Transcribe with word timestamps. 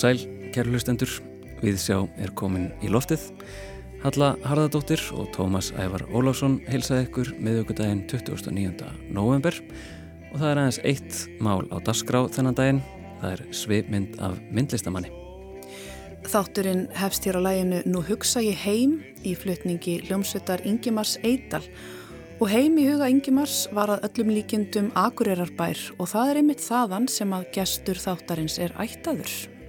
Sæl, 0.00 0.16
kæru 0.54 0.70
hlustendur, 0.72 1.10
við 1.60 1.74
sjá 1.76 1.96
er 2.24 2.30
komin 2.32 2.70
í 2.80 2.88
loftið. 2.88 3.20
Halla 4.00 4.30
Harðardóttir 4.48 5.02
og 5.12 5.26
Tómas 5.34 5.74
Ævar 5.76 6.06
Ólásson 6.08 6.54
heilsaði 6.70 7.04
ykkur 7.04 7.32
meðugudaginn 7.36 8.06
29. 8.08 8.86
november 9.12 9.58
og 10.30 10.38
það 10.38 10.46
er 10.46 10.62
aðeins 10.62 10.80
eitt 10.88 11.20
mál 11.44 11.68
á 11.68 11.76
dasgrá 11.84 12.22
þennan 12.32 12.56
daginn, 12.56 12.80
það 13.20 13.34
er 13.34 13.44
svipmynd 13.60 14.16
af 14.24 14.40
myndlistamanni. 14.48 15.12
Þátturinn 16.32 16.86
hefst 16.96 17.28
hér 17.28 17.42
á 17.44 17.44
læginu 17.50 17.84
Nú 17.92 18.00
hugsa 18.08 18.40
ég 18.40 18.56
heim 18.64 19.02
í 19.20 19.36
flutningi 19.36 20.00
hljómsveitar 20.08 20.64
Ingimars 20.64 21.18
Eidal 21.20 21.66
og 22.40 22.48
heim 22.48 22.80
í 22.80 22.88
huga 22.88 23.12
Ingimars 23.12 23.66
var 23.76 23.98
að 23.98 24.08
öllum 24.08 24.32
líkindum 24.38 24.92
akureyrar 24.96 25.52
og 25.60 26.06
það 26.08 26.26
er 26.30 26.36
einmitt 26.40 26.64
þaðan 26.64 27.12
sem 27.12 27.36
að 27.36 27.50
gestur 27.60 28.00
þáttarins 28.00 28.56
er 28.56 28.72
ættaður. 28.80 29.59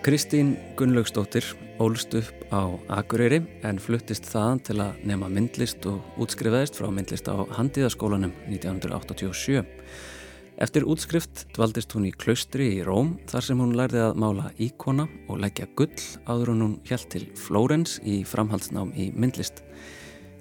Kristín 0.00 0.56
Gunnlaugstóttir 0.76 1.44
ólst 1.76 2.14
upp 2.16 2.32
á 2.48 2.72
Akureyri 2.88 3.42
en 3.68 3.76
fluttist 3.76 4.24
þaðan 4.32 4.62
til 4.64 4.76
að 4.80 5.02
nema 5.04 5.28
myndlist 5.28 5.84
og 5.90 6.00
útskrifaðist 6.24 6.78
frá 6.78 6.88
myndlist 6.88 7.28
á 7.28 7.36
Handiðaskólanum 7.58 8.32
1987. 8.48 9.60
Eftir 10.56 10.88
útskrift 10.88 11.44
dvaldist 11.52 11.92
hún 11.92 12.08
í 12.08 12.14
klaustri 12.16 12.70
í 12.78 12.80
Róm 12.86 13.18
þar 13.28 13.44
sem 13.44 13.60
hún 13.60 13.76
lærði 13.76 14.00
að 14.06 14.16
mála 14.24 14.48
íkona 14.56 15.04
og 15.28 15.44
leggja 15.44 15.68
gull 15.76 15.92
áður 16.24 16.54
hún 16.54 16.78
hjælt 16.88 17.12
til 17.12 17.26
Flórens 17.36 17.98
í 18.00 18.22
framhaldsnám 18.24 18.96
í 18.96 19.10
myndlist. 19.12 19.60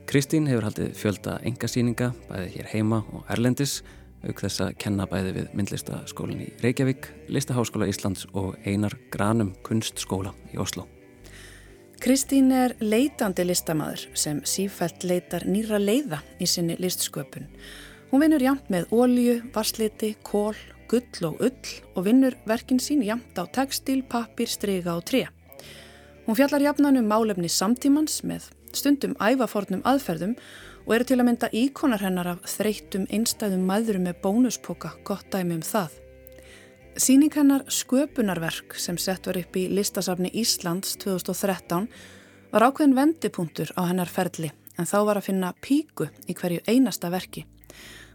Kristín 0.08 0.48
hefur 0.48 0.70
haldið 0.70 0.96
fjölda 0.96 1.36
engasýninga 1.44 2.14
bæði 2.32 2.54
hér 2.56 2.72
heima 2.78 3.04
og 3.12 3.28
Erlendis 3.28 3.82
auk 4.28 4.42
þess 4.44 4.64
að 4.66 4.78
kenna 4.81 5.08
bæði 5.09 5.34
við 5.38 5.52
myndlistaskólinn 5.58 6.44
í 6.44 6.50
Reykjavík, 6.64 7.09
Listaháskóla 7.31 7.88
Íslands 7.89 8.26
og 8.34 8.58
Einar 8.67 8.95
Granum 9.14 9.53
kunstskóla 9.64 10.34
í 10.53 10.59
Oslo. 10.59 10.88
Kristín 12.00 12.53
er 12.56 12.78
leitandi 12.80 13.44
listamæður 13.44 14.06
sem 14.16 14.38
sífælt 14.48 15.03
leitar 15.03 15.44
nýra 15.44 15.80
leiða 15.81 16.22
í 16.39 16.48
sinni 16.48 16.78
listsköpun. 16.80 17.50
Hún 18.09 18.23
vinnur 18.23 18.44
jamt 18.44 18.70
með 18.72 18.88
ólju, 18.95 19.36
varsliti, 19.53 20.14
kól, 20.23 20.56
gull 20.89 21.28
og 21.28 21.44
ull 21.44 21.73
og 21.95 22.06
vinnur 22.08 22.38
verkin 22.48 22.80
sín 22.80 23.04
jamt 23.04 23.36
á 23.36 23.44
textil, 23.52 24.02
pappir, 24.08 24.48
strega 24.48 24.95
og 24.95 25.04
tre. 25.11 25.28
Hún 26.26 26.38
fjallar 26.39 26.64
jafnan 26.64 26.98
um 27.02 27.08
málefni 27.09 27.52
samtímans 27.52 28.22
með 28.23 28.48
stundum 28.72 29.16
ævafornum 29.20 29.83
aðferðum 29.83 30.36
og 30.38 30.44
eru 30.95 31.06
til 31.06 31.20
að 31.20 31.28
mynda 31.28 31.48
íkonar 31.54 32.02
hennar 32.02 32.28
af 32.32 32.45
þreytum 32.50 33.04
einstæðum 33.14 33.68
maðurum 33.70 34.08
með 34.08 34.23
bónuspoka, 34.23 34.95
gott 35.06 35.28
dæmi 35.30 35.59
um 35.59 35.62
það. 35.62 36.00
Sýning 36.98 37.36
hennar 37.38 37.68
Sköpunarverk 37.70 38.73
sem 38.73 38.98
sett 38.98 39.30
var 39.30 39.38
upp 39.38 39.60
í 39.60 39.67
listasafni 39.70 40.32
Íslands 40.42 40.95
2013 41.04 41.86
var 42.50 42.66
ákveðin 42.66 42.98
vendipunktur 42.98 43.70
á 43.77 43.86
hennar 43.86 44.10
ferli 44.10 44.50
en 44.80 44.89
þá 44.89 44.98
var 45.11 45.20
að 45.20 45.30
finna 45.30 45.54
píku 45.61 46.10
í 46.26 46.33
hverju 46.33 46.66
einasta 46.66 47.14
verki. 47.14 47.45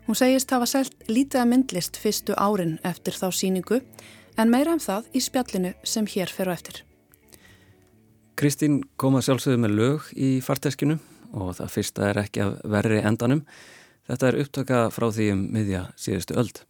Hún 0.09 0.19
segist 0.19 0.51
hafa 0.51 0.67
selt 0.67 1.07
lítið 1.07 1.45
að 1.45 1.51
myndlist 1.53 1.97
fyrstu 2.03 2.35
árin 2.35 2.81
eftir 2.83 3.15
þá 3.15 3.29
síningu 3.31 3.81
en 4.37 4.51
meira 4.51 4.75
um 4.75 4.83
það 4.83 5.07
í 5.15 5.23
spjallinu 5.23 5.73
sem 5.87 6.11
hér 6.11 6.33
fer 6.33 6.51
á 6.51 6.57
eftir. 6.59 6.83
Kristín 8.35 8.83
kom 8.99 9.15
að 9.15 9.29
sjálfsögðu 9.29 9.63
með 9.63 9.77
lög 9.79 10.13
í 10.19 10.41
farteskinu 10.43 10.99
og 11.35 11.57
það 11.59 11.73
fyrsta 11.75 12.11
er 12.11 12.23
ekki 12.25 12.45
af 12.45 12.61
verri 12.77 13.03
endanum. 13.03 13.43
Þetta 14.09 14.31
er 14.31 14.41
upptöka 14.45 14.85
frá 14.95 15.09
því 15.11 15.33
um 15.35 15.45
miðja 15.55 15.89
síðustu 16.01 16.39
öld. 16.41 16.65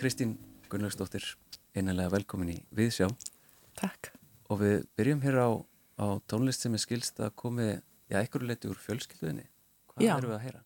Kristín 0.00 0.38
Gunnlaugsdóttir, 0.72 1.24
einanlega 1.76 2.08
velkomin 2.14 2.54
í 2.54 2.56
Viðsjá. 2.72 3.10
Takk. 3.76 4.08
Og 4.48 4.62
við 4.62 4.86
byrjum 4.96 5.20
hér 5.26 5.36
á, 5.44 5.48
á 6.00 6.06
tónlist 6.24 6.64
sem 6.64 6.72
er 6.72 6.80
skilst 6.80 7.20
að 7.20 7.34
komi, 7.42 7.66
já, 8.08 8.16
ekkur 8.22 8.46
leiti 8.48 8.70
úr 8.70 8.80
fjölskylduðinni. 8.80 9.44
Hvað 9.92 10.06
já. 10.06 10.12
erum 10.14 10.32
við 10.32 10.38
að 10.38 10.46
heyra? 10.46 10.62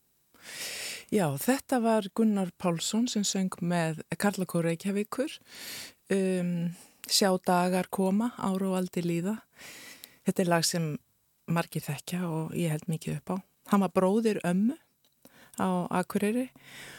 Já, 1.10 1.26
þetta 1.48 1.82
var 1.82 2.08
Gunnar 2.14 2.54
Pálsson 2.62 3.10
sem 3.10 3.26
söng 3.26 3.58
með 3.58 4.04
Karlakóra 4.14 4.70
Reykjavíkur. 4.70 5.34
Um, 6.14 6.54
sjá 7.10 7.32
dagar 7.42 7.90
koma, 7.90 8.30
ára 8.38 8.70
og 8.70 8.78
aldi 8.84 9.02
líða. 9.02 9.40
Þetta 10.28 10.46
er 10.46 10.52
lag 10.54 10.70
sem 10.70 10.92
margir 11.50 11.82
þekkja 11.90 12.22
og 12.30 12.54
ég 12.54 12.70
held 12.70 12.86
mikið 12.86 13.18
upp 13.18 13.34
á. 13.34 13.36
Hann 13.74 13.82
var 13.82 13.98
bróðir 13.98 14.44
ömmu 14.46 14.78
á 15.58 15.90
Akureyri 15.90 16.52
og 16.54 16.94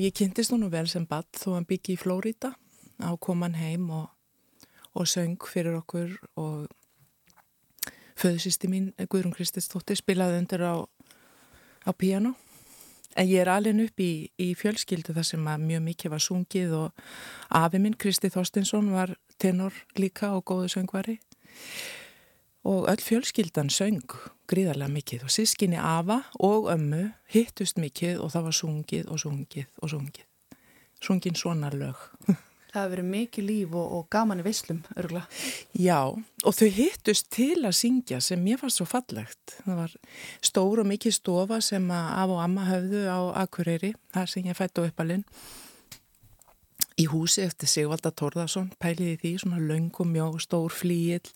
ég 0.00 0.14
kynntist 0.16 0.54
hún 0.54 0.68
vel 0.72 0.86
sem 0.88 1.04
bad 1.04 1.28
þó 1.36 1.56
hann 1.56 1.68
byggi 1.68 1.96
í 1.96 2.00
Flórida 2.00 2.54
á 3.02 3.12
koman 3.20 3.58
heim 3.58 3.90
og, 3.92 4.08
og 4.96 5.04
söng 5.04 5.36
fyrir 5.36 5.76
okkur 5.82 6.16
og 6.40 6.66
föðsýsti 8.16 8.70
mín 8.72 8.92
Guðrún 8.96 9.36
Krististóttir 9.36 10.00
spilaði 10.00 10.40
undir 10.40 10.64
á, 10.64 10.80
á 11.84 11.90
piano 11.92 12.32
en 13.16 13.28
ég 13.28 13.42
er 13.44 13.52
alveg 13.52 13.84
upp 13.84 14.00
í, 14.00 14.28
í 14.40 14.48
fjölskyldu 14.56 15.12
þar 15.16 15.28
sem 15.28 15.44
mjög 15.44 15.84
mikið 15.90 16.14
var 16.14 16.24
sungið 16.24 16.74
og 16.80 17.06
afi 17.60 17.80
minn 17.80 17.96
Kristi 18.00 18.32
Þorstinsson 18.32 18.92
var 18.96 19.16
tenor 19.36 19.76
líka 20.00 20.32
og 20.36 20.44
góðu 20.48 20.72
söngvari. 20.72 21.18
og 21.20 22.05
öll 22.90 23.02
fjölskyldan 23.02 23.68
söng 23.70 24.02
gríðarlega 24.50 24.90
mikið 24.90 25.26
og 25.26 25.32
sískinni 25.34 25.78
afa 25.78 26.22
og 26.42 26.70
ömmu 26.72 27.10
hittust 27.32 27.78
mikið 27.82 28.20
og 28.22 28.32
það 28.34 28.48
var 28.48 28.56
sungið 28.60 29.12
og 29.12 29.22
sungið 29.22 29.68
og 29.82 29.92
sungið. 29.92 30.26
Sungin 31.02 31.38
svona 31.38 31.70
lög. 31.74 31.98
Það 32.76 32.82
hefur 32.82 32.92
verið 32.92 33.06
mikið 33.08 33.44
líf 33.48 33.74
og, 33.78 33.92
og 33.96 34.08
gaman 34.12 34.40
í 34.42 34.44
visslum, 34.44 34.82
örgla. 35.00 35.22
Já, 35.80 36.12
og 36.12 36.56
þau 36.58 36.66
hittust 36.76 37.30
til 37.32 37.62
að 37.64 37.76
syngja 37.78 38.18
sem 38.20 38.42
mér 38.42 38.58
fannst 38.60 38.82
svo 38.82 38.84
fallegt. 38.90 39.54
Það 39.62 39.78
var 39.78 39.94
stór 40.44 40.82
og 40.82 40.90
mikið 40.90 41.14
stofa 41.16 41.62
sem 41.64 41.86
af 41.94 42.34
og 42.34 42.42
amma 42.44 42.66
höfðu 42.68 43.06
á 43.08 43.20
Akureyri, 43.46 43.94
þar 44.12 44.28
sem 44.28 44.50
ég 44.50 44.58
fættu 44.58 44.84
uppalinn. 44.84 45.24
Í 47.00 47.06
húsi 47.08 47.46
eftir 47.46 47.70
Sigvalda 47.70 48.12
Tórðarsson 48.12 48.68
pæliði 48.82 49.16
því 49.22 49.32
svona 49.40 49.80
og 49.88 50.12
mjög 50.12 50.38
stór 50.44 50.76
flíill 50.76 51.32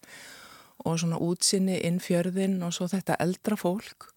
og 0.84 1.00
svona 1.00 1.20
útsinni 1.20 1.80
inn 1.86 2.00
fjörðin 2.02 2.60
og 2.64 2.74
svo 2.76 2.88
þetta 2.90 3.18
eldra 3.22 3.58
fólk. 3.60 4.08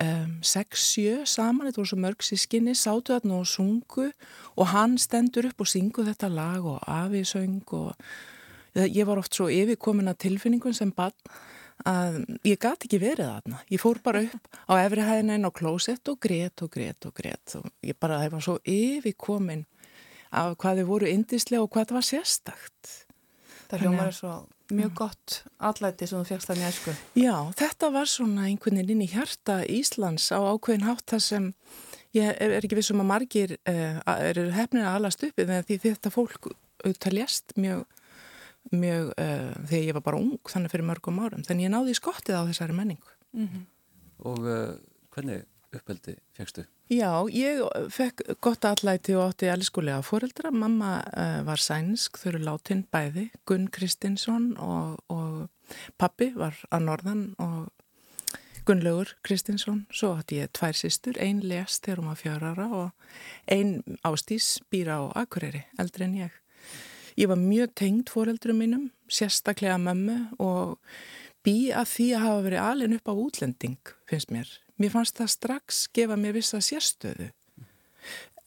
Um, 0.00 0.38
sex, 0.40 0.86
sjö 0.94 1.26
saman 1.28 1.68
þetta 1.68 1.82
voru 1.82 1.90
svo 1.90 1.98
mörg 2.00 2.24
sískinni, 2.24 2.72
sátu 2.72 3.12
þarna 3.12 3.42
og 3.42 3.48
sungu 3.50 4.06
og 4.56 4.70
hann 4.72 4.96
stendur 4.96 5.50
upp 5.50 5.60
og 5.60 5.68
syngu 5.68 6.06
þetta 6.06 6.30
lag 6.32 6.64
og 6.64 6.80
afisöng 6.88 7.60
og 7.76 7.92
ég 8.72 9.04
var 9.04 9.20
oft 9.20 9.36
svo 9.36 9.50
yfirkomin 9.52 10.08
að 10.08 10.22
tilfinningun 10.24 10.76
sem 10.76 10.94
bann 10.96 11.12
að 11.88 12.22
ég 12.46 12.60
gæti 12.60 12.86
ekki 12.86 13.00
verið 13.02 13.28
þarna. 13.28 13.60
Ég 13.72 13.82
fór 13.82 14.00
bara 14.04 14.22
upp 14.24 14.58
á 14.70 14.72
efrihæðina 14.80 15.36
inn 15.36 15.48
á 15.48 15.52
klósett 15.52 16.08
og 16.08 16.20
greitt 16.22 16.62
og 16.64 16.72
greitt 16.72 17.06
og 17.08 17.14
greitt 17.16 17.56
og 17.58 17.68
ég 17.84 17.98
bara, 17.98 18.20
það 18.22 18.36
var 18.36 18.46
svo 18.46 18.56
yfirkomin 18.64 19.64
af 20.32 20.56
hvað 20.56 20.82
þau 20.82 20.88
voru 20.88 21.10
indislega 21.10 21.64
og 21.64 21.72
hvað 21.72 21.90
það 21.90 21.98
var 21.98 22.08
sérstakt. 22.08 22.92
Það 23.68 23.84
hljómar 23.84 24.08
er 24.08 24.16
svo 24.16 24.34
mjög 24.76 24.92
gott 24.98 25.38
allæti 25.62 26.08
sem 26.08 26.20
þú 26.20 26.28
fegst 26.28 26.50
þannig 26.50 26.68
að 26.68 26.76
sko. 26.78 26.94
Já, 27.18 27.36
þetta 27.58 27.90
var 27.94 28.10
svona 28.10 28.46
einhvern 28.48 28.80
veginn 28.80 28.94
inn 28.96 29.06
í 29.06 29.10
hjarta 29.12 29.62
Íslands 29.68 30.28
á 30.32 30.38
ákveðin 30.40 30.86
hátt 30.86 31.04
þar 31.12 31.24
sem 31.26 31.48
ég 32.16 32.30
er, 32.32 32.56
ekki 32.58 32.78
vissum 32.78 33.02
að 33.02 33.10
margir 33.10 33.56
uh, 33.58 33.98
eru 34.18 34.48
hefnir 34.54 34.86
að 34.86 34.98
alast 35.00 35.24
uppi 35.26 35.46
því 35.48 35.78
þetta 35.84 36.12
fólk 36.12 36.50
auðvitað 36.82 37.16
lést 37.16 37.56
mjög, 37.56 37.84
mjög 38.72 39.12
uh, 39.14 39.52
þegar 39.70 39.86
ég 39.86 39.98
var 39.98 40.06
bara 40.08 40.20
ung 40.20 40.52
þannig 40.52 40.74
fyrir 40.74 40.88
mörgum 40.88 41.22
árum 41.22 41.46
þannig 41.46 41.68
ég 41.68 41.74
náði 41.74 41.96
skottið 41.98 42.40
á 42.40 42.48
þessari 42.50 42.76
menningu. 42.76 43.16
Mm 43.32 43.48
-hmm. 43.48 43.66
Og 44.28 44.44
uh, 44.44 44.74
hvernig 45.14 45.44
uppeldi 45.72 46.16
fegstu? 46.36 46.66
Já, 46.90 47.24
ég 47.30 47.62
fekk 47.94 48.24
gott 48.42 48.64
allæti 48.66 49.14
og 49.14 49.30
átti 49.30 49.48
allskulega 49.48 50.02
fóreldra. 50.02 50.50
Mamma 50.50 50.98
uh, 51.06 51.38
var 51.46 51.60
sænsk, 51.62 52.18
þau 52.18 52.32
eru 52.32 52.40
látin 52.42 52.82
bæði, 52.90 53.28
Gunn 53.46 53.68
Kristinsson 53.72 54.56
og, 54.58 54.98
og 55.08 55.78
pappi 55.96 56.32
var 56.34 56.58
að 56.74 56.88
norðan 56.88 57.22
og 57.40 57.70
Gunnlaugur 58.66 59.14
Kristinsson. 59.22 59.86
Svo 59.94 60.12
átti 60.18 60.42
ég 60.42 60.52
tvær 60.58 60.76
sýstur, 60.76 61.16
einn 61.22 61.40
lest 61.46 61.86
þegar 61.86 62.02
hún 62.02 62.10
var 62.10 62.20
fjárara 62.20 62.68
og 62.82 63.08
einn 63.50 63.98
ástís 64.06 64.58
býra 64.70 64.98
á 65.00 65.22
Akureyri, 65.22 65.64
eldri 65.78 66.06
en 66.06 66.18
ég. 66.18 66.36
Ég 67.16 67.30
var 67.30 67.40
mjög 67.40 67.72
tengd 67.78 68.10
fóreldrum 68.10 68.58
mínum, 68.58 68.90
sérstaklega 69.08 69.78
mömmu 69.80 70.18
og 70.42 70.78
bý 71.46 71.72
að 71.74 71.88
því 71.94 72.10
að 72.16 72.26
hafa 72.26 72.44
verið 72.48 72.66
alin 72.66 72.98
upp 72.98 73.10
á 73.10 73.14
útlending, 73.14 73.94
finnst 74.10 74.34
mér 74.34 74.50
mér 74.82 74.92
fannst 74.92 75.18
það 75.20 75.32
strax 75.36 75.86
gefa 75.94 76.18
mér 76.18 76.36
vissa 76.36 76.60
sérstöðu. 76.62 77.30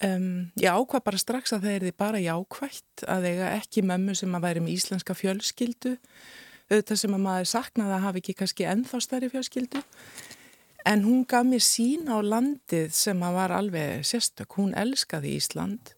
Um, 0.04 0.52
ég 0.60 0.68
ákvað 0.68 1.06
bara 1.06 1.20
strax 1.20 1.54
að 1.56 1.66
það 1.66 1.74
er 1.74 1.84
því 1.86 1.92
bara 2.02 2.20
jákvægt 2.20 3.04
að 3.08 3.28
eiga 3.30 3.52
ekki 3.56 3.84
mömmu 3.88 4.16
sem 4.20 4.34
að 4.36 4.44
væri 4.44 4.64
með 4.66 4.74
íslenska 4.76 5.16
fjölskyldu, 5.16 5.94
auðvitað 6.68 7.00
sem 7.00 7.16
að 7.16 7.24
maður 7.24 7.48
saknaði 7.54 7.96
að 7.96 8.04
hafa 8.04 8.20
ekki 8.20 8.36
kannski 8.42 8.68
ennþá 8.68 9.00
stærri 9.06 9.30
fjölskyldu, 9.32 9.84
en 10.92 11.06
hún 11.08 11.24
gaf 11.32 11.48
mér 11.48 11.64
sín 11.64 12.12
á 12.12 12.20
landið 12.20 12.92
sem 12.98 13.24
að 13.24 13.38
var 13.40 13.56
alveg 13.56 14.04
sérstök, 14.04 14.58
hún 14.60 14.76
elskaði 14.76 15.38
Ísland 15.40 15.96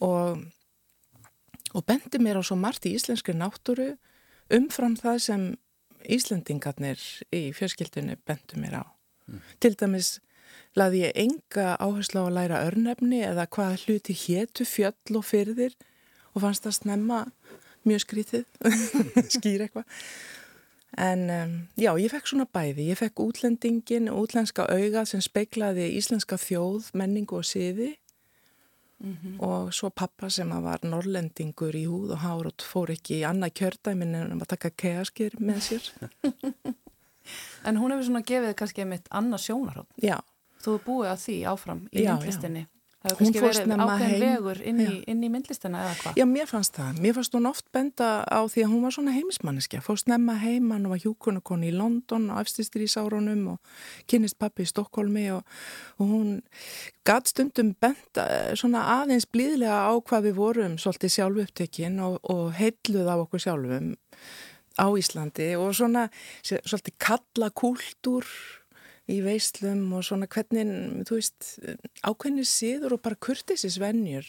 og, 0.00 0.40
og 1.76 1.84
bendi 1.84 2.22
mér 2.22 2.40
á 2.40 2.42
svo 2.48 2.56
margt 2.56 2.88
í 2.88 2.94
íslenski 2.96 3.36
náttúru 3.36 3.92
umfram 4.56 4.96
það 4.96 5.20
sem 5.28 5.46
Íslendingarnir 6.02 6.98
í 7.30 7.52
fjölskyldinu 7.54 8.16
bendu 8.26 8.58
mér 8.58 8.80
á. 8.82 8.84
Mm. 9.26 9.40
Til 9.60 9.74
dæmis 9.80 10.10
laði 10.78 11.04
ég 11.06 11.16
enga 11.24 11.76
áherslu 11.76 12.22
á 12.22 12.26
að 12.26 12.36
læra 12.38 12.60
örnefni 12.66 13.22
eða 13.26 13.46
hvað 13.52 13.86
hluti 13.86 14.16
héttu 14.16 14.66
fjöll 14.68 15.18
og 15.18 15.26
fyrðir 15.28 15.74
og 16.32 16.44
fannst 16.44 16.64
það 16.64 16.78
snemma 16.78 17.24
mjög 17.88 18.04
skrítið, 18.04 18.44
skýr 19.36 19.66
eitthvað. 19.66 19.88
En 21.00 21.24
um, 21.32 21.52
já, 21.80 21.90
ég 21.96 22.12
fekk 22.12 22.28
svona 22.28 22.46
bæði. 22.52 22.90
Ég 22.92 23.00
fekk 23.00 23.22
útlendingin, 23.24 24.10
útlenska 24.12 24.66
auga 24.68 25.06
sem 25.08 25.22
speiklaði 25.24 25.88
íslenska 25.96 26.36
þjóð, 26.40 26.90
menningu 27.00 27.38
og 27.40 27.48
siði 27.48 27.94
mm 29.02 29.16
-hmm. 29.16 29.40
og 29.40 29.74
svo 29.74 29.90
pappa 29.90 30.30
sem 30.30 30.50
var 30.50 30.84
norrlendingur 30.84 31.74
í 31.74 31.86
húð 31.86 32.12
og 32.12 32.18
hár 32.18 32.46
og 32.46 32.54
fór 32.72 32.90
ekki 32.90 33.20
í 33.20 33.26
annað 33.26 33.52
kjördæmin 33.58 34.14
en 34.14 34.40
að 34.40 34.48
taka 34.48 34.70
keaskir 34.70 35.32
með 35.40 35.60
sér. 35.60 35.82
En 37.68 37.80
hún 37.80 37.94
hefur 37.94 38.08
svona 38.10 38.26
gefið 38.26 38.54
kannski 38.58 38.84
einmitt 38.84 39.10
annað 39.10 39.46
sjónarhótt. 39.46 39.90
Já. 40.02 40.18
Þú 40.62 40.76
hefur 40.76 40.86
búið 40.86 41.10
að 41.14 41.24
því 41.26 41.40
áfram 41.52 41.82
í 41.90 42.06
myndlistinni. 42.06 42.68
Það 43.02 43.10
hefur 43.10 43.18
kannski 43.18 43.40
verið 43.42 43.72
ákveðin 43.82 44.20
vegur 44.22 44.58
inn 44.62 44.78
í, 44.78 44.90
inn 45.10 45.22
í 45.26 45.28
myndlistina 45.32 45.80
eða 45.82 45.94
hvað? 45.98 46.18
Já, 46.20 46.24
mér 46.30 46.46
fannst 46.46 46.76
það. 46.76 47.00
Mér 47.02 47.16
fannst 47.16 47.34
hún 47.34 47.48
oft 47.50 47.66
benda 47.74 48.10
á 48.30 48.40
því 48.46 48.62
að 48.62 48.70
hún 48.70 48.84
var 48.86 48.94
svona 48.94 49.14
heimismanneskja. 49.16 49.80
Fóst 49.82 50.06
nefna 50.10 50.36
heimann 50.38 50.86
og 50.86 50.94
var 50.94 51.02
hjúkunarkonni 51.02 51.72
í 51.72 51.74
London 51.74 52.28
og 52.30 52.38
efstistir 52.44 52.84
í 52.86 52.90
Sárunum 52.92 53.56
og 53.56 53.74
kynist 54.06 54.38
pappi 54.38 54.62
í 54.62 54.70
Stokkólmi 54.70 55.26
og, 55.34 55.42
og 55.98 56.12
hún 56.12 56.30
gatt 57.02 57.32
stundum 57.32 57.74
benda 57.82 58.28
svona 58.54 58.84
aðeins 59.00 59.26
blíðlega 59.26 59.82
á 59.82 59.92
hvað 59.98 60.28
við 60.28 60.38
vorum 60.38 60.78
svolítið 60.78 61.16
sjálfu 61.16 61.46
upptekinn 61.48 61.98
og, 62.06 62.20
og 62.22 62.54
heitluð 62.54 63.10
á 63.10 63.18
okkur 63.18 63.42
sjálfum 63.42 63.96
á 64.78 64.86
Íslandi 64.98 65.52
og 65.58 65.74
svona 65.76 66.08
svolítið 66.44 66.98
kalla 67.02 67.50
kúltúr 67.50 68.28
í 69.10 69.18
veislum 69.24 69.90
og 69.96 70.06
svona 70.06 70.28
hvernig, 70.30 70.68
þú 71.08 71.18
veist, 71.18 71.56
ákveðni 72.06 72.46
síður 72.46 72.96
og 72.96 73.04
bara 73.04 73.18
kurtisis 73.18 73.80
vennjur 73.82 74.28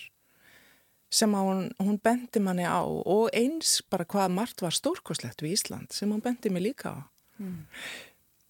sem 1.13 1.33
hún, 1.38 1.67
hún 1.77 2.00
bendi 2.01 2.41
manni 2.41 2.65
á 2.65 2.81
og 2.81 3.29
eins 3.38 3.81
bara 3.91 4.07
hvað 4.09 4.33
margt 4.33 4.63
var 4.65 4.73
stórkoslegt 4.73 5.43
við 5.45 5.59
Ísland 5.59 5.93
sem 5.93 6.09
hún 6.09 6.23
bendi 6.25 6.50
mig 6.50 6.65
líka 6.65 6.89
á. 6.89 7.00
Mm. 7.38 7.67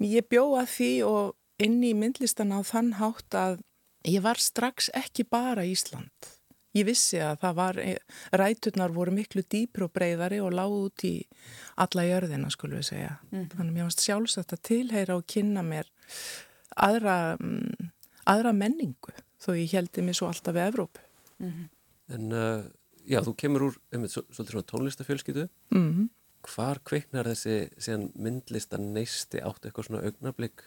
Ég 0.03 0.27
bjóða 0.31 0.63
því 0.71 0.91
og 1.07 1.35
inn 1.63 1.81
í 1.83 1.91
myndlistan 1.97 2.55
á 2.55 2.63
þann 2.63 2.95
hátt 3.01 3.35
að 3.35 3.59
ég 4.07 4.23
var 4.23 4.39
strax 4.39 4.89
ekki 4.95 5.27
bara 5.27 5.67
Ísland 5.67 6.31
ég 6.73 6.85
vissi 6.87 7.19
að 7.21 7.39
það 7.43 7.57
var, 7.59 7.81
ræturnar 8.41 8.93
voru 8.95 9.13
miklu 9.15 9.43
dýpr 9.45 9.87
og 9.87 9.93
breyðari 9.93 10.39
og 10.43 10.53
lág 10.55 10.73
út 10.73 11.05
í 11.07 11.15
alla 11.83 12.05
jörðina 12.07 12.49
skulum 12.53 12.81
við 12.81 12.89
segja. 12.89 13.17
Mm. 13.31 13.47
Þannig 13.53 13.69
að 13.69 13.75
mér 13.75 13.87
varst 13.89 14.05
sjálfsagt 14.05 14.55
að 14.55 14.63
tilheyra 14.69 15.17
og 15.19 15.27
kynna 15.29 15.63
mér 15.65 15.89
aðra, 16.75 17.17
um, 17.39 17.91
aðra 18.29 18.53
menningu 18.57 19.13
þó 19.43 19.53
ég 19.57 19.75
heldi 19.77 20.05
mér 20.05 20.17
svo 20.17 20.29
alltaf 20.31 20.55
við 20.55 20.67
Evrópu. 20.71 21.03
Mm 21.39 21.51
-hmm. 21.51 21.69
En 22.13 22.31
uh, 22.31 22.63
já, 23.05 23.19
þú 23.21 23.35
kemur 23.35 23.61
úr 23.69 23.79
um, 23.91 24.07
svolítið 24.07 24.51
svona 24.51 24.71
tónlistafjölskytu. 24.71 25.49
Mm 25.71 25.89
-hmm. 25.93 26.09
Hvar 26.43 26.79
kveiknar 26.83 27.25
þessi 27.25 28.09
myndlista 28.15 28.77
neisti 28.77 29.39
átt 29.39 29.65
eitthvað 29.65 29.85
svona 29.85 30.03
augnablík? 30.03 30.63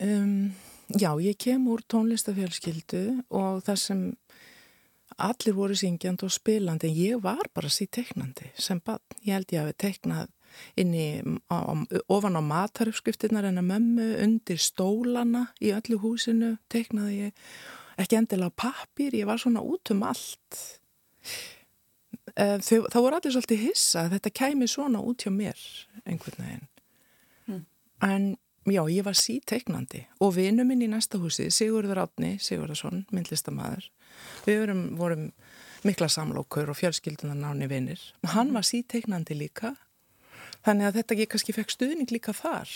Um, 0.00 0.54
já, 0.88 1.20
ég 1.20 1.36
kem 1.36 1.66
úr 1.68 1.80
tónlistafjölskyldu 1.88 3.24
og 3.30 3.62
það 3.62 3.76
sem 3.76 4.16
allir 5.18 5.56
voru 5.56 5.76
syngjand 5.76 6.22
og 6.26 6.32
spilandi 6.32 6.88
en 6.88 6.96
ég 6.96 7.22
var 7.22 7.50
bara 7.54 7.70
síð 7.72 7.90
teiknandi 7.98 8.52
sem 8.58 8.80
bann. 8.84 9.02
Ég 9.24 9.34
held 9.34 9.54
ég 9.54 9.62
að 9.62 9.70
við 9.70 9.78
teiknað 9.84 10.28
inni 10.78 11.20
á, 11.52 11.58
ofan 12.08 12.38
á 12.38 12.42
mataröfskriftinnar 12.42 13.48
en 13.48 13.60
að 13.60 13.68
mömmu 13.68 14.08
undir 14.24 14.60
stólana 14.62 15.48
í 15.60 15.72
öllu 15.76 16.00
húsinu 16.02 16.56
teiknaði 16.72 17.28
ég 17.28 17.46
ekki 17.98 18.18
endilega 18.18 18.54
pappir, 18.54 19.14
ég 19.14 19.26
var 19.28 19.40
svona 19.42 19.62
út 19.64 19.90
um 19.92 20.04
allt. 20.06 20.58
Eh, 22.36 22.58
þau, 22.62 22.86
þá 22.86 22.98
voru 22.98 23.18
allir 23.18 23.34
svolítið 23.34 23.64
hissa 23.66 24.04
að 24.04 24.16
þetta 24.16 24.34
kæmi 24.40 24.68
svona 24.70 25.02
út 25.02 25.24
hjá 25.24 25.32
mér 25.34 25.58
einhvern 26.04 26.44
veginn. 26.44 26.68
Mm. 27.48 27.64
En 28.06 28.28
já, 28.68 28.82
ég 28.92 29.06
var 29.06 29.18
síteiknandi 29.18 30.04
og 30.22 30.36
vinnu 30.36 30.66
minn 30.68 30.84
í 30.84 30.90
næsta 30.90 31.18
húsi, 31.18 31.48
Sigurður 31.54 32.04
Átni, 32.04 32.36
Sigurðarsson, 32.42 33.04
myndlistamæður, 33.14 33.88
við 34.46 34.62
vorum, 34.62 34.82
vorum 34.98 35.28
mikla 35.86 36.08
samlókur 36.10 36.70
og 36.72 36.78
fjölskyldunar 36.78 37.38
náni 37.38 37.68
vinnir. 37.70 38.00
Hann 38.34 38.52
var 38.54 38.66
síteiknandi 38.66 39.36
líka, 39.38 39.74
þannig 40.66 40.88
að 40.88 40.98
þetta 41.00 41.18
ég 41.20 41.30
kannski 41.32 41.54
fekk 41.56 41.74
stuðning 41.74 42.12
líka 42.14 42.34
þar. 42.36 42.72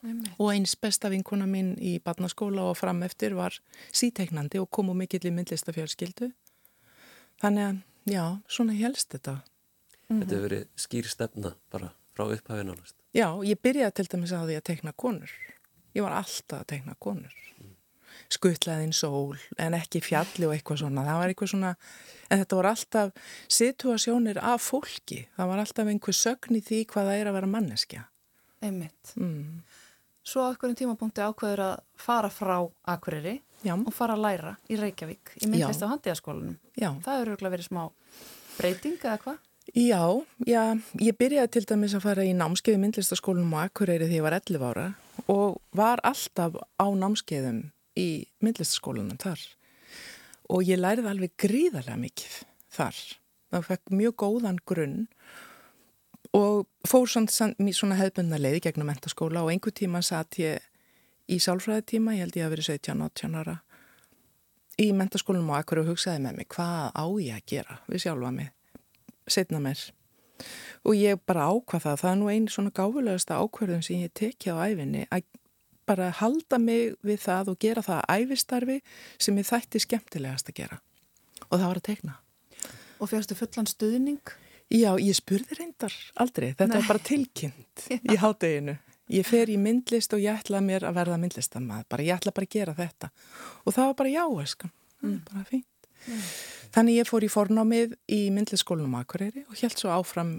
Einmitt. 0.00 0.32
Og 0.40 0.48
eins 0.54 0.72
besta 0.80 1.10
vinkona 1.12 1.44
minn 1.44 1.74
í 1.76 1.98
barnaskóla 2.00 2.70
og 2.70 2.78
fram 2.80 3.02
eftir 3.04 3.34
var 3.36 3.58
síteiknandi 3.92 4.60
og 4.62 4.70
kom 4.72 4.88
úr 4.88 4.96
mikill 5.02 5.26
í 5.28 5.34
myndlistafjölskyldu. 5.36 6.30
Þannig 7.40 7.66
að, 7.66 7.82
já, 8.08 8.24
svona 8.48 8.76
helst 8.78 9.12
þetta. 9.12 9.40
Þetta 10.08 10.32
hefur 10.32 10.46
verið 10.48 10.64
skýr 10.80 11.08
stefna 11.08 11.52
bara 11.72 11.92
frá 12.16 12.24
upphafinn 12.32 12.72
ánast. 12.72 12.96
Já, 13.16 13.28
ég 13.44 13.60
byrjaði 13.60 13.96
til 13.98 14.08
dæmis 14.14 14.32
á 14.32 14.40
því 14.40 14.56
að 14.56 14.66
teikna 14.70 14.94
konur. 14.96 15.32
Ég 15.94 16.04
var 16.06 16.16
alltaf 16.16 16.62
að 16.62 16.68
teikna 16.72 16.96
konur. 17.02 17.36
Skuttlaðinn 18.30 18.94
sól, 18.94 19.36
en 19.58 19.74
ekki 19.74 20.02
fjalli 20.04 20.46
og 20.46 20.54
eitthvað 20.54 20.84
svona. 20.84 21.02
Það 21.08 21.20
var 21.20 21.32
eitthvað 21.32 21.52
svona, 21.52 21.74
en 22.28 22.42
þetta 22.42 22.58
voru 22.60 22.70
alltaf 22.70 23.36
situasjónir 23.58 24.38
af 24.52 24.62
fólki. 24.62 25.24
Það 25.36 25.50
var 25.50 25.62
alltaf 25.64 25.90
einhver 25.90 26.16
sögn 26.16 26.58
í 26.60 26.62
því 26.62 26.80
hvað 26.92 27.10
það 27.10 27.20
er 27.20 27.30
að 27.30 27.38
vera 27.40 27.52
manneskja. 27.56 28.04
Einmitt. 28.62 29.14
Mm. 29.18 29.62
Svo 30.30 30.44
á 30.46 30.52
einhverjum 30.52 30.78
tímapunkti 30.78 31.24
ákveður 31.24 31.64
að 31.64 31.76
fara 31.98 32.30
frá 32.30 32.56
Akureyri 32.92 33.40
Já. 33.64 33.74
og 33.74 33.92
fara 33.96 34.14
að 34.14 34.24
læra 34.26 34.56
í 34.70 34.76
Reykjavík 34.78 35.34
í 35.40 35.48
myndlist 35.48 35.82
á 35.82 35.90
handíðaskólanum. 35.90 36.58
Það 36.76 37.22
eru 37.24 37.38
verið 37.40 37.66
smá 37.66 37.88
breyting 38.58 39.00
eða 39.00 39.16
hvað? 39.24 39.40
Já, 39.76 40.02
já, 40.48 40.62
ég 40.98 41.16
byrjaði 41.18 41.50
til 41.54 41.64
dæmis 41.68 41.94
að 41.94 42.04
fara 42.04 42.24
í 42.26 42.32
námskeiði 42.34 42.80
myndlistaskólunum 42.82 43.52
á 43.54 43.68
Akureyri 43.68 44.08
þegar 44.08 44.16
ég 44.16 44.24
var 44.26 44.36
11 44.38 44.64
ára 44.66 44.86
og 45.30 45.60
var 45.76 46.02
alltaf 46.06 46.56
á 46.78 46.86
námskeiðum 46.90 47.60
í 48.00 48.08
myndlistaskólunum 48.44 49.20
þar. 49.20 49.42
Og 50.50 50.66
ég 50.66 50.80
læriði 50.80 51.12
alveg 51.12 51.36
gríðarlega 51.40 52.00
mikið 52.00 52.40
þar. 52.74 52.98
Það 53.50 53.68
fekk 53.68 53.94
mjög 54.00 54.16
góðan 54.24 54.60
grunn. 54.66 54.98
Og 56.36 56.66
fór 56.86 57.08
svona, 57.10 57.98
hefðbundna 57.98 58.38
leiði 58.38 58.64
gegnum 58.66 58.90
mentaskóla 58.90 59.42
og 59.44 59.52
einhver 59.52 59.74
tíma 59.74 60.02
satt 60.06 60.38
ég 60.38 60.62
í 61.30 61.40
sálfræðitíma, 61.42 62.14
ég 62.16 62.26
held 62.26 62.38
ég 62.38 62.46
að 62.46 62.54
verið 62.54 62.70
17-18 62.74 63.38
ára 63.38 63.60
í 64.80 64.90
mentaskólunum 64.96 65.52
á 65.52 65.60
Akureyri 65.60 65.84
og 65.84 65.94
hugsaði 65.94 66.22
með 66.24 66.38
mig 66.40 66.48
hvað 66.54 66.92
á 66.96 67.04
ég 67.20 67.36
að 67.36 67.48
gera 67.52 67.78
við 67.90 68.04
sjálfa 68.04 68.30
mig 68.34 68.52
setna 69.30 69.60
mér 69.62 69.82
og 70.88 70.96
ég 70.96 71.20
bara 71.28 71.48
ákvað 71.50 71.84
það, 71.84 71.98
það 72.00 72.10
er 72.10 72.18
nú 72.20 72.30
einu 72.30 72.54
svona 72.54 72.74
gáfulegasta 72.78 73.40
ákverðum 73.42 73.84
sem 73.84 74.04
ég 74.06 74.14
tekja 74.16 74.56
á 74.56 74.64
æfinni 74.64 75.04
að 75.12 75.26
bara 75.90 76.10
halda 76.20 76.60
mig 76.62 76.94
við 77.06 77.24
það 77.26 77.52
og 77.52 77.58
gera 77.62 77.82
það 77.84 78.04
æfistarfi 78.14 78.78
sem 79.18 79.40
ég 79.40 79.48
þætti 79.48 79.82
skemmtilegast 79.86 80.52
að 80.52 80.62
gera 80.62 80.78
og 81.48 81.56
það 81.56 81.66
var 81.66 81.80
að 81.80 81.86
tekna. 81.88 82.14
Og 83.00 83.10
fyrstu 83.10 83.36
fullan 83.38 83.68
stuðning? 83.68 84.34
Já, 84.70 84.92
ég 85.02 85.16
spurði 85.18 85.56
reyndar 85.58 85.94
aldrei, 86.22 86.52
þetta 86.52 86.68
Nei. 86.70 86.78
er 86.78 86.86
bara 86.86 87.02
tilkynnt 87.02 87.86
í 88.12 88.18
hátteginu. 88.20 88.76
Ég 89.10 89.26
fer 89.26 89.50
í 89.50 89.56
myndlist 89.58 90.12
og 90.14 90.22
ég 90.22 90.38
ætla 90.38 90.60
mér 90.62 90.86
að 90.86 91.00
verða 91.00 91.16
myndlistamað, 91.18 91.88
bara 91.90 92.04
ég 92.06 92.20
ætla 92.20 92.34
bara 92.36 92.46
að 92.46 92.54
gera 92.54 92.76
þetta 92.76 93.10
og 93.64 93.74
það 93.74 93.88
var 93.88 93.96
bara 93.98 94.12
já, 94.12 94.24
eskan, 94.44 94.72
mm. 95.02 95.16
bara 95.26 95.42
fínt. 95.48 95.88
Mm. 96.06 96.20
Þannig 96.76 97.00
ég 97.00 97.08
fór 97.10 97.26
í 97.26 97.32
fornámið 97.32 97.96
í 98.14 98.20
myndliskólinum 98.36 98.94
Akureyri 99.00 99.42
og 99.48 99.58
held 99.58 99.80
svo 99.80 99.90
áfram 99.90 100.36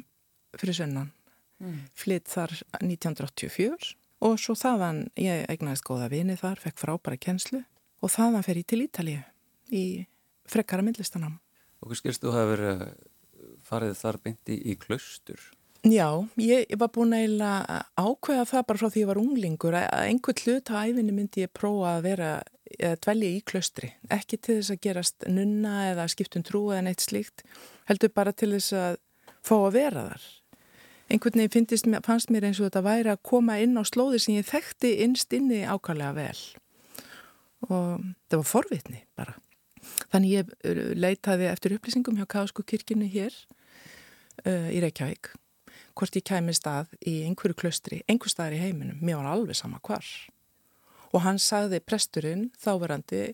fyrir 0.56 0.80
sönnan. 0.80 1.12
Mm. 1.60 1.82
Flytt 2.00 2.32
þar 2.32 2.56
1984 2.80 3.92
og 4.22 4.38
svo 4.40 4.56
þaðan 4.58 5.06
ég 5.20 5.46
egnaðist 5.52 5.86
góða 5.88 6.10
vini 6.12 6.38
þar, 6.40 6.60
fekk 6.62 6.82
frábæra 6.82 7.20
kjenslu 7.22 7.64
og 8.02 8.14
þaðan 8.14 8.46
fer 8.46 8.62
ég 8.62 8.68
til 8.70 8.84
Ítalið 8.86 9.24
í 9.72 9.86
frekkara 10.50 10.86
myndlistanám. 10.86 11.40
Og 11.82 11.98
skilst 11.98 12.22
þú 12.22 12.36
hafa 12.36 12.52
verið 12.54 12.86
farið 13.66 13.98
þar 13.98 14.22
beinti 14.22 14.58
í 14.62 14.78
klaustur? 14.80 15.42
Já, 15.82 16.22
ég 16.38 16.76
var 16.78 16.92
búin 16.94 17.16
að 17.18 17.64
ákveða 17.98 18.46
það 18.46 18.66
bara 18.70 18.78
frá 18.78 18.90
því 18.94 19.02
ég 19.02 19.08
var 19.10 19.20
unglingur 19.22 19.78
að 19.80 19.88
einhvern 20.12 20.44
hlut 20.44 20.70
á 20.70 20.86
æfinni 20.86 21.16
myndi 21.16 21.46
ég 21.48 21.54
prófa 21.58 21.96
að 21.96 22.04
vera 22.06 22.28
dvelja 23.02 23.32
í 23.32 23.40
klöstri, 23.42 23.90
ekki 24.14 24.38
til 24.38 24.60
þess 24.60 24.76
að 24.76 24.84
gerast 24.86 25.26
nunna 25.26 25.88
eða 25.90 26.06
skiptum 26.14 26.46
trú 26.46 26.68
eða 26.70 26.86
neitt 26.86 27.02
slíkt, 27.02 27.42
heldur 27.90 28.14
bara 28.14 28.34
til 28.34 28.52
þess 28.54 28.78
að 28.78 29.00
fá 29.42 29.56
að 29.58 29.74
vera 29.80 30.06
þar. 30.12 30.28
Einhvern 31.12 31.44
veginn 31.44 32.00
fannst 32.06 32.32
mér 32.32 32.48
eins 32.48 32.62
og 32.62 32.70
þetta 32.70 32.84
væri 32.86 33.12
að 33.12 33.24
koma 33.28 33.58
inn 33.60 33.76
á 33.76 33.84
slóði 33.84 34.22
sem 34.24 34.38
ég 34.38 34.48
þekkti 34.48 34.94
innst 35.04 35.34
inni 35.36 35.66
ákallega 35.68 36.14
vel. 36.16 36.42
Og 37.68 38.04
það 38.32 38.38
var 38.38 38.48
forvitni 38.48 39.04
bara. 39.20 39.36
Þannig 40.14 40.36
ég 40.38 40.52
uh, 40.52 40.82
leitaði 40.96 41.50
eftir 41.52 41.76
upplýsingum 41.76 42.20
hjá 42.20 42.28
Kásku 42.30 42.64
kirkinu 42.64 43.10
hér 43.12 43.36
uh, 44.46 44.70
í 44.72 44.80
Reykjavík 44.84 45.34
hvort 45.98 46.16
ég 46.16 46.26
kæmi 46.26 46.54
stað 46.56 46.94
í 47.04 47.22
einhverju 47.28 47.58
klöstri, 47.60 48.02
einhver 48.10 48.32
staðar 48.32 48.56
í 48.56 48.62
heiminum, 48.62 49.02
mér 49.04 49.20
var 49.20 49.34
alveg 49.34 49.58
sama 49.60 49.82
hvar. 49.84 50.08
Og 51.12 51.24
hann 51.26 51.40
sagði 51.42 51.82
presturinn 51.84 52.48
þáverandi 52.62 53.34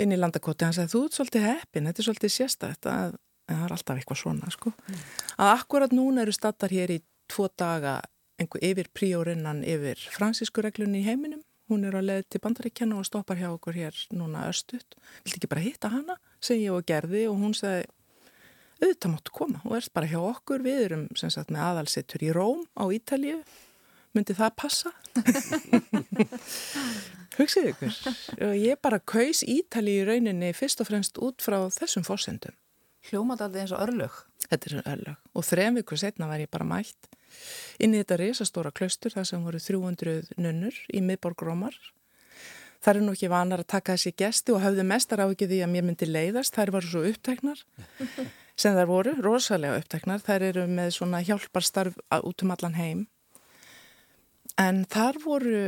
inn 0.00 0.14
í 0.14 0.18
landakoti, 0.18 0.64
hann 0.64 0.76
sagði 0.76 0.94
þú 0.94 1.02
ert 1.04 1.18
svolítið 1.18 1.46
heppin, 1.50 1.88
þetta 1.90 2.02
er 2.02 2.08
svolítið 2.08 2.34
sérstætt 2.34 2.88
að 2.90 3.18
það 3.48 3.64
er 3.66 3.76
alltaf 3.76 4.00
eitthvað 4.00 4.20
svona 4.20 4.52
sko 4.52 4.72
mm. 4.72 5.00
að 5.44 5.54
akkurat 5.54 5.96
núna 5.96 6.24
eru 6.24 6.34
stattar 6.34 6.74
hér 6.74 6.94
í 6.96 7.00
tvo 7.30 7.48
daga 7.58 7.98
einhver 8.40 8.64
yfir 8.66 8.90
príórinnan 8.96 9.62
yfir 9.66 10.00
fransískureglunni 10.14 11.02
í 11.02 11.08
heiminum 11.08 11.42
hún 11.70 11.86
er 11.88 11.96
á 11.96 12.02
leið 12.04 12.24
til 12.28 12.42
bandaríkjana 12.44 12.98
og 13.00 13.08
stoppar 13.08 13.40
hjá 13.40 13.48
okkur 13.52 13.76
hér 13.78 13.98
núna 14.16 14.48
östut 14.50 14.96
vilti 15.24 15.38
ekki 15.38 15.50
bara 15.50 15.64
hitta 15.64 15.92
hana, 15.92 16.18
segi 16.40 16.66
ég 16.66 16.76
og 16.76 16.88
gerði 16.88 17.26
og 17.30 17.38
hún 17.40 17.54
segi 17.56 17.86
auðvitað 18.82 19.12
máttu 19.12 19.34
koma 19.34 19.62
og 19.64 19.76
erst 19.78 19.94
bara 19.96 20.10
hjá 20.10 20.18
okkur 20.20 20.64
við 20.64 20.82
erum 20.88 21.06
sem 21.16 21.32
sagt 21.32 21.52
með 21.54 21.64
aðalsettur 21.68 22.26
í 22.26 22.32
Róm 22.34 22.66
á 22.76 22.84
Ítalju 22.92 23.38
myndi 24.14 24.36
það 24.36 24.52
passa? 24.58 24.92
Hugsið 27.38 27.72
ykkur. 27.72 27.96
Ég 28.54 28.78
bara 28.82 29.00
kaus 29.02 29.42
Ítali 29.42 29.96
í 29.98 30.04
rauninni 30.06 30.52
fyrst 30.54 30.82
og 30.84 30.90
fremst 30.90 31.18
út 31.18 31.42
frá 31.42 31.58
þessum 31.74 32.06
fórsendum. 32.06 32.54
Hljómat 33.08 33.42
aldrei 33.44 33.64
eins 33.64 33.74
og 33.76 33.82
örlög? 33.84 34.20
Þetta 34.48 34.70
er 34.70 34.86
örlög. 34.94 35.18
Og 35.34 35.46
þrejum 35.46 35.80
vikur 35.80 36.00
setna 36.00 36.28
var 36.30 36.42
ég 36.42 36.52
bara 36.52 36.68
mætt 36.68 37.10
inn 37.82 37.96
í 37.96 37.98
þetta 37.98 38.20
risastóra 38.20 38.70
klaustur 38.70 39.10
þar 39.10 39.26
sem 39.26 39.42
voru 39.42 39.58
300 39.58 40.36
nunnur 40.38 40.76
í 40.94 41.02
miðborg 41.02 41.42
Rómar. 41.42 41.74
Það 42.84 42.94
er 42.94 43.02
nú 43.02 43.14
ekki 43.16 43.30
vanar 43.32 43.64
að 43.64 43.72
taka 43.72 43.96
þessi 43.96 44.12
gesti 44.14 44.54
og 44.54 44.62
hafði 44.62 44.84
mestar 44.86 45.24
á 45.24 45.26
ekki 45.26 45.48
því 45.50 45.62
að 45.64 45.72
mér 45.72 45.86
myndi 45.88 46.06
leiðast. 46.06 46.54
Það 46.54 46.74
var 46.76 46.86
svo 46.86 47.02
uppteknar 47.08 47.64
sem 48.60 48.76
þær 48.76 48.90
voru, 48.92 49.16
rosalega 49.24 49.80
uppteknar. 49.80 50.22
Þær 50.22 50.46
eru 50.52 50.68
með 50.70 50.94
svona 50.98 51.24
hjálparstarf 51.24 51.98
út 52.22 52.44
um 52.44 52.54
allan 52.54 52.78
heim 52.78 53.04
En 54.60 54.84
þar 54.86 55.18
voru 55.24 55.60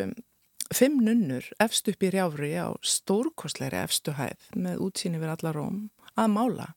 fimm 0.75 1.01
nunnur 1.03 1.47
efst 1.63 1.89
upp 1.91 2.05
í 2.07 2.11
rjáfri 2.15 2.53
á 2.55 2.71
stórkostleiri 2.87 3.81
efstu 3.83 4.15
hæð 4.15 4.51
með 4.55 4.83
útsýni 4.87 5.19
við 5.23 5.33
alla 5.35 5.55
róm 5.55 5.81
að 6.15 6.31
mála. 6.35 6.69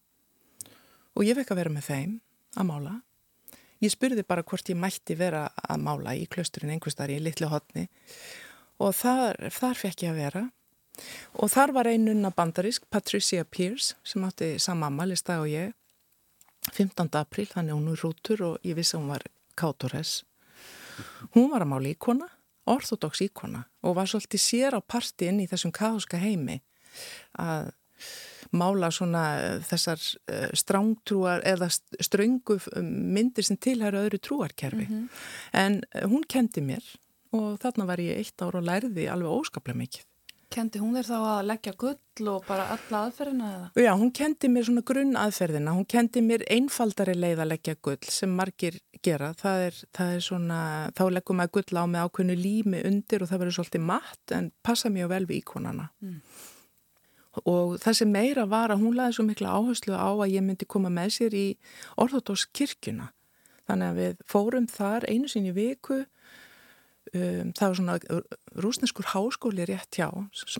Og 1.19 1.27
ég 1.27 1.35
fekk 1.35 1.49
að 1.51 1.59
vera 1.59 1.71
með 1.75 1.87
þeim 1.89 2.11
að 2.55 2.67
mála. 2.69 2.93
Ég 3.83 3.91
spurði 3.91 4.23
bara 4.27 4.43
hvort 4.47 4.69
ég 4.71 4.77
mætti 4.79 5.17
vera 5.19 5.49
að 5.59 5.81
mála 5.83 6.13
í 6.15 6.23
klösturinn 6.31 6.71
einhverstaðar 6.75 7.17
í 7.17 7.19
litlu 7.23 7.49
hotni 7.51 7.89
og 8.79 8.95
þar, 8.95 9.35
þar 9.51 9.75
fekk 9.75 10.05
ég 10.05 10.13
að 10.13 10.21
vera. 10.23 10.43
Og 11.39 11.51
þar 11.51 11.73
var 11.75 11.89
ein 11.91 12.07
nunna 12.07 12.31
bandarisk, 12.35 12.87
Patricia 12.91 13.43
Pierce, 13.43 13.97
sem 14.03 14.23
átti 14.27 14.53
samamma, 14.59 15.05
lista 15.07 15.37
og 15.43 15.47
ég, 15.51 15.75
15. 16.71 17.07
april, 17.19 17.47
þannig 17.51 17.75
hún 17.75 17.91
er 17.91 18.03
rútur 18.03 18.43
og 18.47 18.67
ég 18.67 18.75
vissi 18.79 18.95
að 18.95 19.03
hún 19.03 19.13
var 19.13 19.27
kátoress. 19.59 20.23
Hún 21.35 21.51
var 21.51 21.63
að 21.63 21.71
mála 21.71 21.91
íkona, 21.91 22.27
orthodox 22.69 23.23
íkona 23.25 23.65
og 23.83 23.95
var 23.97 24.07
svolítið 24.07 24.43
sér 24.43 24.75
á 24.75 24.81
parti 24.83 25.27
inn 25.29 25.39
í 25.43 25.47
þessum 25.49 25.71
kaðuska 25.75 26.19
heimi 26.21 26.59
að 27.39 27.71
mála 28.51 28.91
svona 28.93 29.23
eh, 29.39 29.59
þessar 29.69 30.03
eh, 30.31 30.49
strángtrúar 30.57 31.45
eða 31.47 31.69
ströngu 31.71 32.59
myndir 32.81 33.47
sem 33.47 33.57
tilhæra 33.57 34.05
öðru 34.05 34.19
trúarkerfi. 34.19 34.87
Mm 34.87 34.95
-hmm. 34.95 35.07
En 35.53 35.81
eh, 35.93 36.05
hún 36.07 36.23
kendi 36.27 36.61
mér 36.61 36.83
og 37.31 37.59
þarna 37.61 37.85
var 37.85 37.99
ég 37.99 38.17
eitt 38.17 38.41
ára 38.41 38.59
og 38.59 38.65
lærði 38.65 39.09
alveg 39.09 39.29
óskaplega 39.29 39.77
mikið. 39.77 40.05
Kendi 40.49 40.79
hún 40.81 40.95
þér 40.97 41.05
þá 41.05 41.17
að 41.29 41.45
leggja 41.45 41.73
gull 41.77 42.27
og 42.31 42.45
bara 42.47 42.63
alla 42.73 43.03
aðferðina 43.05 43.49
eða? 43.53 43.67
Já, 43.85 43.91
hún 43.93 44.11
kendi 44.11 44.49
mér 44.49 44.65
svona 44.65 44.81
grunn 44.81 45.15
aðferðina, 45.15 45.75
hún 45.77 45.85
kendi 45.85 46.23
mér 46.25 46.43
einfaldari 46.49 47.13
leið 47.13 47.43
að 47.43 47.51
leggja 47.51 47.75
gull 47.85 48.09
sem 48.09 48.33
margir 48.33 48.79
gera. 49.05 49.29
Það 49.37 49.65
er, 49.67 49.77
það 49.93 50.13
er 50.15 50.23
svona, 50.25 50.61
þá 50.97 51.03
leggum 51.13 51.37
maður 51.37 51.53
gull 51.59 51.81
á 51.81 51.83
með 51.85 52.07
ákveðnu 52.07 52.37
lími 52.39 52.81
undir 52.89 53.23
og 53.23 53.29
það 53.29 53.43
verður 53.43 53.57
svolítið 53.59 53.85
matt 53.91 54.33
en 54.39 54.49
passa 54.65 54.89
mjög 54.89 55.11
vel 55.13 55.25
við 55.29 55.41
íkonana. 55.43 55.85
Mm. 56.01 56.17
Og 57.47 57.77
það 57.79 57.97
sem 58.01 58.11
meira 58.11 58.45
var 58.49 58.73
að 58.73 58.83
hún 58.83 58.97
laði 58.97 59.17
svo 59.17 59.25
mikla 59.27 59.55
áherslu 59.55 59.95
á 59.95 60.09
að 60.11 60.31
ég 60.33 60.45
myndi 60.45 60.67
koma 60.67 60.91
með 60.91 61.15
sér 61.17 61.35
í 61.37 61.47
orðotóks 62.01 62.47
kirkuna. 62.55 63.11
Þannig 63.69 63.91
að 63.91 63.99
við 63.99 64.23
fórum 64.27 64.67
þar 64.69 65.05
einu 65.09 65.29
sinni 65.29 65.53
viku. 65.53 66.03
Um, 67.09 67.53
það 67.57 67.65
var 67.65 67.77
svona 67.79 67.95
rúsneskur 68.61 69.07
háskóli 69.15 69.65
rétt 69.65 69.97
hjá 69.97 70.11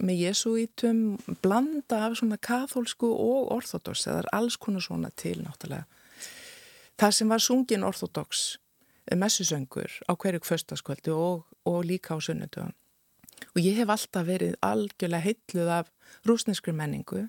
með 0.02 0.22
jesuítum 0.24 1.02
blanda 1.44 2.00
af 2.08 2.16
svona 2.18 2.40
kathólsku 2.42 3.06
og 3.06 3.52
orthodox 3.54 4.08
það 4.08 4.24
er 4.24 4.30
alls 4.34 4.58
konar 4.58 4.82
svona 4.82 5.12
til 5.14 5.44
náttúrulega. 5.44 5.86
Það 6.98 7.14
sem 7.16 7.30
var 7.30 7.44
sungin 7.46 7.86
eh, 7.86 9.16
messusöngur 9.16 9.92
á 10.10 10.12
hverju 10.18 10.42
kvöstaskvöldu 10.42 11.14
og, 11.14 11.46
og 11.70 11.86
líka 11.86 12.18
á 12.18 12.20
sunnudöðum 12.20 12.74
og 13.56 13.62
ég 13.62 13.78
hef 13.80 13.90
alltaf 13.90 14.28
verið 14.28 14.56
algjörlega 14.66 15.26
heitluð 15.26 15.74
af 15.80 15.92
rúsneskri 16.28 16.74
menningu 16.76 17.28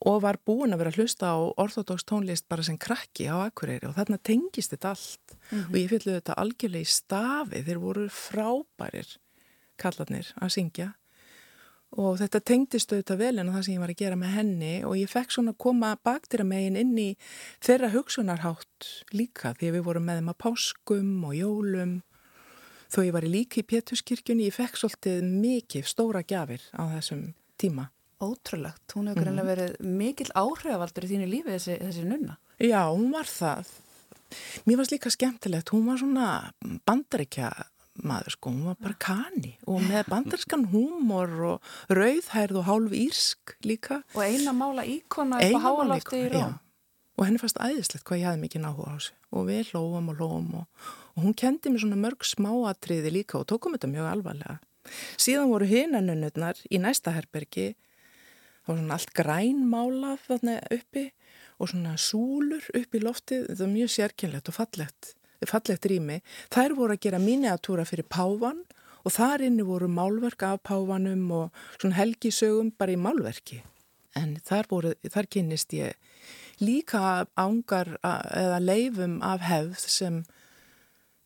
og 0.00 0.22
var 0.24 0.38
búin 0.46 0.72
að 0.72 0.80
vera 0.80 0.92
að 0.94 1.00
hlusta 1.00 1.32
á 1.32 1.38
orthodox 1.60 2.06
tónlist 2.08 2.46
bara 2.48 2.64
sem 2.64 2.78
krakki 2.80 3.28
á 3.28 3.44
Akureyri 3.44 3.88
og 3.88 3.96
þarna 3.98 4.16
tengist 4.24 4.72
þetta 4.72 4.94
allt. 4.94 5.36
Mm 5.50 5.58
-hmm. 5.58 5.68
og 5.70 5.76
ég 5.76 5.90
fylgði 5.90 6.16
þetta 6.16 6.38
algjörlega 6.42 6.86
í 6.86 6.94
stafi. 6.98 7.62
Þeir 7.66 7.78
voru 7.78 8.08
frábærir 8.08 9.18
kallarnir 9.76 10.32
að 10.40 10.48
syngja. 10.48 10.94
Og 11.90 12.20
þetta 12.20 12.40
tengdist 12.40 12.92
auðvitað 12.92 13.18
vel 13.18 13.38
en 13.38 13.48
það 13.50 13.64
sem 13.64 13.74
ég 13.74 13.80
var 13.80 13.90
að 13.90 14.02
gera 14.02 14.16
með 14.16 14.34
henni. 14.38 14.84
Og 14.84 14.96
ég 14.96 15.10
fekk 15.10 15.32
svona 15.34 15.50
að 15.50 15.58
koma 15.58 15.96
baktýra 16.04 16.44
megin 16.44 16.76
inn 16.76 16.98
í 16.98 17.16
þeirra 17.60 17.90
hugsunarhátt 17.90 18.90
líka 19.12 19.54
því 19.58 19.68
að 19.68 19.74
við 19.74 19.86
vorum 19.88 20.06
með 20.06 20.20
þeim 20.20 20.32
að 20.32 20.42
páskum 20.44 21.24
og 21.24 21.34
jólum 21.34 22.02
þó 22.90 23.00
ég 23.06 23.14
var 23.16 23.26
líka 23.26 23.62
í 23.62 23.66
Péturskirkjunni 23.70 24.50
ég 24.50 24.56
fekk 24.56 24.80
svolítið 24.80 25.24
mikið 25.30 25.88
stóra 25.88 26.22
gafir 26.26 26.64
á 26.74 26.84
þessum 26.96 27.30
tíma 27.60 27.90
Ótrúlegt, 28.20 28.92
hún 28.92 29.08
hefur 29.08 29.24
greinlega 29.24 29.46
mm. 29.46 29.48
verið 29.48 29.92
mikill 29.96 30.32
áhrifavaldur 30.36 31.06
í 31.06 31.08
þínu 31.08 31.28
lífi 31.30 31.54
þessi, 31.54 31.76
þessi 31.80 32.02
nunna. 32.04 32.34
Já, 32.60 32.82
hún 32.92 33.06
var 33.14 33.24
það. 33.24 33.70
Mér 34.68 34.76
varst 34.82 34.92
líka 34.92 35.12
skemmtilegt, 35.14 35.72
hún 35.72 35.86
var 35.88 36.00
svona 36.02 36.26
bandaríkja 36.84 37.48
maður 38.04 38.36
sko, 38.36 38.52
hún 38.52 38.68
var 38.68 38.76
bara 38.80 38.96
kani 39.00 39.54
og 39.68 39.80
með 39.88 40.10
bandarískan 40.12 40.66
húmor 40.72 41.32
og 41.48 41.72
rauðhærð 41.96 42.60
og 42.60 42.68
hálf 42.68 42.96
írsk 42.96 43.56
líka. 43.64 44.02
Og 44.12 44.22
eina 44.24 44.52
mála 44.56 44.84
íkona 44.84 45.40
eitthvað 45.40 45.64
háalofti 45.64 46.20
í 46.20 46.30
róm. 46.34 46.58
Og 47.16 47.26
henni 47.26 47.40
fannst 47.40 47.60
æðislegt 47.60 48.04
hvað 48.08 48.20
ég 48.20 48.28
hafði 48.28 48.44
mikið 48.44 48.64
náhuga 48.66 48.96
á 48.96 48.98
sig 49.00 49.16
og 49.32 49.48
við 49.48 49.72
hlófum 49.72 50.12
og 50.12 50.20
hlófum 50.20 50.54
og, 50.60 50.86
og 51.16 51.22
hún 51.24 51.36
kendi 51.36 51.72
mér 51.72 51.84
svona 51.84 52.00
mörg 52.00 52.26
smáatriði 52.26 53.12
líka 53.14 53.40
og 53.40 53.48
tókum 53.50 53.76
þetta 53.76 53.90
mjög 53.90 54.10
alvarlega. 54.14 54.58
Síðan 55.20 55.50
voru 55.52 55.68
hinanunutnar 55.68 56.58
í 56.70 56.80
næsta 56.80 57.12
herbergi 57.14 57.74
það 58.64 58.70
var 58.70 58.80
svona 58.80 58.96
allt 58.96 59.14
grænmálað 59.16 60.26
þarna 60.26 60.56
uppi 60.76 61.06
og 61.60 61.70
svona 61.70 61.96
súlur 62.00 62.68
uppi 62.76 63.00
í 63.00 63.04
loftið, 63.04 63.46
þetta 63.48 63.64
var 63.64 63.72
mjög 63.74 63.92
sérkynlegt 63.94 64.50
og 64.50 64.56
fallegt, 64.56 65.14
fallegt 65.48 65.88
rými. 65.90 66.20
Þær 66.52 66.76
voru 66.78 66.96
að 66.96 67.02
gera 67.04 67.20
miniatúra 67.20 67.86
fyrir 67.88 68.08
pávan 68.08 68.62
og 69.04 69.14
þar 69.14 69.44
inni 69.46 69.64
voru 69.66 69.88
málverk 69.88 70.44
af 70.46 70.62
pávanum 70.68 71.26
og 71.36 71.60
svona 71.78 71.98
helgisögum 72.00 72.72
bara 72.78 72.96
í 72.96 73.00
málverki. 73.00 73.62
En 74.16 74.38
þar, 74.44 74.68
voru, 74.70 74.94
þar 75.06 75.28
kynist 75.30 75.72
ég 75.76 75.96
líka 76.60 77.26
ángar 77.38 77.94
eða 78.04 78.58
leifum 78.60 79.20
af 79.24 79.44
hefð 79.46 79.84
sem 79.86 80.22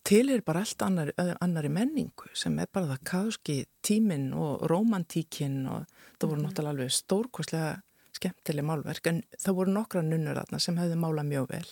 til 0.05 0.29
er 0.33 0.43
bara 0.45 0.63
allt 0.65 0.83
annari, 0.85 1.15
annari 1.41 1.71
menningu 1.73 2.29
sem 2.37 2.59
er 2.61 2.69
bara 2.73 2.91
það 2.93 3.05
káski 3.09 3.57
tíminn 3.85 4.33
og 4.37 4.67
romantíkinn 4.71 5.65
og 5.65 5.87
það 6.19 6.29
voru 6.29 6.41
mhm. 6.41 6.47
náttúrulega 6.49 6.75
alveg 6.75 6.95
stórkoslega 6.99 7.71
skemmtileg 8.15 8.67
málverk 8.67 9.09
en 9.11 9.23
það 9.41 9.57
voru 9.59 9.75
nokkra 9.75 10.03
nunnur 10.05 10.39
þarna 10.39 10.61
sem 10.63 10.77
hefði 10.79 10.99
málað 11.01 11.31
mjög 11.31 11.49
vel. 11.51 11.71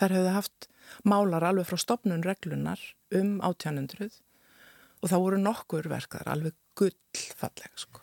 Þar 0.00 0.16
hefði 0.16 0.34
haft 0.34 0.68
málar 1.06 1.46
alveg 1.46 1.68
frá 1.70 1.80
stopnun 1.80 2.26
reglunar 2.26 2.82
um 3.16 3.38
1800 3.38 4.10
og 5.00 5.12
það 5.12 5.24
voru 5.24 5.40
nokkur 5.40 5.88
verkar 5.90 6.28
alveg 6.28 6.58
gullfallega 6.78 7.80
sko. 7.80 8.02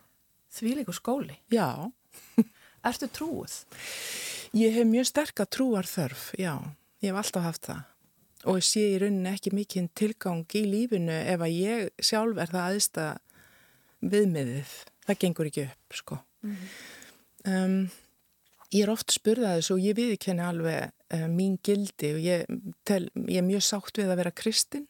Því 0.58 0.80
líku 0.80 0.96
skóli? 0.96 1.38
Já. 1.54 1.92
Erstu 2.88 3.12
trúið? 3.14 3.60
Ég 4.58 4.74
hef 4.74 4.88
mjög 4.90 5.12
sterk 5.12 5.44
að 5.44 5.52
trúar 5.54 5.90
þörf, 5.90 6.32
já. 6.40 6.56
Ég 7.04 7.12
hef 7.12 7.20
alltaf 7.22 7.46
haft 7.46 7.68
það 7.68 7.86
og 8.46 8.60
sé 8.66 8.84
í 8.94 8.98
rauninni 9.02 9.32
ekki 9.34 9.54
mikinn 9.56 9.90
tilgang 9.98 10.46
í 10.56 10.66
lífinu 10.68 11.16
ef 11.16 11.42
að 11.42 11.56
ég 11.56 12.04
sjálf 12.04 12.38
er 12.38 12.52
það 12.54 12.68
aðsta 12.74 13.06
viðmiðið. 14.06 14.74
Það 15.08 15.22
gengur 15.24 15.50
ekki 15.50 15.64
upp, 15.66 15.96
sko. 15.96 16.20
Mm 16.44 16.56
-hmm. 16.56 16.68
um, 17.54 17.80
ég 18.72 18.84
er 18.84 18.92
oft 18.92 19.12
spurðað 19.12 19.58
þessu 19.58 19.74
og 19.74 19.86
ég 19.86 19.98
viðkenni 19.98 20.44
alveg 20.44 20.92
uh, 21.14 21.28
mín 21.32 21.58
gildi 21.64 22.14
og 22.14 22.22
ég, 22.22 22.46
tel, 22.86 23.10
ég 23.28 23.42
er 23.42 23.48
mjög 23.48 23.64
sátt 23.64 23.98
við 23.98 24.12
að 24.12 24.22
vera 24.22 24.32
kristinn 24.32 24.88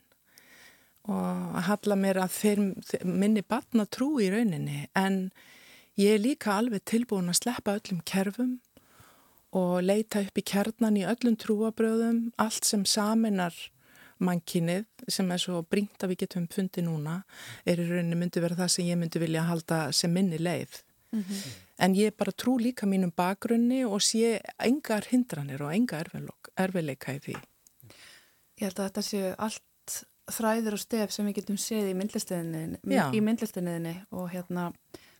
og 1.08 1.56
að 1.56 1.68
halla 1.70 1.96
mér 1.96 2.20
að 2.24 2.32
þeir 2.36 2.64
minni 3.06 3.42
batna 3.42 3.86
trú 3.86 4.18
í 4.20 4.30
rauninni 4.34 4.88
en 4.98 5.30
ég 5.96 6.18
er 6.18 6.24
líka 6.24 6.58
alveg 6.58 6.84
tilbúin 6.84 7.32
að 7.32 7.40
sleppa 7.42 7.78
öllum 7.80 8.02
kerfum 8.04 8.58
og 9.56 9.82
leita 9.84 10.22
upp 10.26 10.38
í 10.38 10.44
kjarnan 10.44 10.98
í 11.00 11.06
öllum 11.08 11.38
trúabröðum, 11.40 12.32
allt 12.38 12.68
sem 12.68 12.84
saminar 12.86 13.56
mannkinnið 14.24 14.86
sem 15.14 15.30
er 15.32 15.42
svo 15.42 15.62
brínt 15.70 16.02
að 16.02 16.14
við 16.14 16.24
getum 16.26 16.48
fundið 16.52 16.88
núna 16.88 17.20
er 17.66 17.82
í 17.82 17.86
rauninni 17.88 18.18
myndi 18.18 18.42
vera 18.42 18.58
það 18.58 18.74
sem 18.74 18.90
ég 18.90 19.00
myndi 19.00 19.22
vilja 19.22 19.46
halda 19.48 19.80
sem 19.94 20.14
minni 20.14 20.40
leið. 20.42 20.82
Mm 21.12 21.24
-hmm. 21.24 21.52
En 21.80 21.96
ég 21.96 22.18
bara 22.18 22.32
trú 22.32 22.58
líka 22.58 22.86
mínum 22.86 23.12
bakgrunni 23.16 23.86
og 23.86 24.02
sé 24.02 24.42
engar 24.60 25.06
hindranir 25.10 25.62
og 25.62 25.74
enga 25.74 26.04
erfileika 26.58 27.14
í 27.14 27.20
því. 27.20 27.36
Ég 28.58 28.64
held 28.66 28.80
að 28.80 28.86
þetta 28.90 29.02
séu 29.02 29.36
allt 29.38 29.64
þræður 30.32 30.74
og 30.74 30.80
stef 30.80 31.12
sem 31.12 31.26
við 31.26 31.36
getum 31.36 31.58
séð 31.58 31.90
í 31.92 31.94
myndlistinniðinni 33.22 34.06
og 34.12 34.30
hérna 34.30 34.74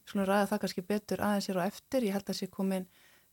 svona 0.06 0.26
ræða 0.26 0.48
það 0.50 0.60
kannski 0.60 0.82
betur 0.82 1.22
aðeins 1.22 1.48
hér 1.48 1.58
og 1.58 1.68
eftir. 1.68 2.04
Ég 2.04 2.14
held 2.16 2.24
að 2.24 2.34
það 2.34 2.40
sé 2.40 2.48
komin 2.48 2.88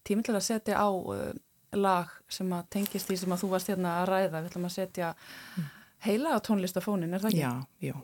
tímilega 0.07 0.41
að 0.41 0.47
setja 0.49 0.81
á 0.81 0.89
uh, 0.89 1.31
lag 1.75 2.11
sem 2.31 2.51
að 2.55 2.69
tengist 2.77 3.11
því 3.11 3.21
sem 3.23 3.35
að 3.35 3.45
þú 3.45 3.53
varst 3.55 3.71
hérna 3.73 3.97
að 4.01 4.11
ræða, 4.13 4.41
við 4.41 4.51
ætlum 4.51 4.69
að 4.69 4.77
setja 4.77 5.13
mm. 5.15 5.71
heila 6.07 6.37
á 6.37 6.39
tónlistafónin, 6.47 7.15
er 7.15 7.25
það 7.25 7.33
ekki? 7.33 7.43
Já, 7.43 7.91
já. 7.91 7.97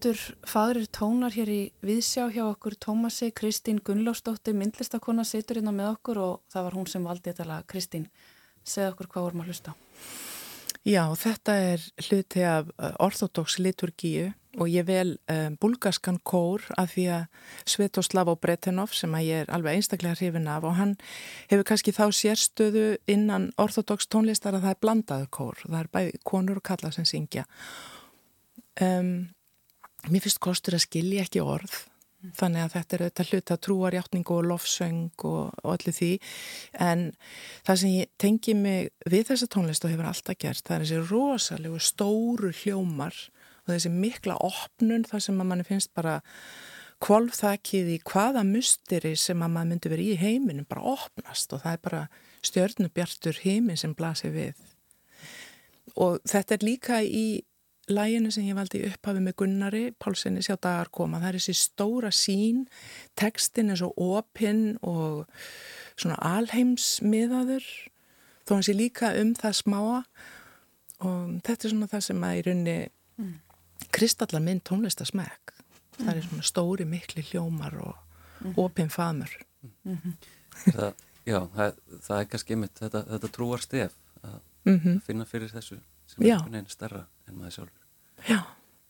Undur 0.00 0.20
fagrir 0.48 0.86
tónar 0.88 1.34
hér 1.36 1.50
í 1.52 1.60
viðsjá 1.84 2.30
hjá 2.32 2.46
okkur 2.46 2.72
Tómasi, 2.80 3.28
Kristín 3.36 3.82
Gunnlásdóttir, 3.84 4.54
myndlistakona, 4.56 5.26
situr 5.28 5.58
hérna 5.58 5.74
með 5.76 5.90
okkur 5.90 6.20
og 6.24 6.36
það 6.48 6.64
var 6.64 6.76
hún 6.78 6.86
sem 6.88 7.04
valdi 7.04 7.28
þetta 7.28 7.44
lag. 7.44 7.64
Kristín, 7.68 8.06
segð 8.64 8.94
okkur 8.94 9.10
hvað 9.10 9.26
vorum 9.26 9.42
að 9.42 9.50
hlusta 9.50 9.74
á. 9.76 9.80
Já, 10.88 11.02
þetta 11.20 11.56
er 11.60 11.82
hluti 12.06 12.44
af 12.48 12.70
uh, 12.78 12.94
orthodox 13.04 13.58
liturgíu 13.60 14.30
og 14.56 14.70
ég 14.72 14.86
vel 14.88 15.18
um, 15.28 15.58
bulgarskan 15.60 16.16
kór 16.24 16.64
af 16.80 16.94
því 16.94 17.04
að 17.18 17.50
Svetoslav 17.68 18.30
og 18.32 18.40
Bretenov 18.40 18.94
sem 18.96 19.12
að 19.12 19.26
ég 19.26 19.42
er 19.44 19.52
alveg 19.52 19.76
einstaklega 19.76 20.16
hrifin 20.16 20.48
af 20.48 20.64
og 20.64 20.78
hann 20.78 20.94
hefur 21.50 21.66
kannski 21.68 21.92
þá 21.92 22.06
sérstöðu 22.16 22.86
innan 23.04 23.50
orthodox 23.60 24.08
tónlistar 24.08 24.56
að 24.56 24.64
það 24.64 24.72
er 24.72 24.80
blandaðu 24.80 25.28
kór. 25.28 25.60
Það 25.66 25.78
er 25.82 25.92
bæði 25.92 26.16
konur 26.24 26.62
og 26.62 26.66
kalla 26.70 26.92
sem 26.96 27.04
syngja. 27.04 27.44
Um, 28.80 29.28
mér 30.08 30.24
finnst 30.24 30.40
kostur 30.42 30.78
að 30.78 30.86
skilja 30.86 31.26
ekki 31.26 31.42
orð 31.44 31.82
þannig 32.36 32.64
að 32.64 32.74
þetta 32.74 32.96
er 32.96 33.02
auðvitað 33.04 33.30
hluta 33.32 33.56
trúarjáttning 33.64 34.32
og 34.34 34.40
lofsöng 34.50 35.24
og, 35.24 35.52
og 35.62 35.70
allir 35.72 35.96
því. 35.96 36.10
En 36.76 37.04
það 37.66 37.78
sem 37.82 37.94
ég 37.94 38.10
tengi 38.20 38.56
mig 38.56 38.90
við 39.08 39.30
þessa 39.30 39.48
tónlist 39.52 39.86
og 39.86 39.94
hefur 39.94 40.10
alltaf 40.10 40.40
gert 40.40 40.66
það 40.66 40.76
er 40.76 40.84
þessi 40.84 41.12
rosalegu 41.12 41.80
stóru 41.80 42.52
hljómar 42.62 43.16
og 43.64 43.72
þessi 43.72 43.92
mikla 43.94 44.36
opnun 44.44 45.06
þar 45.08 45.24
sem 45.24 45.40
að 45.40 45.50
manni 45.52 45.68
finnst 45.68 45.92
bara 45.96 46.18
kvolvþakkið 47.00 47.94
í 47.94 48.00
hvaða 48.04 48.42
musteri 48.44 49.14
sem 49.16 49.40
að 49.40 49.54
maður 49.54 49.70
myndi 49.70 49.92
verið 49.94 50.10
í 50.12 50.20
heiminum 50.20 50.68
bara 50.68 50.84
opnast 50.92 51.54
og 51.56 51.62
það 51.62 51.76
er 51.76 51.84
bara 51.86 52.02
stjörnubjartur 52.44 53.40
heimin 53.46 53.80
sem 53.80 53.96
blasir 53.96 54.34
við. 54.34 54.58
Og 55.96 56.20
þetta 56.28 56.56
er 56.56 56.66
líka 56.66 57.00
í 57.00 57.40
læginu 57.94 58.30
sem 58.32 58.46
ég 58.48 58.56
valdi 58.58 58.82
upphafi 58.88 59.22
með 59.22 59.36
Gunnari 59.42 59.82
Pálssoni 59.98 60.42
sjá 60.44 60.56
dagar 60.56 60.90
koma. 60.94 61.20
Það 61.22 61.28
er 61.28 61.38
þessi 61.38 61.54
stóra 61.58 62.10
sín, 62.14 62.64
tekstin 63.18 63.70
er 63.70 63.80
svo 63.80 63.92
opinn 63.96 64.76
og 64.86 65.26
svona 66.00 66.18
alheimsmiðaður 66.36 67.66
þó 68.46 68.56
hans 68.56 68.70
er 68.72 68.78
líka 68.78 69.12
um 69.20 69.34
það 69.38 69.56
smáa 69.60 69.98
og 71.06 71.36
þetta 71.46 71.66
er 71.66 71.74
svona 71.74 71.90
það 71.90 72.04
sem 72.08 72.26
að 72.26 72.38
í 72.38 72.44
raunni 72.48 72.76
mm. 73.20 73.32
kristallar 73.94 74.44
minn 74.44 74.62
tónlistasmæk. 74.66 75.54
Mm. 75.54 76.04
Það 76.04 76.12
er 76.14 76.26
svona 76.28 76.48
stóri 76.50 76.88
mikli 76.88 77.24
hljómar 77.30 77.78
og 77.80 77.94
mm. 78.40 78.54
opinn 78.60 78.90
famur. 78.90 79.32
-hmm. 79.84 80.14
Það, 80.60 80.92
já, 81.24 81.40
það, 81.54 81.76
það 82.02 82.20
er 82.20 82.28
kannski 82.32 82.56
yfir 82.56 82.72
þetta, 82.80 83.04
þetta 83.12 83.28
trúar 83.32 83.60
stef 83.60 83.92
að 84.22 84.40
-hmm. 84.64 85.00
finna 85.00 85.24
fyrir 85.24 85.52
þessu 85.52 85.80
sem 86.06 86.24
já. 86.24 86.34
er 86.34 86.36
einhvern 86.36 86.52
veginn 86.52 86.68
starra 86.68 87.06
en 87.28 87.38
maður 87.38 87.52
sjálfur. 87.52 87.79
Já. 88.28 88.40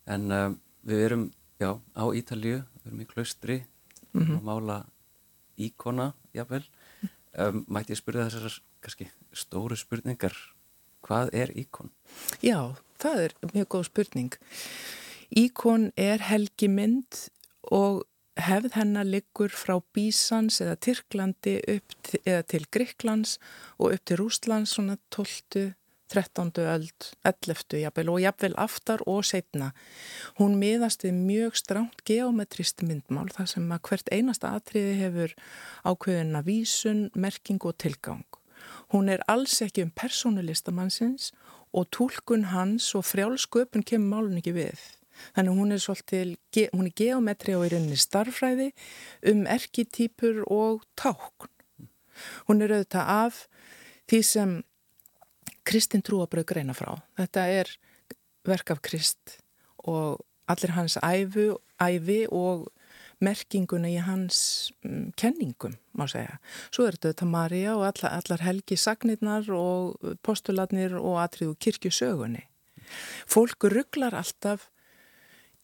En 0.09 0.31
um, 0.31 0.57
við 0.87 1.05
erum, 1.05 1.25
já, 1.61 1.75
á 1.77 2.03
Ítalju, 2.17 2.63
við 2.81 2.89
erum 2.89 3.03
í 3.03 3.07
klaustri 3.09 3.57
mm 4.11 4.21
-hmm. 4.21 4.37
að 4.37 4.43
mála 4.43 4.77
íkona, 5.57 6.13
jável. 6.33 6.63
Um, 7.37 7.65
mætti 7.67 7.93
ég 7.93 8.01
spyrja 8.01 8.27
þessar 8.27 8.61
kannski 8.81 9.07
stóru 9.31 9.75
spurningar, 9.75 10.35
hvað 11.01 11.29
er 11.33 11.51
íkon? 11.55 11.91
Já, 12.43 12.75
það 12.99 13.19
er 13.25 13.35
mjög 13.53 13.67
góð 13.67 13.83
spurning. 13.83 14.37
Íkon 15.31 15.91
er 15.95 16.19
helgi 16.19 16.67
mynd 16.67 17.29
og 17.71 18.03
hefð 18.39 18.75
hennar 18.75 19.07
liggur 19.07 19.51
frá 19.53 19.77
Bísans 19.93 20.59
eða 20.63 20.75
Tyrklandi 20.75 21.57
upp 21.75 21.95
til, 22.03 22.19
eða 22.25 22.43
til 22.53 22.65
Gríklands 22.71 23.37
og 23.77 23.93
upp 23.93 24.05
til 24.05 24.19
Rúslands 24.21 24.75
svona 24.75 24.97
12. 25.11 25.73
13. 26.11 26.51
öld, 26.59 27.05
11. 27.23 27.79
jafnvel 27.79 28.09
og 28.11 28.19
jafnvel 28.19 28.55
aftar 28.59 28.99
og 29.07 29.23
setna. 29.23 29.69
Hún 30.35 30.57
miðast 30.59 31.05
við 31.05 31.15
mjög 31.15 31.55
stránt 31.55 32.03
geometrist 32.03 32.83
myndmál 32.83 33.29
þar 33.31 33.47
sem 33.47 33.69
að 33.71 33.83
hvert 33.87 34.11
einasta 34.11 34.51
atriði 34.57 34.97
hefur 34.99 35.35
ákveðina 35.87 36.43
vísun, 36.43 37.05
merking 37.15 37.63
og 37.63 37.77
tilgang. 37.79 38.25
Hún 38.91 39.07
er 39.07 39.23
alls 39.31 39.61
ekki 39.63 39.85
um 39.85 39.93
personulistamannsins 39.95 41.31
og 41.71 41.87
tólkun 41.95 42.49
hans 42.51 42.89
og 42.99 43.07
frjálsköpun 43.07 43.85
kemur 43.87 44.17
málun 44.17 44.41
ekki 44.41 44.55
við. 44.57 44.81
Þannig 45.35 45.61
hún 45.61 45.71
er 45.71 45.79
svolítið, 45.79 46.35
hún 46.73 46.89
er 46.89 46.97
geometri 46.97 47.55
og 47.55 47.67
í 47.67 47.71
rauninni 47.71 47.99
starfræði 47.99 48.71
um 49.31 49.45
erkitýpur 49.47 50.43
og 50.51 50.83
tákn. 50.99 51.47
Hún 52.49 52.65
er 52.65 52.75
auðvitað 52.75 53.15
af 53.15 53.45
því 54.11 54.21
sem 54.27 54.57
Kristinn 55.67 56.03
trúabröð 56.05 56.47
greina 56.53 56.75
frá. 56.77 56.95
Þetta 57.19 57.47
er 57.61 57.71
verk 58.47 58.73
af 58.73 58.81
Krist 58.85 59.37
og 59.85 60.21
allir 60.49 60.73
hans 60.75 60.97
æfu, 61.01 61.55
æfi 61.81 62.25
og 62.31 62.67
merkinguna 63.21 63.89
í 63.91 63.99
hans 64.01 64.71
um, 64.85 65.11
kenningum, 65.17 65.75
má 65.93 66.07
segja. 66.09 66.39
Svo 66.73 66.87
er 66.89 66.97
þetta 66.97 67.27
Maria 67.29 67.75
og 67.77 67.85
allar, 67.91 68.17
allar 68.17 68.43
helgi 68.45 68.77
sagnirnar 68.79 69.49
og 69.53 70.15
postulatnir 70.25 70.97
og 70.97 71.19
atriðu 71.21 71.55
kirkjusögunni. 71.61 72.47
Fólk 73.29 73.69
rugglar 73.69 74.17
alltaf 74.17 74.69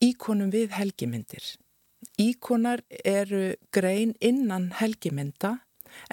íkonum 0.04 0.52
við 0.54 0.76
helgimyndir. 0.78 1.56
Íkonar 2.22 2.84
eru 3.04 3.56
grein 3.74 4.14
innan 4.22 4.70
helgimynda 4.78 5.58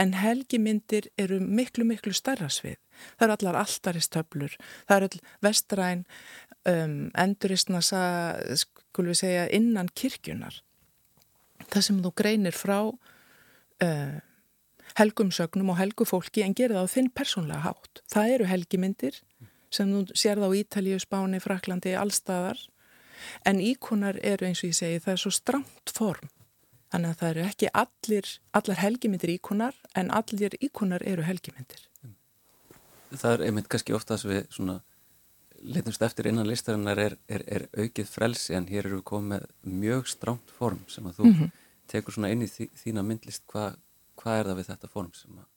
en 0.01 0.15
helgimyndir 0.19 1.11
eru 1.21 1.41
miklu, 1.41 1.87
miklu 1.89 2.15
starra 2.17 2.51
svið. 2.53 2.79
Það 3.19 3.27
eru 3.27 3.37
allar 3.37 3.61
alltaristöflur, 3.65 4.59
það 4.89 4.97
eru 4.97 5.09
all 5.11 5.25
vestræn 5.49 6.05
um, 6.71 6.99
enduristna, 7.19 7.81
skulum 7.83 9.13
við 9.13 9.21
segja, 9.23 9.49
innan 9.57 9.91
kirkjunar. 9.97 10.61
Það 11.71 11.87
sem 11.89 11.99
þú 12.05 12.13
greinir 12.19 12.57
frá 12.57 12.79
uh, 12.87 14.15
helgumsögnum 14.99 15.73
og 15.75 15.81
helgufólki 15.81 16.45
en 16.45 16.55
gerir 16.55 16.77
það 16.79 16.87
á 16.87 16.95
þinn 16.95 17.11
persónlega 17.15 17.65
hátt. 17.67 18.05
Það 18.13 18.37
eru 18.37 18.51
helgimyndir 18.51 19.21
sem 19.75 19.91
þú 19.91 20.05
sér 20.15 20.39
það 20.39 20.55
á 20.55 20.59
Ítalíu, 20.61 21.01
Spáni, 21.03 21.41
Fraklandi, 21.43 21.97
allstaðar. 21.99 22.61
En 23.49 23.59
íkonar 23.63 24.21
eru 24.23 24.47
eins 24.47 24.63
og 24.63 24.71
ég 24.71 24.79
segi, 24.79 25.03
það 25.03 25.17
er 25.17 25.23
svo 25.23 25.33
stramt 25.35 25.95
form. 25.97 26.31
Þannig 26.95 27.11
að 27.11 27.17
það 27.19 27.31
eru 27.33 27.45
ekki 27.49 27.69
allir, 27.81 28.29
allar 28.55 28.79
helgimyndir 28.79 29.31
íkonar 29.33 29.79
en 29.99 30.13
allir 30.15 30.53
íkonar 30.63 31.03
eru 31.03 31.25
helgimyndir. 31.27 31.81
Það 33.11 33.33
er 33.33 33.41
einmitt 33.49 33.71
kannski 33.71 33.97
ofta 33.97 34.19
sem 34.21 34.31
við 34.31 34.45
svona 34.55 34.77
litumst 35.75 36.05
eftir 36.07 36.29
innan 36.31 36.47
listarinnar 36.47 37.01
er, 37.03 37.17
er, 37.27 37.43
er 37.51 37.65
aukið 37.75 38.07
frelsi 38.07 38.55
en 38.55 38.69
hér 38.71 38.85
eru 38.85 39.01
við 39.01 39.07
komið 39.11 39.33
með 39.33 39.75
mjög 39.83 40.07
strámt 40.13 40.53
form 40.55 40.85
sem 40.93 41.09
að 41.11 41.19
þú 41.19 41.25
mm 41.25 41.35
-hmm. 41.35 41.51
tekur 41.91 42.15
svona 42.15 42.31
inn 42.31 42.45
í 42.47 42.51
þí, 42.53 42.69
þína 42.85 43.03
myndlist. 43.03 43.43
Hvað 43.51 43.81
hva 44.15 44.39
er 44.39 44.47
það 44.47 44.59
við 44.61 44.69
þetta 44.71 44.89
form 44.89 45.11
sem 45.15 45.39
að 45.39 45.51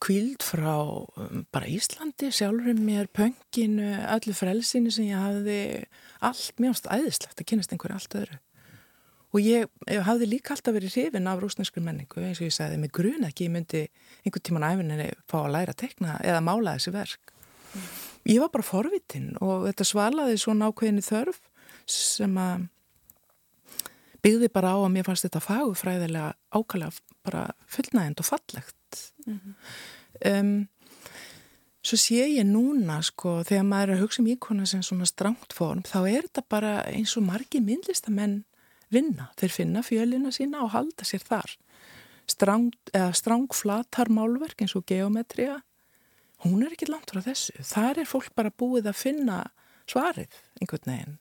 Kvíld 0.00 0.42
frá 0.42 0.76
um, 0.80 1.42
bara 1.52 1.66
Íslandi, 1.66 2.30
sjálfur 2.32 2.78
mér, 2.78 3.10
pönginu, 3.12 3.90
öllu 4.14 4.32
frelsinu 4.32 4.90
sem 4.90 5.10
ég 5.10 5.18
hafði. 5.18 5.84
Allt 6.20 6.56
mjög 6.56 6.86
æðislegt 6.86 7.40
að 7.40 7.48
kynast 7.50 7.72
einhverju 7.74 7.98
allt 7.98 8.14
öðru 8.14 8.38
og 9.30 9.44
ég, 9.44 9.68
ég 9.90 10.06
hafði 10.06 10.28
líka 10.32 10.54
alltaf 10.54 10.74
verið 10.74 10.96
hrifin 10.96 11.28
af 11.30 11.42
rúsneskur 11.42 11.84
menningu 11.84 12.22
eins 12.24 12.40
og 12.40 12.48
ég 12.48 12.56
sagði 12.56 12.80
með 12.82 12.94
grun 12.98 13.28
ekki 13.28 13.46
ég 13.46 13.54
myndi 13.54 13.84
einhvern 14.24 14.46
tíman 14.46 14.66
æfininni 14.66 15.10
fá 15.30 15.38
að 15.44 15.52
læra 15.54 15.74
að 15.76 15.82
tekna 15.84 16.16
eða 16.26 16.42
mála 16.44 16.74
þessi 16.78 16.94
verk 16.96 17.32
mm. 17.74 17.86
ég 18.32 18.42
var 18.42 18.52
bara 18.56 18.66
forvitin 18.66 19.30
og 19.38 19.68
þetta 19.68 19.86
svalaði 19.86 20.40
svona 20.42 20.70
ákveðinni 20.70 21.06
þörf 21.06 21.40
sem 21.90 22.36
að 22.40 22.66
byggði 24.24 24.50
bara 24.52 24.74
á 24.74 24.78
að 24.80 24.92
mér 24.96 25.06
fannst 25.06 25.26
þetta 25.28 25.44
fagufræðilega 25.46 26.34
ákvæmlega 26.50 27.08
bara 27.24 27.46
fullnægend 27.70 28.20
og 28.20 28.26
fallegt 28.26 29.00
mm 29.26 29.38
-hmm. 29.38 29.54
um, 30.40 30.68
svo 31.82 31.96
sé 31.96 32.26
ég 32.26 32.44
núna 32.44 33.00
sko 33.02 33.40
þegar 33.44 33.64
maður 33.64 33.88
er 33.88 33.96
að 33.96 34.02
hugsa 34.04 34.22
um 34.22 34.28
íkona 34.28 34.66
sem 34.66 34.82
svona 34.82 35.06
strangt 35.06 35.52
form 35.52 35.82
þá 35.82 36.00
er 36.08 36.22
þetta 36.28 36.42
bara 36.48 36.72
eins 36.84 37.16
og 37.16 37.22
margi 37.22 37.60
myndlistamenn 37.60 38.44
vinna. 38.92 39.30
Þeir 39.40 39.54
finna 39.54 39.82
fjölina 39.86 40.32
sína 40.34 40.64
og 40.64 40.74
halda 40.74 41.06
sér 41.06 41.24
þar. 41.26 41.56
Strang, 42.30 42.70
strangflatar 43.16 44.10
málverk 44.12 44.62
eins 44.62 44.76
og 44.78 44.86
geometria, 44.86 45.58
hún 46.44 46.62
er 46.64 46.74
ekki 46.74 46.88
langt 46.90 47.10
frá 47.10 47.22
þessu. 47.24 47.56
Þar 47.66 48.02
er 48.02 48.08
fólk 48.08 48.30
bara 48.38 48.52
búið 48.54 48.90
að 48.90 49.00
finna 49.00 49.40
svarið 49.90 50.36
einhvern 50.60 50.92
veginn. 50.92 51.18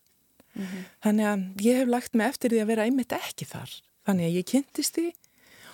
Mm 0.53 0.65
-hmm. 0.65 0.83
Þannig 1.03 1.25
að 1.25 1.65
ég 1.65 1.77
hef 1.77 1.87
lagt 1.87 2.13
mig 2.13 2.27
eftir 2.27 2.51
því 2.51 2.61
að 2.61 2.69
vera 2.71 2.85
einmitt 2.85 3.11
ekki 3.13 3.45
þar. 3.45 3.71
Þannig 4.05 4.25
að 4.25 4.37
ég 4.37 4.45
kynntist 4.45 4.95
því 4.95 5.07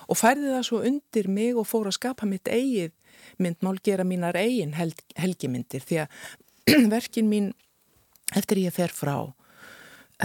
og 0.08 0.16
færði 0.16 0.52
það 0.54 0.66
svo 0.68 0.82
undir 0.86 1.28
mig 1.28 1.56
og 1.56 1.66
fór 1.66 1.86
að 1.86 1.98
skapa 1.98 2.26
mitt 2.26 2.48
eigið 2.48 2.92
myndmál, 3.38 3.78
gera 3.82 4.04
mínar 4.04 4.36
eigin 4.36 4.74
hel 4.76 4.92
helgimyndir 5.16 5.82
því 5.82 6.02
að 6.04 6.08
verkin 6.96 7.28
mín 7.28 7.52
eftir 8.34 8.58
ég 8.58 8.74
fer 8.74 8.92
frá 8.92 9.34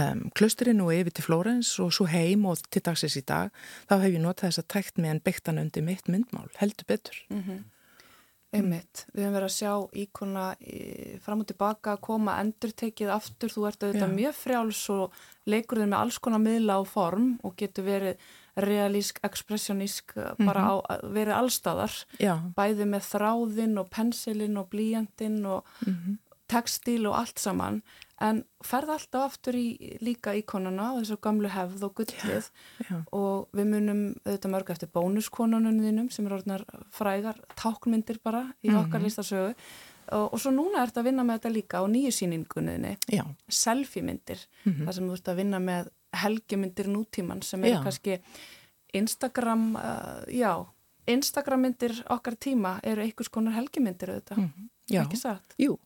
um, 0.00 0.30
klusturinn 0.36 0.80
og 0.84 0.92
yfir 0.94 1.12
til 1.12 1.26
Flórens 1.26 1.74
og 1.82 1.92
svo 1.92 2.06
heim 2.10 2.46
og 2.46 2.62
til 2.70 2.84
dagsins 2.84 3.18
í 3.18 3.24
dag 3.28 3.52
þá 3.90 3.98
hef 3.98 4.10
ég 4.14 4.22
notað 4.22 4.48
þess 4.48 4.62
að 4.62 4.70
tækt 4.76 4.98
með 5.02 5.14
en 5.14 5.22
beigtan 5.26 5.62
undir 5.62 5.86
mitt 5.86 6.08
myndmál, 6.08 6.48
heldur 6.60 6.88
betur 6.88 7.24
mm 7.28 7.42
-hmm. 7.42 7.62
Einmitt, 8.52 9.06
við 9.14 9.24
höfum 9.24 9.36
verið 9.38 9.48
að 9.48 9.54
sjá 9.54 9.72
íkona 9.96 10.42
fram 11.24 11.40
og 11.40 11.46
tilbaka, 11.48 11.94
koma 12.04 12.34
endurtekið 12.42 13.08
aftur, 13.14 13.48
þú 13.48 13.62
ert 13.70 13.86
auðvitað 13.86 14.10
Já. 14.10 14.16
mjög 14.18 14.34
frjáls 14.36 14.80
og 14.92 15.14
leikur 15.48 15.80
þér 15.80 15.88
með 15.88 16.02
alls 16.02 16.18
konar 16.18 16.42
miðla 16.42 16.76
á 16.76 16.82
form 16.84 17.30
og 17.42 17.56
getur 17.56 17.86
verið 17.86 18.26
realísk, 18.60 19.22
ekspressionísk, 19.24 20.12
-hmm. 20.14 20.44
bara 20.44 20.60
mhm. 20.60 20.68
á, 20.68 20.74
verið 21.00 21.34
allstæðar, 21.38 21.94
bæði 22.52 22.84
með 22.84 23.02
þráðinn 23.08 23.78
og 23.80 23.88
pensilinn 23.88 24.56
og 24.60 24.68
blíjandinn 24.68 25.46
og 25.46 25.64
mm 25.86 25.92
-hmm. 25.94 26.18
Textil 26.52 27.06
og 27.10 27.18
allt 27.18 27.42
saman, 27.42 27.80
en 28.22 28.42
ferð 28.62 28.92
alltaf 28.94 29.32
aftur 29.32 29.56
í 29.58 29.96
líka 30.04 30.34
íkonuna, 30.38 30.92
þessu 31.00 31.18
gamlu 31.24 31.50
hefð 31.50 31.86
og 31.88 31.94
gullið 31.98 32.44
já, 32.44 32.84
já. 32.86 32.98
og 33.18 33.48
við 33.56 33.70
munum 33.72 34.02
auðvitað 34.22 34.52
mörg 34.54 34.74
eftir 34.76 34.92
bónuskonunum 34.94 36.10
sem 36.14 36.28
er 36.28 36.36
orðinar 36.36 36.66
frægar, 36.94 37.40
tákmyndir 37.58 38.20
bara 38.22 38.44
í 38.62 38.68
mm 38.68 38.74
-hmm. 38.74 38.84
okkar 38.84 39.02
listasögu 39.02 39.54
og, 40.12 40.32
og 40.32 40.40
svo 40.40 40.52
núna 40.54 40.82
ert 40.82 40.96
að 40.96 41.08
vinna 41.10 41.24
með 41.24 41.40
þetta 41.40 41.54
líka 41.56 41.82
á 41.82 41.84
nýju 41.88 42.12
síningunniðni, 42.18 42.96
selfie 43.48 44.02
myndir, 44.02 44.46
mhm. 44.64 44.84
þar 44.84 44.94
sem 44.94 45.08
þú 45.08 45.12
ert 45.18 45.28
að 45.28 45.40
vinna 45.42 45.58
með 45.58 45.90
helgimyndir 46.22 46.88
nútíman 46.92 47.42
sem 47.42 47.64
er 47.64 47.82
kannski 47.82 48.20
Instagram, 48.92 49.76
uh, 49.76 50.24
já 50.28 50.66
Instagram 51.06 51.60
myndir 51.60 52.04
okkar 52.12 52.36
tíma 52.36 52.76
eru 52.82 53.02
einhvers 53.02 53.30
konar 53.32 53.56
helgimyndir 53.56 54.10
auðvitað, 54.10 54.38
mm 54.38 54.44
-hmm. 54.44 54.68
já, 54.90 55.02
ekki 55.02 55.16
satt? 55.16 55.54
Jú, 55.58 55.78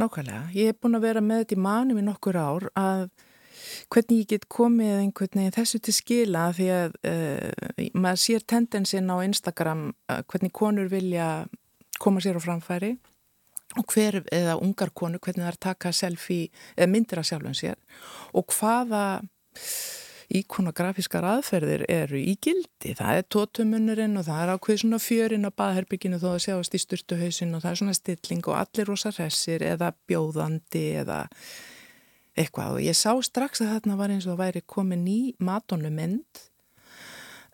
nákvæmlega. 0.00 0.42
Ég 0.56 0.70
hef 0.70 0.82
búin 0.82 0.98
að 0.98 1.06
vera 1.08 1.22
með 1.24 1.42
þetta 1.42 1.56
í 1.56 1.64
manum 1.66 2.00
í 2.00 2.04
nokkur 2.06 2.38
ár 2.38 2.68
að 2.76 3.08
hvernig 3.92 4.22
ég 4.22 4.30
get 4.30 4.46
komið 4.52 5.00
einhvern 5.00 5.40
veginn 5.40 5.54
þessu 5.56 5.80
til 5.82 5.94
skila 5.96 6.46
því 6.56 6.68
að 6.74 6.96
uh, 7.10 7.90
maður 7.96 8.22
sér 8.22 8.46
tendensin 8.48 9.10
á 9.10 9.16
Instagram 9.24 9.88
uh, 10.10 10.22
hvernig 10.28 10.54
konur 10.54 10.90
vilja 10.92 11.28
koma 12.02 12.22
sér 12.22 12.38
á 12.38 12.44
framfæri 12.44 12.96
og 13.76 13.92
hver, 13.92 14.20
eða 14.32 14.56
ungar 14.62 14.92
konu, 14.94 15.18
hvernig 15.20 15.42
það 15.42 15.52
er 15.52 15.58
taka 15.66 15.92
selfie, 15.92 16.52
eða 16.76 16.88
myndir 16.92 17.20
að 17.20 17.28
sjálfum 17.30 17.56
sér 17.56 17.80
og 18.36 18.54
hvaða 18.54 19.02
íkonografískar 20.32 21.26
aðferðir 21.26 21.84
eru 21.92 22.18
í 22.18 22.34
gildi. 22.42 22.94
Það 22.98 23.20
er 23.20 23.28
tótumunurinn 23.34 24.18
og 24.18 24.26
það 24.26 24.42
er 24.42 24.52
ákveð 24.56 24.82
svona 24.82 25.00
fjörinn 25.02 25.48
á 25.48 25.50
baðherbygginu 25.62 26.20
þó 26.22 26.28
að 26.32 26.42
sjáast 26.46 26.76
í 26.76 26.82
styrtuhausin 26.82 27.54
og 27.54 27.62
það 27.64 27.70
er 27.70 27.80
svona 27.82 27.96
stilling 28.00 28.50
og 28.50 28.58
allir 28.58 28.90
rosa 28.90 29.14
hressir 29.14 29.64
eða 29.66 29.92
bjóðandi 30.08 30.84
eða 31.04 31.22
eitthvað. 32.36 32.74
Og 32.76 32.84
ég 32.84 32.98
sá 32.98 33.14
strax 33.22 33.62
að 33.62 33.72
þarna 33.76 34.00
var 34.02 34.12
eins 34.14 34.26
og 34.26 34.34
það 34.34 34.44
væri 34.44 34.66
komið 34.76 35.02
ný 35.06 35.18
matónumynd 35.38 36.46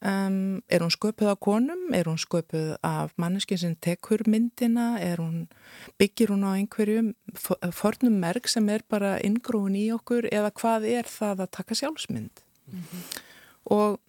Um, 0.03 0.65
er 0.67 0.83
hún 0.83 0.91
sköpuð 0.91 1.31
á 1.31 1.37
konum, 1.39 1.93
er 1.95 2.09
hún 2.11 2.19
sköpuð 2.19 2.75
af 2.83 3.13
manneskin 3.15 3.59
sem 3.59 3.77
tekur 3.79 4.25
myndina, 4.27 4.99
hún, 5.15 5.47
byggir 5.95 6.35
hún 6.35 6.43
á 6.43 6.59
einhverjum 6.59 7.15
fornum 7.71 8.19
merk 8.19 8.49
sem 8.51 8.67
er 8.69 8.83
bara 8.91 9.21
inngróðun 9.23 9.79
í 9.79 9.85
okkur? 9.95 10.27
Eða 10.27 10.51
hvað 10.59 10.89
er 10.91 11.07
það 11.07 11.45
að 11.45 11.53
taka 11.55 11.79
sjálfsmynd 11.79 12.43
mm 12.73 12.81
-hmm. 12.81 13.21
og 13.77 14.01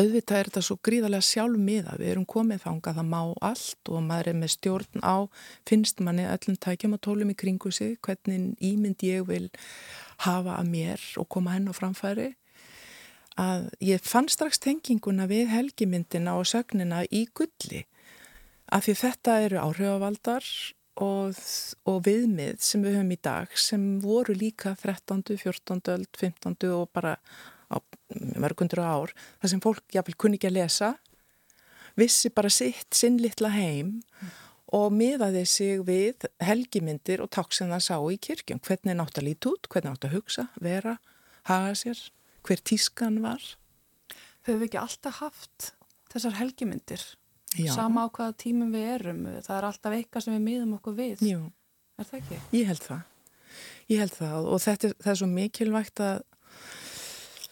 auðvitað 0.00 0.38
er 0.38 0.48
þetta 0.48 0.62
svo 0.64 0.76
gríðarlega 0.86 1.26
sjálfmiða, 1.26 1.96
við 1.98 2.10
erum 2.12 2.26
komið 2.26 2.62
þanga 2.64 2.94
það 2.96 3.08
má 3.10 3.20
allt 3.40 3.88
og 3.90 4.02
maður 4.06 4.28
er 4.28 4.38
með 4.38 4.52
stjórn 4.54 5.04
á 5.04 5.16
finnst 5.68 6.00
manni 6.00 6.24
öllum 6.24 6.56
tækjum 6.56 6.96
og 6.96 7.00
tólum 7.00 7.30
í 7.30 7.36
kringu 7.36 7.72
sig, 7.74 7.98
hvernig 8.00 8.54
ímynd 8.60 9.02
ég 9.02 9.26
vil 9.28 9.50
hafa 10.24 10.56
að 10.56 10.70
mér 10.70 11.00
og 11.16 11.28
koma 11.28 11.56
henn 11.56 11.68
á 11.68 11.74
framfæri 11.76 12.34
að 13.40 13.70
ég 13.80 14.02
fann 14.04 14.28
strax 14.28 14.58
tenginguna 14.58 15.26
við 15.30 15.50
helgimyndina 15.52 16.36
og 16.38 16.48
sögnina 16.48 17.04
í 17.10 17.26
gulli 17.34 17.84
af 18.70 18.86
því 18.86 18.94
þetta 19.02 19.38
eru 19.46 19.60
áhrifavaldar 19.64 20.46
og, 21.00 21.38
og 21.88 22.02
viðmið 22.06 22.60
sem 22.64 22.82
við 22.84 22.98
höfum 22.98 23.14
í 23.14 23.20
dag 23.22 23.54
sem 23.58 23.86
voru 24.02 24.34
líka 24.36 24.74
13., 24.74 25.22
14., 25.38 26.06
15. 26.18 26.56
og 26.74 26.90
bara 26.92 27.16
á 27.70 27.78
mörgundur 28.40 28.82
ár 28.82 29.14
þar 29.40 29.52
sem 29.52 29.62
fólk 29.62 29.94
jáfnvel 29.94 30.18
kunni 30.18 30.40
ekki 30.40 30.50
að 30.50 30.58
lesa 30.58 30.94
vissi 31.98 32.30
bara 32.34 32.50
sitt 32.52 32.94
sinn 32.96 33.20
litla 33.22 33.52
heim 33.54 34.00
mm. 34.00 34.32
og 34.76 34.94
miðaði 34.94 35.44
sig 35.48 35.84
við 35.86 36.26
helgimyndir 36.42 37.22
og 37.22 37.30
takk 37.34 37.54
sem 37.54 37.70
það 37.70 37.86
sá 37.86 37.96
í 37.98 38.18
kirkjum 38.28 38.62
hvernig 38.66 38.98
nátt 38.98 39.18
að 39.18 39.28
líti 39.30 39.50
út, 39.50 39.70
hvernig 39.70 39.94
nátt 39.94 40.08
að 40.08 40.16
hugsa, 40.18 40.46
vera, 40.62 40.98
haga 41.50 41.74
sér 41.78 42.02
hver 42.46 42.62
tískan 42.64 43.20
var. 43.22 43.42
Höfum 44.46 44.62
við 44.62 44.70
ekki 44.70 44.80
alltaf 44.80 45.20
haft 45.20 45.72
þessar 46.12 46.38
helgimyndir? 46.40 47.02
Já. 47.58 47.72
Sama 47.74 48.06
á 48.06 48.08
hvaða 48.14 48.36
tímum 48.38 48.70
við 48.70 48.90
erum. 48.94 49.22
Það 49.42 49.56
er 49.56 49.68
alltaf 49.68 49.94
eitthvað 49.96 50.26
sem 50.26 50.36
við 50.36 50.44
miðum 50.46 50.76
okkur 50.78 50.98
við. 50.98 51.24
Jú. 51.26 51.40
Er 51.98 52.06
það 52.08 52.20
ekki? 52.20 52.42
Ég 52.54 52.68
held 52.70 52.84
það. 52.84 53.00
Ég 53.90 54.04
held 54.04 54.14
það 54.14 54.50
og 54.52 54.62
þetta 54.62 54.88
er, 54.88 54.94
það 55.00 55.12
er 55.12 55.18
svo 55.20 55.30
mikilvægt 55.30 56.02
að 56.04 56.20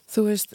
þú 0.09 0.25
veist, 0.29 0.55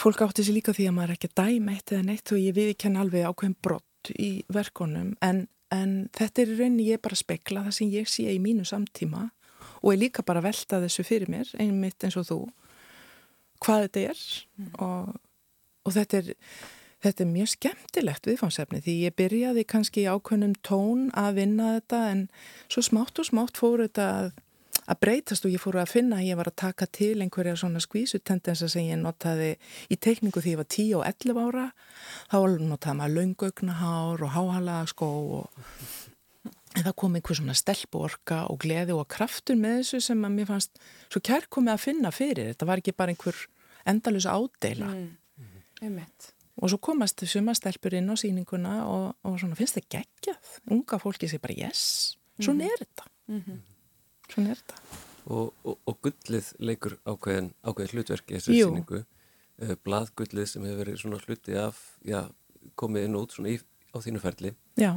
fólk 0.00 0.24
átti 0.26 0.44
sér 0.44 0.58
líka 0.58 0.74
því 0.76 0.88
að 0.90 0.96
maður 0.96 1.12
er 1.12 1.18
ekki 1.18 1.30
dæm 1.40 1.70
eitt 1.72 1.94
eða 1.94 2.06
neitt 2.08 2.32
og 2.34 2.40
ég 2.40 2.56
við 2.56 2.72
ekki 2.74 2.88
henni 2.88 3.00
alveg 3.00 3.28
ákveðin 3.28 3.56
brott 3.64 4.12
í 4.12 4.30
verkonum 4.52 5.14
en, 5.24 5.44
en 5.72 5.94
þetta 6.16 6.44
er 6.44 6.52
rauninni 6.58 6.88
ég 6.90 7.02
bara 7.04 7.18
spekla 7.18 7.64
það 7.68 7.76
sem 7.78 7.94
ég 7.94 8.10
sé 8.10 8.26
í 8.28 8.40
mínu 8.42 8.66
samtíma 8.68 9.28
og 9.80 9.94
ég 9.94 10.02
líka 10.02 10.24
bara 10.26 10.42
velta 10.44 10.82
þessu 10.82 11.06
fyrir 11.06 11.32
mér 11.32 11.48
einmitt 11.60 12.04
eins 12.04 12.18
og 12.20 12.28
þú 12.28 12.40
hvað 13.64 13.86
þetta 13.86 14.04
er 14.10 14.20
mm. 14.20 14.68
og, 14.84 15.16
og 15.86 15.96
þetta 15.96 16.20
er 16.20 16.30
Þetta 17.00 17.24
er 17.24 17.30
mjög 17.30 17.50
skemmtilegt 17.54 18.28
viðfáðsefni 18.28 18.82
því 18.84 18.94
ég 19.06 19.16
byrjaði 19.16 19.64
kannski 19.68 20.04
í 20.04 20.10
ákveðnum 20.10 20.52
tón 20.66 21.08
að 21.16 21.40
vinna 21.40 21.74
þetta 21.78 22.00
en 22.12 22.22
svo 22.68 22.84
smátt 22.84 23.20
og 23.22 23.28
smátt 23.30 23.60
fór 23.60 23.80
þetta 23.86 24.08
að, 24.18 24.26
að 24.84 24.98
breytast 25.06 25.46
og 25.48 25.54
ég 25.54 25.62
fór 25.62 25.78
að 25.80 25.94
finna 25.94 26.18
að 26.20 26.28
ég 26.28 26.40
var 26.40 26.50
að 26.50 26.58
taka 26.60 26.88
til 26.92 27.14
einhverja 27.24 27.54
svona 27.56 27.80
skvísutendensa 27.80 28.68
sem 28.68 28.90
ég 28.90 29.00
notaði 29.00 29.54
í 29.88 29.96
teikningu 29.96 30.42
því 30.44 30.52
ég 30.52 30.60
var 30.60 30.68
10 30.76 30.92
og 30.98 31.06
11 31.08 31.40
ára. 31.46 31.64
Þá 32.28 32.38
notaði 32.68 32.98
maður 32.98 33.16
laungaugnahár 33.16 34.24
og 34.26 34.34
háhalaskó 34.36 35.10
og 35.38 35.64
en 36.76 36.84
það 36.84 36.96
kom 37.02 37.16
einhver 37.18 37.38
svona 37.38 37.56
stelporka 37.58 38.42
og 38.52 38.60
gleði 38.62 38.94
og 38.94 39.08
kraftur 39.10 39.58
með 39.58 39.80
þessu 39.80 40.02
sem 40.10 40.28
að 40.28 40.36
mér 40.36 40.50
fannst 40.52 40.84
svo 41.08 41.24
kærkomið 41.26 41.74
að 41.74 41.82
finna 41.86 42.12
fyrir. 42.14 42.52
Þetta 42.52 42.68
var 42.68 42.84
ekki 42.84 42.94
bara 43.00 43.14
einhver 43.14 43.40
endalus 43.88 44.28
ádela 44.28 44.92
mm. 44.92 45.08
mm. 45.40 45.64
Og 46.60 46.70
svo 46.70 46.78
komast 46.82 47.24
suma 47.28 47.54
stelpur 47.56 47.96
inn 47.96 48.10
á 48.12 48.14
síninguna 48.20 48.74
og, 48.86 49.06
og 49.24 49.38
svona 49.40 49.58
finnst 49.58 49.78
það 49.78 49.88
geggjað 49.96 50.56
unga 50.76 50.98
fólki 51.02 51.30
sé 51.30 51.40
bara 51.42 51.56
yes 51.56 52.16
svona 52.40 52.64
mm. 52.64 52.70
er 52.70 52.84
þetta 52.84 53.06
mm 53.28 53.42
-hmm. 53.46 53.60
svona 54.32 54.50
er 54.50 54.60
þetta 54.60 55.08
og, 55.26 55.54
og, 55.64 55.78
og 55.86 56.00
gullið 56.04 56.52
leikur 56.58 56.98
ákveðin 57.04 57.52
ákveðin 57.62 57.94
hlutverk 57.94 58.30
í 58.30 58.38
þessu 58.38 58.56
Jú. 58.56 58.68
síningu 58.68 59.04
eh, 59.58 59.76
bladgullið 59.84 60.46
sem 60.46 60.64
hefur 60.64 60.82
verið 60.84 61.00
svona 61.00 61.20
hluti 61.24 61.56
af 61.56 61.98
já, 62.04 62.32
komið 62.74 63.04
inn 63.04 63.16
út 63.16 63.32
svona 63.32 63.54
í, 63.54 63.60
á 63.94 63.96
þínu 64.00 64.20
ferli 64.20 64.54
já 64.76 64.92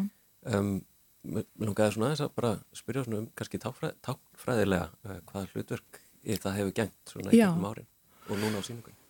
um, 0.45 0.81
mér 1.23 1.45
langaði 1.57 1.95
svona 1.95 2.11
þess 2.11 2.25
að 2.25 2.35
bara 2.35 2.53
spyrja 2.73 3.03
svona 3.03 3.21
um 3.23 3.29
kannski 3.35 3.59
táfræðilega 3.59 4.89
uh, 5.05 5.19
hvaða 5.31 5.47
hlutverk 5.53 6.01
það 6.23 6.57
hefur 6.57 6.73
gengt 6.73 7.11
svona 7.11 7.31
í 7.31 7.39
gegnum 7.39 7.71
árin 7.71 7.87
og 8.29 8.39
núna 8.39 8.59
á 8.59 8.63
síningunni? 8.63 9.02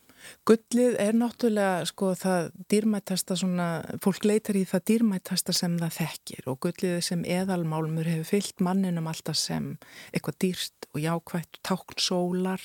Gullið 0.47 0.97
er 1.01 1.15
náttúrulega 1.17 1.86
sko 1.89 2.13
það 2.19 2.49
dýrmættasta 2.71 3.38
svona, 3.39 3.67
fólk 4.03 4.25
leitar 4.27 4.59
í 4.59 4.63
það 4.67 4.86
dýrmættasta 4.91 5.55
sem 5.55 5.77
það 5.81 5.97
þekkir 5.99 6.49
og 6.51 6.59
gullið 6.65 6.97
sem 7.07 7.23
eðalmálmur 7.38 8.09
hefur 8.09 8.29
fyllt 8.31 8.63
manninum 8.63 9.07
alltaf 9.12 9.39
sem 9.39 9.73
eitthvað 10.12 10.39
dýrst 10.45 10.89
og 10.93 11.01
jákvægt, 11.03 11.62
tákn 11.65 11.99
sólar 11.99 12.63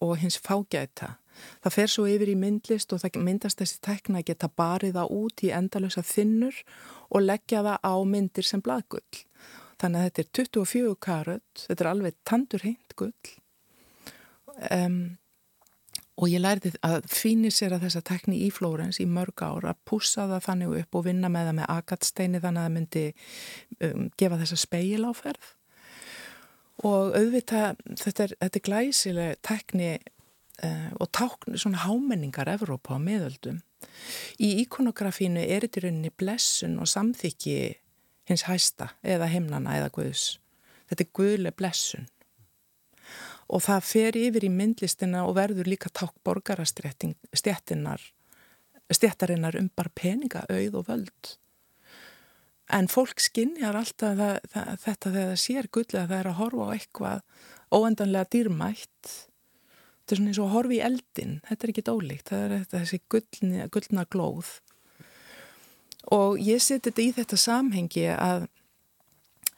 og 0.00 0.18
hins 0.22 0.38
fágæta. 0.40 1.16
Það 1.62 1.74
fer 1.74 1.92
svo 1.92 2.04
yfir 2.10 2.32
í 2.32 2.36
myndlist 2.38 2.92
og 2.94 3.02
það 3.02 3.20
myndast 3.22 3.60
þessi 3.62 3.78
tekna 3.84 4.22
að 4.22 4.30
geta 4.32 4.50
barið 4.58 4.96
það 4.98 5.14
út 5.20 5.44
í 5.46 5.52
endalösa 5.54 6.02
þinnur 6.06 6.62
og 7.08 7.24
leggja 7.24 7.62
það 7.66 7.78
á 7.86 7.94
myndir 8.12 8.48
sem 8.48 8.62
bladgull. 8.64 9.22
Þannig 9.78 10.00
að 10.00 10.08
þetta 10.08 10.22
er 10.22 10.30
24 10.40 10.96
karöld, 11.06 11.64
þetta 11.64 11.84
er 11.84 11.90
alveg 11.92 12.18
tandurheint 12.26 12.96
gull. 12.98 13.34
Um, 14.74 14.98
og 16.18 16.32
ég 16.32 16.42
lærði 16.42 16.72
að 16.82 17.04
að 17.06 17.84
þessa 17.84 18.02
tekni 18.02 18.40
í 18.46 18.50
Flórens 18.50 18.98
í 18.98 19.06
mörg 19.06 19.42
ár 19.42 19.68
að 19.70 19.78
pússa 19.86 20.26
það 20.26 20.44
þannig 20.48 20.74
upp 20.80 20.98
og 20.98 21.06
vinna 21.06 21.30
með 21.30 21.50
það 21.50 21.56
með 21.60 21.70
agatsteini 21.76 22.42
þannig 22.42 22.60
að 22.60 22.66
það 22.66 22.76
myndi 22.76 23.04
um, 23.86 24.10
gefa 24.18 24.40
þessa 24.42 24.58
speil 24.58 25.06
áferð 25.06 25.54
og 26.86 27.16
auðvitað 27.18 27.80
þetta 27.98 28.24
er, 28.24 28.34
þetta 28.42 28.58
er 28.58 28.66
glæsileg 28.68 29.40
tekni 29.46 29.90
uh, 30.64 30.90
og 30.98 31.10
tákn 31.14 31.58
svona 31.58 31.84
hámenningar 31.86 32.50
Evrópa 32.50 32.98
á 32.98 33.02
miðöldum. 33.02 33.62
Í 34.42 34.58
ikonografínu 34.64 35.42
er 35.42 35.66
þetta 35.66 35.80
í 35.80 35.86
rauninni 35.86 36.14
blessun 36.18 36.78
og 36.82 36.90
samþykki 36.90 37.56
hins 38.30 38.46
hæsta 38.46 38.92
eða 39.02 39.30
heimnana 39.30 39.78
eða 39.78 39.92
guðs. 39.94 40.38
Þetta 40.90 41.04
er 41.04 41.12
guðle 41.18 41.54
blessun 41.54 42.08
og 43.48 43.64
það 43.64 43.88
fer 43.88 44.16
yfir 44.20 44.44
í 44.44 44.52
myndlistina 44.52 45.24
og 45.24 45.36
verður 45.38 45.70
líka 45.70 45.90
takk 45.92 46.14
borgarastjættinar 46.26 48.02
stjættarinnar 48.94 49.56
um 49.60 49.70
bara 49.76 49.92
peninga, 49.94 50.44
auð 50.48 50.80
og 50.80 50.88
völd. 50.88 51.36
En 52.72 52.88
fólk 52.88 53.20
skinnjar 53.20 53.76
alltaf 53.76 54.16
það, 54.16 54.38
það, 54.52 54.70
þetta 54.84 55.12
þegar 55.12 55.30
það 55.30 55.40
sér 55.44 55.68
gullið 55.72 56.00
að 56.02 56.10
það 56.10 56.18
er 56.18 56.28
að 56.28 56.38
horfa 56.38 56.68
á 56.68 56.74
eitthvað 56.76 57.22
óendanlega 57.78 58.30
dýrmætt. 58.34 59.12
Þetta 59.98 60.14
er 60.14 60.20
svona 60.20 60.32
eins 60.32 60.40
og 60.40 60.48
að 60.48 60.54
horfa 60.56 60.76
í 60.76 60.82
eldin 60.88 61.34
þetta 61.48 61.66
er 61.66 61.72
ekki 61.72 61.86
dólíkt, 61.88 62.32
það 62.32 62.56
er 62.56 62.66
þessi 62.72 63.00
gullna, 63.14 63.68
gullna 63.72 64.06
glóð. 64.12 64.52
Og 66.16 66.40
ég 66.40 66.62
seti 66.64 66.88
þetta 66.88 67.04
í 67.04 67.14
þetta 67.16 67.40
samhengi 67.40 68.06
að 68.14 68.48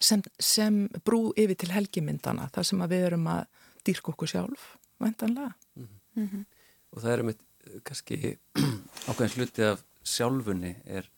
sem, 0.02 0.22
sem 0.42 0.84
brú 1.06 1.28
yfir 1.38 1.58
til 1.58 1.70
helgimyndana 1.74 2.48
þar 2.54 2.66
sem 2.66 2.86
við 2.90 3.06
erum 3.10 3.28
að 3.30 3.44
dýrka 3.86 4.12
okkur 4.12 4.28
sjálf 4.28 4.76
vendanlega 5.00 5.52
mm 5.76 5.84
-hmm. 5.84 6.20
mm 6.20 6.28
-hmm. 6.28 6.44
og 6.90 7.02
það 7.02 7.12
er 7.12 7.22
með 7.22 7.36
kannski 7.84 8.38
ákveðin 9.08 9.34
sluti 9.34 9.62
af 9.62 9.84
sjálfunni 10.02 10.76
er, 10.84 11.10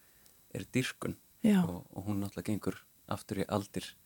er 0.54 0.64
dýrkun 0.74 1.16
og, 1.44 1.86
og 1.96 2.04
hún 2.06 2.20
náttúrulega 2.20 2.46
gengur 2.46 2.76
aftur 3.08 3.38
í 3.38 3.44
aldir 3.48 3.96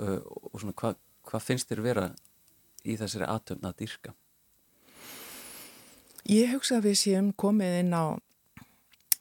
uh, 0.00 0.20
og 0.52 0.60
svona 0.60 0.72
hvað 0.72 0.96
hva 1.28 1.40
finnst 1.40 1.68
þér 1.68 1.82
vera 1.84 2.06
í 2.84 2.96
þessari 2.96 3.28
atöfn 3.28 3.68
að 3.68 3.76
dýrka? 3.82 4.14
Ég 6.28 6.52
hugsa 6.52 6.78
að 6.78 6.88
við 6.88 6.96
séum 7.02 7.32
komið 7.32 7.78
inn 7.82 7.94
á 7.96 8.04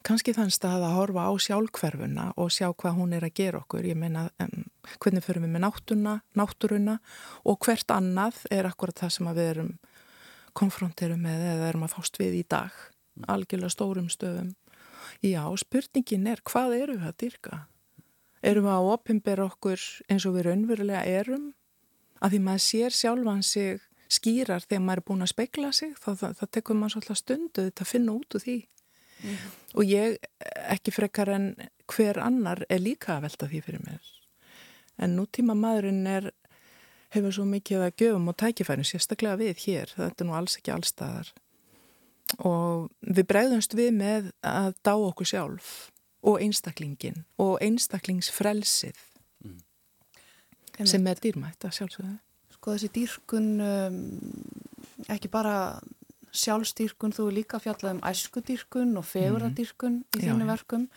kannski 0.07 0.33
þann 0.35 0.53
stað 0.53 0.85
að 0.87 0.95
horfa 0.95 1.27
á 1.27 1.33
sjálfkverfuna 1.43 2.25
og 2.39 2.51
sjá 2.53 2.69
hvað 2.71 2.99
hún 2.99 3.15
er 3.17 3.25
að 3.27 3.35
gera 3.39 3.61
okkur. 3.61 3.87
Ég 3.87 3.99
meina 3.99 4.27
um, 4.43 4.65
hvernig 5.03 5.25
förum 5.25 5.47
við 5.47 5.55
með 5.55 5.65
náttúruna, 5.65 6.13
náttúruna 6.39 6.99
og 7.43 7.59
hvert 7.65 7.91
annað 7.93 8.39
er 8.53 8.69
akkurat 8.69 9.03
það 9.03 9.15
sem 9.17 9.31
við 9.31 9.49
erum 9.51 9.73
konfronterum 10.57 11.25
með 11.27 11.43
eða 11.51 11.71
erum 11.71 11.85
að 11.87 11.97
fást 11.97 12.21
við 12.21 12.39
í 12.39 12.45
dag. 12.49 12.77
Algjörlega 13.27 13.73
stórum 13.73 14.07
stöðum. 14.13 14.53
Já, 15.23 15.43
spurningin 15.59 16.29
er 16.29 16.41
hvað 16.45 16.77
eru 16.77 16.97
við 16.97 17.09
að 17.09 17.19
dyrka? 17.23 17.59
Erum 18.45 18.67
við 18.67 18.75
að 18.75 18.89
opimbera 18.93 19.47
okkur 19.49 19.83
eins 20.07 20.25
og 20.29 20.37
við 20.37 20.49
raunverulega 20.49 21.03
erum? 21.19 21.51
Af 22.21 22.33
því 22.33 22.41
maður 22.45 22.65
sér 22.65 22.95
sjálfan 22.95 23.43
sig 23.45 23.83
skýrar 24.11 24.63
þegar 24.63 24.83
maður 24.85 25.01
er 25.01 25.07
búin 25.09 25.25
að 25.25 25.33
speikla 25.33 25.71
sig, 25.75 25.93
þá, 25.99 26.45
tekur 26.47 26.77
maður 26.77 26.97
svolítið 26.97 27.19
stundu 27.21 27.65
þetta 27.67 27.83
að 27.83 27.91
finna 27.91 28.15
út 28.15 28.37
úr 28.37 28.43
því. 28.43 28.57
Mm. 29.23 29.37
Og 29.77 29.89
ég, 29.89 30.17
ekki 30.71 30.93
frekar 30.93 31.31
en 31.33 31.49
hver 31.89 32.19
annar, 32.21 32.63
er 32.69 32.83
líka 32.83 33.17
að 33.17 33.27
velta 33.27 33.49
því 33.49 33.63
fyrir 33.65 33.83
mér. 33.85 34.13
En 34.97 35.17
nútíma 35.17 35.55
maðurinn 35.57 36.07
er, 36.09 36.31
hefur 37.13 37.35
svo 37.35 37.45
mikið 37.49 37.85
að 37.85 37.97
göfum 38.01 38.31
og 38.31 38.37
tækifærin, 38.41 38.87
sérstaklega 38.87 39.39
við 39.39 39.65
hér, 39.65 39.93
þetta 39.95 40.23
er 40.23 40.29
nú 40.29 40.37
alls 40.37 40.57
ekki 40.59 40.73
allstaðar. 40.73 41.33
Og 42.43 42.89
við 43.01 43.27
bregðumst 43.29 43.77
við 43.77 43.93
með 43.95 44.31
að 44.43 44.73
dá 44.83 44.93
okkur 44.95 45.29
sjálf 45.29 45.75
og 46.27 46.41
einstaklingin 46.43 47.23
og 47.39 47.55
einstaklingsfrelsið 47.63 48.97
mm. 49.45 49.59
sem 50.83 51.07
er 51.07 51.21
dýrmætt 51.23 51.67
að 51.67 51.77
sjálfsögða. 51.77 52.17
Sko 52.57 52.73
þessi 52.73 52.89
dýrkun, 52.97 53.47
um, 53.63 54.01
ekki 55.13 55.31
bara 55.31 55.55
sjálfstýrkun, 56.35 57.13
þú 57.15 57.29
er 57.29 57.37
líka 57.39 57.59
fjallað 57.61 57.97
um 57.97 58.03
æskudýrkun 58.07 58.97
og 58.99 59.05
feguradýrkun 59.07 60.01
í 60.17 60.23
þínu 60.25 60.47
verkum 60.49 60.87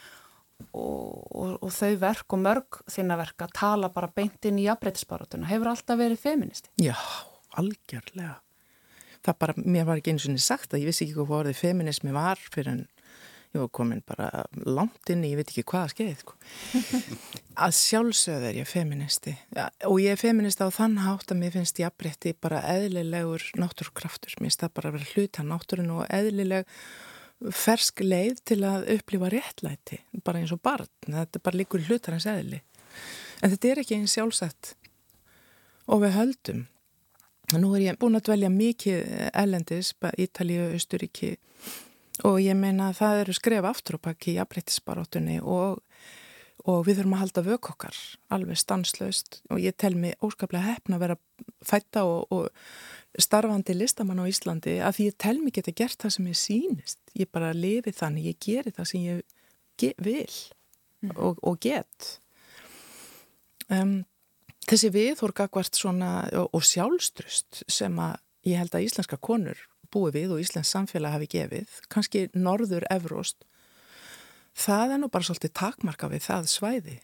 og, 0.72 1.26
og, 1.30 1.56
og 1.62 1.72
þau 1.74 1.94
verk 2.02 2.36
og 2.36 2.42
mörg 2.44 2.80
þína 2.90 3.18
verk 3.20 3.46
að 3.46 3.56
tala 3.60 3.90
bara 3.94 4.10
beint 4.14 4.44
inn 4.48 4.60
í 4.60 4.66
jafnbreytisbaratuna. 4.68 5.48
Hefur 5.50 5.72
alltaf 5.72 6.00
verið 6.00 6.22
feministi? 6.22 6.72
Já, 6.80 6.96
algjörlega. 7.60 8.38
Það 9.20 9.38
bara, 9.44 9.54
mér 9.60 9.86
var 9.88 10.00
ekki 10.00 10.14
eins 10.14 10.24
og 10.24 10.34
niður 10.34 10.46
sagt 10.46 10.74
að 10.74 10.82
ég 10.82 10.90
vissi 10.90 11.04
ekki 11.06 11.18
hvað 11.18 11.36
orðið 11.42 11.60
feminismi 11.60 12.14
var 12.16 12.40
fyrir 12.40 12.72
en 12.72 12.84
ég 13.50 13.60
var 13.60 13.70
komin 13.74 14.02
bara 14.06 14.44
langt 14.64 15.10
inn 15.10 15.24
í, 15.26 15.32
ég 15.32 15.40
veit 15.40 15.50
ekki 15.50 15.66
hvaða 15.72 15.90
skeið 15.92 16.24
sko. 16.24 16.38
að 17.66 17.76
sjálfsögð 17.80 18.48
er 18.50 18.58
ég 18.60 18.70
feministi 18.70 19.34
ja, 19.56 19.68
og 19.90 20.00
ég 20.02 20.14
er 20.14 20.20
feministi 20.20 20.66
á 20.66 20.70
þann 20.74 21.00
hátt 21.02 21.34
að 21.34 21.40
mér 21.42 21.54
finnst 21.58 21.80
ég 21.82 21.90
aðbreytti 21.90 22.34
bara 22.38 22.62
eðlilegur 22.76 23.46
náttúrkraftur, 23.58 24.38
mér 24.38 24.50
finnst 24.50 24.64
það 24.64 24.74
bara 24.78 24.92
að 24.92 24.98
vera 24.98 25.14
hluta 25.14 25.46
náttúrun 25.46 25.94
og 25.98 26.04
eðlileg 26.08 26.68
fersk 27.56 28.02
leið 28.04 28.42
til 28.44 28.60
að 28.68 28.88
upplifa 28.96 29.30
réttlæti, 29.32 30.00
bara 30.24 30.42
eins 30.42 30.52
og 30.52 30.60
barn. 30.64 30.90
Þetta 31.06 31.40
bara 31.42 31.60
líkur 31.60 31.86
hlutar 31.88 32.16
hans 32.16 32.28
eðli. 32.28 32.60
En 33.40 33.52
þetta 33.52 33.70
er 33.70 33.80
ekki 33.82 33.96
eins 33.96 34.16
sjálfsett 34.16 34.74
og 35.90 36.04
við 36.04 36.16
höldum. 36.18 36.66
Nú 37.56 37.72
er 37.74 37.86
ég 37.88 37.98
búin 37.98 38.18
að 38.18 38.28
dvelja 38.28 38.50
mikið 38.52 39.14
ellendis, 39.34 39.94
Ítalíu, 40.20 40.68
Östuríki 40.76 41.32
og 42.26 42.40
ég 42.42 42.56
meina 42.58 42.90
að 42.90 42.98
það 43.00 43.20
eru 43.24 43.36
skref 43.36 43.68
aftur 43.68 43.98
og 43.98 44.04
pakki 44.04 44.34
í 44.34 44.40
afbreytisbaróttunni 44.42 45.38
og, 45.40 45.80
og 46.66 46.80
við 46.86 47.00
þurfum 47.00 47.16
að 47.16 47.22
halda 47.24 47.44
vök 47.46 47.70
okkar 47.72 48.00
alveg 48.34 48.60
stanslaust. 48.60 49.40
Og 49.50 49.62
ég 49.62 49.76
tel 49.80 49.96
mig 49.98 50.16
óskaplega 50.24 50.74
hefna 50.74 50.98
að 50.98 51.04
vera 51.06 51.18
fætta 51.66 52.04
og, 52.08 52.30
og 52.34 52.48
starfandi 53.18 53.74
listamann 53.74 54.22
á 54.22 54.30
Íslandi 54.30 54.78
að 54.84 54.98
því 54.98 55.08
ég 55.08 55.18
tel 55.24 55.36
mig 55.40 55.56
geta 55.56 55.74
gert 55.76 55.98
það 56.02 56.16
sem 56.16 56.30
ég 56.30 56.40
sínist 56.40 57.14
ég 57.18 57.30
bara 57.32 57.54
lifi 57.56 57.94
þannig, 57.96 58.30
ég 58.30 58.40
geri 58.44 58.74
það 58.76 58.90
sem 58.92 59.06
ég 59.06 59.24
ge 59.80 59.94
vil 59.98 60.36
mm. 61.02 61.16
og, 61.16 61.40
og 61.42 61.58
get. 61.62 62.14
Um, 63.70 64.02
þessi 64.68 64.92
viðhorgakvart 64.94 65.78
svona 65.78 66.28
og 66.50 66.62
sjálfstrust 66.66 67.64
sem 67.70 67.98
að 68.02 68.18
ég 68.46 68.60
held 68.60 68.74
að 68.76 68.86
íslenska 68.86 69.18
konur 69.20 69.58
búið 69.92 70.16
við 70.18 70.34
og 70.34 70.42
Íslands 70.42 70.72
samfélag 70.72 71.16
hafi 71.16 71.28
gefið, 71.30 71.76
kannski 71.92 72.28
norður 72.34 72.86
Evróst, 72.90 73.44
það 74.56 74.94
er 74.94 75.00
nú 75.02 75.10
bara 75.12 75.26
svolítið 75.26 75.54
takmarka 75.60 76.10
við 76.10 76.26
það 76.26 76.50
svæði. 76.52 76.96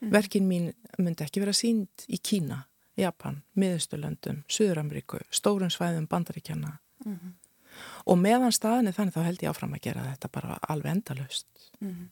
Mm. 0.00 0.10
Verkin 0.12 0.48
mín 0.48 0.72
myndi 0.98 1.24
ekki 1.24 1.40
vera 1.40 1.54
sínd 1.56 2.06
í 2.12 2.18
Kína, 2.20 2.66
Japan, 2.96 3.42
Miðusturlöndum, 3.56 4.42
Suður-Ameríku, 4.48 5.22
Stórun 5.30 5.72
svæðum 5.72 6.08
bandaríkjana. 6.08 6.78
Mm 7.04 7.16
-hmm. 7.16 7.32
Og 8.06 8.18
meðan 8.18 8.52
staðinni 8.52 8.92
þannig 8.92 9.14
þá 9.14 9.22
held 9.22 9.42
ég 9.42 9.50
áfram 9.50 9.74
að 9.74 9.82
gera 9.82 10.04
þetta 10.04 10.28
bara 10.32 10.58
alveg 10.68 10.92
endalust. 10.92 11.46
Mm 11.80 11.90
-hmm. 11.90 12.08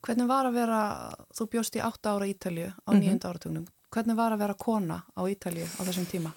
Hvernig 0.00 0.26
var 0.28 0.46
að 0.46 0.52
vera, 0.52 1.14
þú 1.36 1.46
bjóst 1.50 1.76
í 1.76 1.80
8 1.80 2.10
ára 2.10 2.26
Ítalju 2.26 2.66
á 2.66 2.90
-hmm. 2.92 3.00
nýjönda 3.00 3.28
áratugnum, 3.28 3.66
hvernig 3.90 4.16
var 4.16 4.32
að 4.32 4.38
vera 4.38 4.54
kona 4.54 5.02
á 5.16 5.22
Ítalju 5.28 5.64
á 5.64 5.80
þessum 5.84 6.06
tíma? 6.06 6.32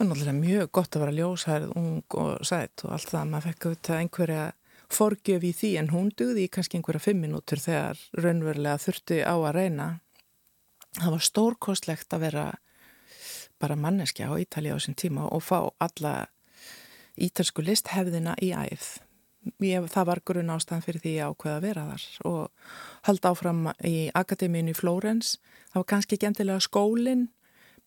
Það 0.00 0.06
er 0.06 0.14
náttúrulega 0.14 0.40
mjög 0.40 0.68
gott 0.72 0.96
að 0.96 1.02
vera 1.02 1.12
ljósærið, 1.12 1.72
ung 1.76 2.14
og 2.16 2.46
sætt 2.48 2.82
og 2.86 2.92
allt 2.94 3.10
það. 3.12 3.24
Maður 3.28 3.44
fekk 3.46 3.64
auðvitað 3.66 3.98
einhverja 4.00 4.44
forgjöf 4.96 5.42
í 5.44 5.50
því 5.58 5.72
en 5.76 5.88
hún 5.92 6.06
dugði 6.16 6.44
í 6.46 6.50
kannski 6.54 6.78
einhverja 6.78 7.02
fimm 7.04 7.18
minútur 7.20 7.60
þegar 7.60 7.98
raunverulega 8.16 8.80
þurfti 8.80 9.18
á 9.20 9.34
að 9.36 9.50
reyna. 9.58 9.88
Það 10.96 11.12
var 11.12 11.26
stórkostlegt 11.26 12.16
að 12.16 12.24
vera 12.24 12.44
bara 13.60 13.76
manneskja 13.76 14.30
á 14.32 14.40
Ítalja 14.40 14.72
á 14.72 14.76
þessum 14.78 14.96
tíma 15.02 15.26
og 15.28 15.44
fá 15.44 15.68
alla 15.84 16.14
ítalsku 17.20 17.60
listhefðina 17.60 18.38
í 18.40 18.54
æð. 18.56 18.86
Ég, 19.60 19.84
það 19.84 20.08
var 20.14 20.22
grunn 20.24 20.54
ástæðan 20.54 20.86
fyrir 20.86 21.04
því 21.04 21.12
að 21.18 21.34
ákveða 21.34 21.58
að 21.58 21.66
vera 21.68 21.84
þar 21.90 22.08
og 22.32 22.72
halda 23.10 23.34
áfram 23.34 23.60
í 23.84 24.08
Akademínu 24.16 24.72
í 24.72 24.80
Flórens. 24.80 25.34
Það 25.74 25.82
var 25.82 25.88
kannski 25.92 26.16
ekki 26.16 26.30
endilega 26.32 26.64
skólinn 26.64 27.28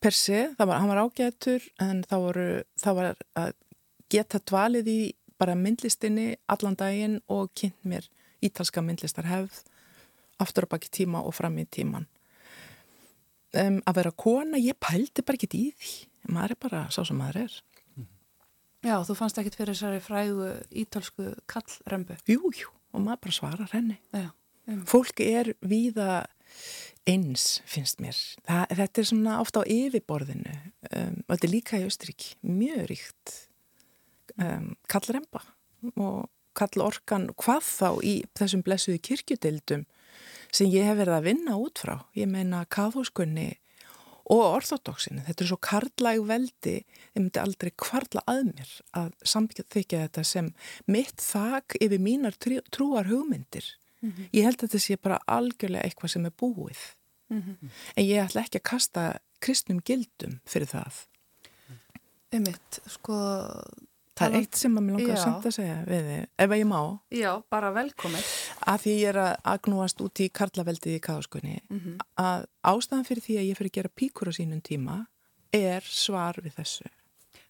per 0.03 0.15
se, 0.15 0.45
var, 0.59 0.77
hann 0.77 0.91
var 0.91 1.03
ágætur 1.05 1.65
en 1.81 2.03
þá 2.07 2.15
voru, 2.19 2.47
það 2.79 2.97
var 2.99 3.21
að 3.39 3.53
geta 4.11 4.41
dvalið 4.43 4.89
í 4.91 5.01
bara 5.39 5.55
myndlistinni 5.57 6.33
allan 6.51 6.75
daginn 6.79 7.21
og 7.31 7.53
kynnt 7.57 7.87
mér 7.87 8.09
ítalska 8.43 8.83
myndlistar 8.83 9.29
hefð 9.31 9.63
aftur 10.43 10.67
á 10.67 10.71
baki 10.75 10.91
tíma 10.91 11.23
og 11.23 11.35
fram 11.37 11.57
í 11.61 11.65
tíman 11.65 12.09
um, 13.57 13.79
að 13.85 13.99
vera 13.99 14.13
kona, 14.17 14.59
ég 14.61 14.77
pældi 14.81 15.25
bara 15.25 15.39
ekki 15.39 15.49
í 15.49 15.53
því. 15.53 15.93
Maður 16.33 16.55
er 16.55 16.61
bara 16.65 16.83
sá 16.93 17.01
sem 17.05 17.19
maður 17.19 17.43
er. 17.45 17.57
Já, 18.83 18.95
þú 19.07 19.15
fannst 19.15 19.39
ekkit 19.39 19.57
fyrir 19.59 19.75
þessari 19.77 20.03
fræðu 20.03 20.47
ítalsku 20.83 21.29
kallrembu? 21.51 22.17
Jú, 22.27 22.51
jú, 22.51 22.71
og 22.91 23.05
maður 23.05 23.21
bara 23.25 23.35
svarar 23.37 23.75
henni. 23.75 23.99
Já, 24.11 24.27
um. 24.67 24.81
Fólk 24.89 25.23
er 25.23 25.53
víða 25.63 26.25
eins 27.09 27.61
finnst 27.67 27.99
mér. 28.03 28.17
Það, 28.47 28.75
þetta 28.79 29.01
er 29.01 29.09
svona 29.09 29.39
ofta 29.43 29.63
á 29.63 29.69
yfirborðinu 29.69 30.53
um, 30.53 31.17
og 31.25 31.33
þetta 31.33 31.47
er 31.47 31.53
líka 31.53 31.81
í 31.81 31.87
Östurík 31.87 32.27
mjög 32.45 32.85
ríkt 32.91 33.33
um, 34.37 34.69
kallremba 34.91 35.43
og 35.97 36.29
kallorkan 36.57 37.31
hvað 37.39 37.65
þá 37.65 37.89
í 38.05 38.13
þessum 38.37 38.63
blessuði 38.65 39.01
kirkjudeildum 39.03 39.83
sem 40.53 40.69
ég 40.69 40.85
hef 40.87 40.99
verið 41.01 41.17
að 41.17 41.27
vinna 41.27 41.57
út 41.59 41.81
frá. 41.81 41.97
Ég 42.15 42.29
meina 42.29 42.61
kathóskunni 42.69 43.49
og 44.31 44.43
orðodóksinu. 44.59 45.23
Þetta 45.25 45.43
er 45.43 45.49
svo 45.49 45.59
karlæg 45.59 46.21
veldi, 46.29 46.75
ég 46.85 47.19
myndi 47.19 47.41
aldrei 47.41 47.73
kvarla 47.75 48.23
að 48.29 48.43
mér 48.53 48.75
að 49.01 49.09
samþykja 49.33 50.05
þetta 50.05 50.25
sem 50.27 50.51
mitt 50.87 51.19
þak 51.19 51.75
yfir 51.81 52.03
mínar 52.03 52.37
trúar 52.39 53.09
hugmyndir 53.09 53.73
Mm 54.03 54.11
-hmm. 54.11 54.27
Ég 54.33 54.43
held 54.43 54.59
að 54.59 54.67
þetta 54.67 54.83
sé 54.83 54.97
bara 54.99 55.19
algjörlega 55.27 55.83
eitthvað 55.87 56.13
sem 56.13 56.25
er 56.25 56.35
búið. 56.41 56.83
Mm 57.29 57.41
-hmm. 57.41 57.69
En 57.95 58.05
ég 58.05 58.25
ætla 58.25 58.41
ekki 58.41 58.59
að 58.59 58.69
kasta 58.69 59.19
kristnum 59.39 59.79
gildum 59.79 60.39
fyrir 60.45 60.67
það. 60.67 61.07
Ummitt, 62.33 62.79
sko, 62.87 63.15
Það 64.13 64.27
er 64.27 64.43
eitt 64.43 64.57
sem 64.57 64.75
að 64.77 64.83
mér 64.85 64.99
langar 64.99 65.17
samt 65.17 65.45
að 65.49 65.55
segja 65.55 65.77
við 65.87 66.03
þið, 66.09 66.25
ef 66.45 66.51
ég 66.53 66.67
má. 66.69 66.79
Já, 67.09 67.31
bara 67.49 67.71
velkomið. 67.73 68.27
Að 68.69 68.83
því 68.83 68.93
ég 68.99 69.09
er 69.09 69.19
að 69.23 69.31
agnúast 69.53 70.03
út 70.05 70.21
í 70.21 70.27
karlaveldið 70.29 70.97
í 70.99 71.01
káðskunni, 71.07 71.55
mm 71.69 71.79
-hmm. 71.79 71.95
að 72.21 72.45
ástæðan 72.61 73.07
fyrir 73.09 73.25
því 73.25 73.37
að 73.39 73.47
ég 73.47 73.57
fyrir 73.57 73.71
að 73.71 73.77
gera 73.79 73.95
píkur 74.01 74.29
á 74.29 74.33
sínum 74.37 74.61
tíma 74.61 75.07
er 75.51 75.81
svar 75.81 76.37
við 76.43 76.53
þessu. 76.59 76.85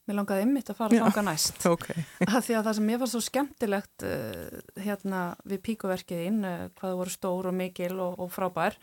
Mér 0.04 0.18
langaði 0.20 0.44
ymmit 0.44 0.70
að 0.72 0.80
fara 0.82 1.08
þánga 1.08 1.24
næst. 1.30 1.66
Okay. 1.74 2.04
að 2.28 2.40
því 2.48 2.56
að 2.58 2.66
það 2.68 2.78
sem 2.78 2.90
ég 2.92 3.02
var 3.02 3.10
svo 3.12 3.22
skemmtilegt 3.24 4.06
uh, 4.08 4.62
hérna 4.84 5.22
við 5.48 5.62
píkuverkiðinn, 5.70 6.40
uh, 6.44 6.64
hvað 6.80 6.96
voru 7.00 7.14
stór 7.14 7.50
og 7.52 7.56
mikil 7.56 7.94
og, 8.04 8.18
og 8.20 8.32
frábær, 8.34 8.76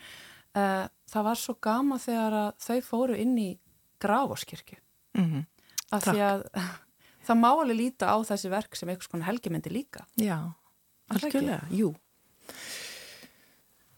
uh, 0.57 0.85
það 1.13 1.27
var 1.29 1.41
svo 1.41 1.57
gama 1.61 1.99
þegar 2.01 2.37
þau 2.61 2.79
fóru 2.87 3.19
inn 3.21 3.35
í 3.37 3.49
gráforskirkju. 4.01 4.79
Mm 5.19 5.27
-hmm. 5.27 5.45
Að 5.91 6.07
því 6.07 6.23
að 6.31 6.45
það 7.27 7.41
má 7.43 7.49
alveg 7.51 7.77
líta 7.77 8.09
á 8.09 8.17
þessi 8.25 8.49
verk 8.49 8.75
sem 8.75 8.89
einhvers 8.89 9.11
konar 9.11 9.29
helgimyndi 9.29 9.73
líka. 9.73 10.05
Já, 10.17 10.39
algjörlega, 11.13 11.61
jú. 11.69 11.93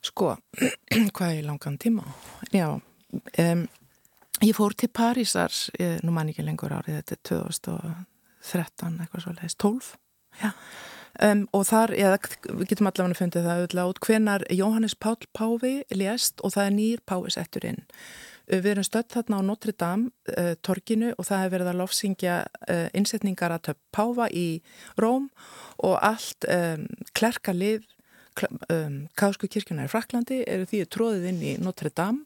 Sko, 0.04 0.36
hvað 1.16 1.38
er 1.38 1.48
langan 1.48 1.80
tíma? 1.80 2.04
Já, 2.52 2.82
um, 3.40 3.68
ég 4.44 4.56
fór 4.58 4.76
til 4.78 4.90
Parísar, 4.94 5.54
ég, 5.80 6.02
nú 6.04 6.14
man 6.16 6.32
ekki 6.32 6.46
lengur 6.46 6.74
árið, 6.76 7.00
þetta 7.02 7.16
er 7.16 7.22
2013, 7.30 8.98
eitthvað 9.04 9.26
svo 9.26 9.36
leiðist, 9.38 9.62
12, 9.64 9.94
já. 10.42 10.52
Um, 11.22 11.44
og 11.54 11.68
þar, 11.70 11.92
eða 11.94 12.18
við 12.58 12.72
getum 12.72 12.88
allavega 12.90 13.20
fundið 13.20 13.44
það 13.46 13.60
auðvitað 13.60 13.90
út 13.92 14.00
hvenar 14.02 14.44
Jóhannes 14.50 14.96
Pál 14.98 15.28
Páfi 15.38 15.74
lést 15.94 16.42
og 16.42 16.56
það 16.56 16.66
er 16.66 16.74
nýr 16.74 17.04
Páfi 17.06 17.34
settur 17.36 17.68
inn 17.70 17.84
Við 18.50 18.66
erum 18.74 18.84
stödd 18.84 19.14
þarna 19.14 19.38
á 19.40 19.42
Notre 19.46 19.76
Dame 19.78 20.10
uh, 20.34 20.56
torkinu 20.66 21.14
og 21.14 21.28
það 21.30 21.44
hefur 21.44 21.54
verið 21.54 21.70
að 21.70 21.78
lofsingja 21.80 22.40
uh, 22.44 22.88
innsetningar 22.98 23.54
að 23.56 23.64
töpp 23.70 23.80
páfa 23.96 24.28
í 24.34 24.48
Róm 25.00 25.30
og 25.86 25.96
allt 26.02 26.50
um, 26.50 26.90
klerkalið 27.16 27.86
um, 28.42 28.98
Káðsku 29.20 29.50
kirkjunar 29.52 29.88
í 29.88 29.92
Fraklandi 29.92 30.42
eru 30.50 30.68
því 30.70 30.82
tróðið 30.94 31.28
inn 31.32 31.42
í 31.44 31.54
Notre 31.62 31.92
Dame 31.94 32.26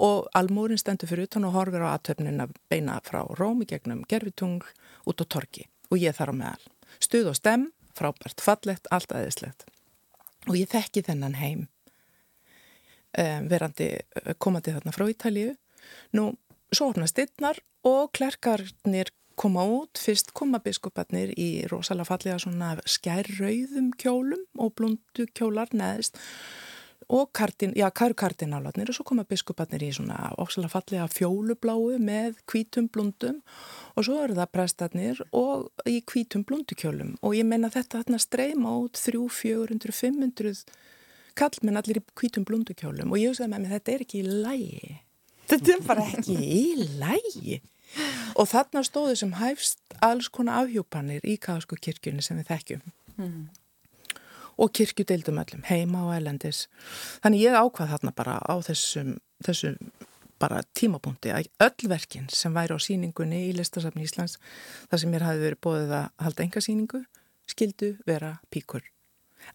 og 0.00 0.28
almúrin 0.36 0.80
stendur 0.80 1.10
fyrir 1.10 1.28
utan 1.28 1.46
og 1.48 1.56
horfir 1.56 1.84
á 1.84 1.92
aðtöfnin 1.94 2.44
að 2.44 2.54
beina 2.72 3.00
frá 3.06 3.22
Róm 3.38 3.64
í 3.64 3.68
gegnum 3.70 4.04
gerfitungl 4.08 4.68
út 5.10 5.22
á 5.22 5.24
torki 5.24 5.66
og 5.90 6.00
ég 6.00 6.16
þar 6.16 6.32
á 6.32 6.34
meðal. 6.40 6.70
Stuð 7.02 7.32
og 7.32 7.38
stem, 7.38 7.68
frábært, 7.96 8.42
fallett, 8.44 8.90
allt 8.94 9.12
aðeinslegt 9.12 9.66
og 10.48 10.56
ég 10.56 10.70
þekki 10.72 11.04
þennan 11.04 11.36
heim 11.36 11.66
um, 13.18 13.48
verandi 13.50 13.90
eh, 13.98 14.34
komandi 14.38 14.74
þarna 14.74 14.94
frá 14.94 15.08
Ítalíu. 15.10 15.54
Nú, 16.16 16.30
svo 16.72 16.92
orna 16.92 17.08
stittnar 17.10 17.60
og 17.86 18.12
klerkarnir 18.16 19.12
koma 19.40 19.64
út, 19.64 20.00
fyrst 20.00 20.34
koma 20.36 20.60
biskuparnir 20.64 21.32
í 21.40 21.50
rosalega 21.70 22.08
fallega 22.10 22.40
svona 22.42 22.74
skærrauðum 22.84 23.94
kjólum 24.00 24.44
og 24.60 24.74
blundu 24.76 25.26
kjólar 25.36 25.72
neðist 25.72 26.20
og 27.10 27.32
kardin, 27.34 27.72
já, 27.74 27.88
kardinálvarnir 27.90 28.90
og 28.92 28.94
svo 28.94 29.04
koma 29.08 29.24
biskuparnir 29.26 29.82
í 29.82 29.90
svona 29.96 30.30
ósalega 30.38 30.74
fallega 30.76 31.08
fjólubláu 31.10 31.96
með 32.02 32.38
kvítum 32.50 32.86
blundum 32.92 33.40
og 33.96 34.06
svo 34.06 34.20
eru 34.22 34.36
það 34.38 34.52
prestarnir 34.54 35.24
og 35.36 35.88
í 35.90 35.98
kvítum 36.06 36.44
blundukjólum 36.46 37.16
og 37.18 37.34
ég 37.38 37.48
meina 37.48 37.72
þetta 37.72 38.04
þarna 38.04 38.22
streyma 38.22 38.76
út 38.84 39.00
3, 39.00 39.24
400, 39.40 39.96
500 39.96 40.64
kallmenn 41.40 41.80
allir 41.80 42.02
í 42.02 42.06
kvítum 42.22 42.46
blundukjólum 42.46 43.10
og 43.10 43.22
ég 43.22 43.32
hugsaði 43.32 43.54
með 43.54 43.64
mig 43.64 43.74
þetta 43.74 43.96
er 43.96 44.06
ekki 44.06 44.20
í 44.22 44.38
lægi 44.46 44.94
þetta 45.50 45.74
er 45.74 45.84
bara 45.88 46.08
ekki 46.12 46.38
í 46.38 46.64
lægi 47.00 47.60
og 48.36 48.50
þarna 48.50 48.84
stóðu 48.86 49.16
sem 49.18 49.32
hæfst 49.40 49.80
alls 50.04 50.30
konar 50.32 50.64
afhjúpanir 50.64 51.24
í 51.26 51.36
Káðsku 51.40 51.78
kirkjunni 51.80 52.24
sem 52.24 52.38
við 52.40 52.52
þekkjum. 52.52 52.84
Mm. 53.20 53.48
og 54.60 54.70
kirkjudeildum 54.76 55.40
öllum 55.40 55.64
heima 55.68 56.06
og 56.06 56.14
elendis 56.16 56.66
þannig 57.24 57.42
ég 57.42 57.56
ákvað 57.56 57.90
þarna 57.94 58.12
bara 58.16 58.36
á 58.40 58.54
þessum, 58.64 59.14
þessum 59.44 59.76
bara 60.40 60.62
tímapunkti 60.76 61.32
að 61.34 61.48
öll 61.60 61.90
verkin 61.92 62.28
sem 62.32 62.54
væri 62.56 62.76
á 62.76 62.78
síningunni 62.80 63.42
í 63.48 63.56
listasafni 63.56 64.06
Íslands 64.06 64.38
þar 64.90 65.02
sem 65.02 65.12
mér 65.12 65.26
hafi 65.26 65.42
verið 65.44 65.62
bóðið 65.66 65.94
að 65.98 66.06
halda 66.24 66.46
enga 66.46 66.64
síningu 66.64 67.02
skildu 67.50 67.92
vera 68.06 68.36
píkur. 68.52 68.84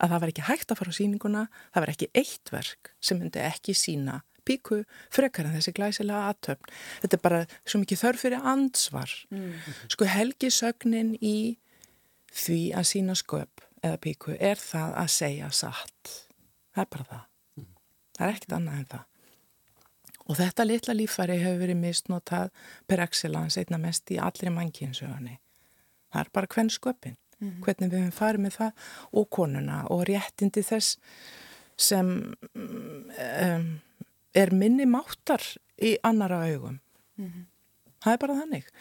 Að 0.01 0.11
það 0.11 0.21
var 0.21 0.31
ekki 0.31 0.45
hægt 0.49 0.71
að 0.71 0.79
fara 0.81 0.93
á 0.93 0.97
síninguna, 0.97 1.43
það 1.73 1.85
var 1.85 1.93
ekki 1.93 2.11
eitt 2.17 2.51
verk 2.53 2.91
sem 2.99 3.19
myndi 3.21 3.41
ekki 3.41 3.75
sína 3.77 4.21
píku 4.47 4.81
frekar 5.13 5.49
en 5.49 5.55
þessi 5.57 5.73
glæsilega 5.75 6.31
aðtöfn. 6.31 6.73
Þetta 7.03 7.17
er 7.17 7.23
bara 7.23 7.41
svo 7.63 7.81
mikið 7.81 8.01
þörf 8.03 8.25
fyrir 8.25 8.47
ansvar. 8.53 9.15
Mm. 9.33 9.49
Sko 9.93 10.09
helgisögnin 10.09 11.15
í 11.21 11.37
því 12.35 12.61
að 12.75 12.89
sína 12.91 13.17
sköp 13.17 13.65
eða 13.85 14.01
píku 14.01 14.37
er 14.39 14.61
það 14.61 14.95
að 15.03 15.11
segja 15.15 15.51
satt. 15.53 16.15
Það 16.75 16.85
er 16.85 16.93
bara 16.95 17.09
það. 17.11 17.27
Mm. 17.55 17.67
Það 18.15 18.25
er 18.27 18.33
ekkert 18.35 18.57
annað 18.59 18.79
en 18.79 18.89
það. 18.93 19.11
Og 20.25 20.39
þetta 20.39 20.65
litla 20.65 20.95
lífæri 20.95 21.35
hefur 21.37 21.59
verið 21.61 21.77
misnotað 21.83 22.47
per 22.89 23.03
excellence 23.03 23.61
einna 23.61 23.77
mest 23.81 24.09
í 24.09 24.17
allri 24.17 24.49
mannkynsögunni. 24.53 25.37
Það 26.09 26.23
er 26.23 26.31
bara 26.33 26.49
hvern 26.55 26.71
sköpinn 26.73 27.17
mm 27.39 27.49
-hmm. 27.49 27.63
hvernig 27.63 27.91
við 27.91 27.99
höfum 27.99 28.11
farið 28.11 28.41
með 28.41 28.53
það 28.59 28.71
og 29.11 29.29
konuna 29.29 29.83
og 29.89 30.05
réttindi 30.09 30.63
þess 30.63 30.97
sem 31.77 32.35
um, 32.53 33.81
er 34.35 34.53
minni 34.53 34.85
máttar 34.85 35.43
í 35.81 35.95
annara 36.03 36.43
augum 36.49 36.79
mm 37.17 37.27
-hmm. 37.27 37.45
það 38.03 38.13
er 38.13 38.19
bara 38.19 38.39
þannig 38.41 38.71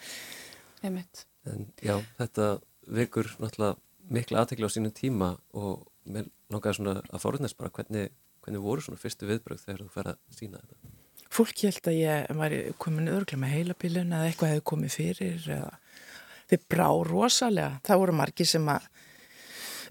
Einmitt. 0.85 1.25
En 1.49 1.69
já, 1.81 1.97
þetta 2.19 2.49
vekur 2.95 3.29
náttúrulega 3.41 3.77
mikla 4.13 4.43
aðtekla 4.43 4.69
á 4.69 4.73
sínum 4.73 4.93
tíma 4.93 5.31
og 5.57 5.85
mér 6.05 6.27
langaði 6.53 6.77
svona 6.77 6.99
að 7.09 7.23
fórðnast 7.23 7.57
bara 7.57 7.73
hvernig, 7.73 8.11
hvernig 8.45 8.61
voru 8.61 8.83
svona 8.85 9.01
fyrstu 9.01 9.29
viðbröð 9.29 9.63
þegar 9.63 9.81
þú 9.81 9.93
fer 9.95 10.11
að 10.11 10.19
sína 10.37 10.61
þetta 10.61 10.93
Fólk 11.35 11.63
held 11.65 11.87
að 11.89 11.97
ég 11.97 12.35
var 12.37 12.53
komin 12.79 13.09
öðruglega 13.11 13.41
með 13.41 13.55
heilapílun 13.55 14.13
eða 14.13 14.27
eitthvað 14.29 14.51
hefði 14.53 14.65
komið 14.71 14.93
fyrir 14.93 15.47
eða 15.57 15.71
þið 16.51 16.67
brá 16.69 16.87
rosalega. 17.09 17.79
Það 17.83 18.01
voru 18.03 18.15
margi 18.15 18.45
sem 18.47 18.69
að 18.71 18.85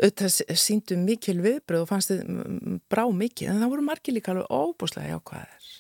auðvitað 0.00 0.58
síndu 0.60 0.98
mikil 1.00 1.38
viðbröð 1.44 1.84
og 1.84 1.90
fannst 1.90 2.12
þið 2.12 2.80
brá 2.90 3.04
mikið 3.10 3.52
en 3.52 3.62
það 3.62 3.72
voru 3.74 3.86
margi 3.86 4.14
líka 4.14 4.34
alveg 4.34 4.50
óbúslega 4.50 5.14
jákvæðar. 5.14 5.70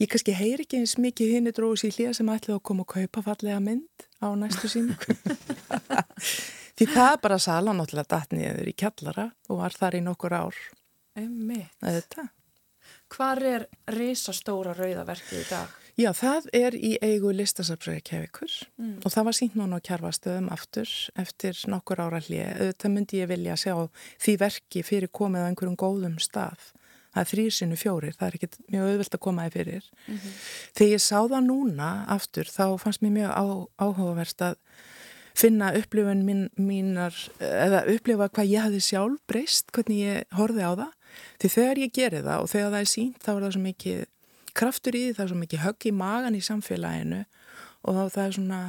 Ég 0.00 0.08
kannski 0.08 0.34
heyr 0.36 0.62
ekki 0.62 0.78
eins 0.80 0.94
mikið 1.00 1.34
hinn 1.36 1.50
í 1.50 1.54
dróðs 1.54 1.84
í 1.88 1.90
hlýja 1.92 2.14
sem 2.16 2.30
ætlaði 2.32 2.56
að 2.56 2.64
koma 2.68 2.86
og 2.86 2.92
kaupa 2.94 3.24
fallega 3.26 3.58
mynd 3.62 4.06
á 4.22 4.28
næstu 4.38 4.70
síningu. 4.70 5.16
Því 6.78 6.88
það 6.94 7.08
er 7.10 7.20
bara 7.26 7.40
sala 7.42 7.74
náttúrulega 7.76 8.14
datniður 8.14 8.70
í 8.70 8.76
kjallara 8.78 9.26
og 9.50 9.60
var 9.60 9.76
þar 9.76 9.98
í 9.98 10.04
nokkur 10.06 10.38
ár. 10.38 10.62
Einmitt. 11.18 12.16
Hvar 13.12 13.42
er 13.44 13.68
risastóra 13.92 14.72
rauðaverkið 14.78 15.42
í 15.42 15.48
dag? 15.50 15.81
Já, 16.00 16.08
það 16.16 16.46
er 16.56 16.74
í 16.76 16.92
eigu 17.04 17.32
listasafsræði 17.36 18.02
kefikur 18.08 18.52
mm. 18.80 18.92
og 19.04 19.12
það 19.12 19.26
var 19.28 19.36
sínt 19.36 19.56
núna 19.58 19.76
á 19.76 19.84
kjærfastöðum 19.84 20.46
aftur 20.54 20.92
eftir 21.20 21.58
nokkur 21.68 22.00
ára 22.00 22.20
hlið. 22.24 22.70
Það 22.80 22.94
myndi 22.94 23.20
ég 23.20 23.28
vilja 23.28 23.56
sjá 23.60 23.74
því 24.22 24.36
verki 24.40 24.84
fyrir 24.88 25.12
komið 25.12 25.44
á 25.44 25.48
einhverjum 25.50 25.76
góðum 25.76 26.16
stað. 26.22 26.70
Það 27.12 27.20
er 27.20 27.28
þrýrsinu 27.28 27.76
fjórir, 27.76 28.16
það 28.16 28.28
er 28.28 28.36
ekkit 28.38 28.56
mjög 28.72 28.88
auðvilt 28.88 29.16
að 29.18 29.22
koma 29.26 29.44
í 29.44 29.52
fyrir. 29.52 29.90
Mm 30.06 30.14
-hmm. 30.16 30.38
Þegar 30.78 30.92
ég 30.94 31.02
sá 31.04 31.18
það 31.20 31.44
núna 31.50 31.90
aftur 32.08 32.48
þá 32.48 32.64
fannst 32.80 33.02
mér 33.04 33.12
mjög 33.18 33.32
á, 33.36 33.44
áhugaverst 33.84 34.42
að 34.48 34.56
finna 35.34 35.74
upplifun 35.76 36.24
mín, 36.24 36.48
mínar, 36.56 37.12
eða 37.40 37.84
upplifa 37.92 38.28
hvað 38.28 38.48
ég 38.48 38.64
hafi 38.64 38.80
sjálf 38.80 39.20
breyst, 39.28 39.68
hvernig 39.72 40.00
ég 40.00 40.24
horfi 40.32 40.64
á 40.64 40.72
það. 40.72 40.92
Því 41.40 41.48
þegar 41.48 41.78
ég 41.78 41.92
geri 41.92 42.24
það 42.24 42.40
og 42.40 42.48
þegar 42.48 42.70
það 42.72 42.80
er 42.80 42.90
sínt 42.96 43.20
þá 43.20 43.30
er 43.32 43.42
það 43.42 43.52
svo 43.52 43.62
mikið 43.62 44.04
kraftur 44.58 44.96
í 44.96 45.06
því, 45.06 45.16
það 45.16 45.24
er 45.24 45.32
svo 45.32 45.40
mikið 45.40 45.64
högg 45.66 45.88
í 45.88 45.92
magan 45.96 46.38
í 46.38 46.44
samfélaginu 46.44 47.24
og 47.82 47.96
þá 47.96 48.02
það 48.14 48.24
er 48.24 48.36
svona 48.38 48.62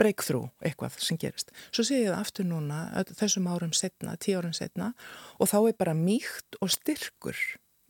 breakthrough 0.00 0.50
eitthvað 0.64 0.98
sem 1.04 1.18
gerist. 1.20 1.52
Svo 1.70 1.84
sé 1.86 2.02
ég 2.02 2.10
það 2.10 2.20
aftur 2.20 2.48
núna 2.48 2.82
þessum 3.12 3.48
árum 3.50 3.72
setna, 3.76 4.16
tíu 4.20 4.40
árum 4.40 4.54
setna 4.56 4.92
og 5.38 5.50
þá 5.50 5.58
er 5.60 5.78
bara 5.78 5.96
mýkt 5.96 6.58
og 6.60 6.72
styrkur 6.72 7.38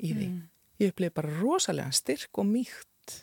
í 0.02 0.12
því. 0.12 0.28
Mm. 0.28 0.40
Ég 0.82 0.92
upplifi 0.92 1.14
bara 1.14 1.34
rosalega 1.40 1.94
styrk 1.94 2.40
og 2.42 2.48
mýkt. 2.48 3.18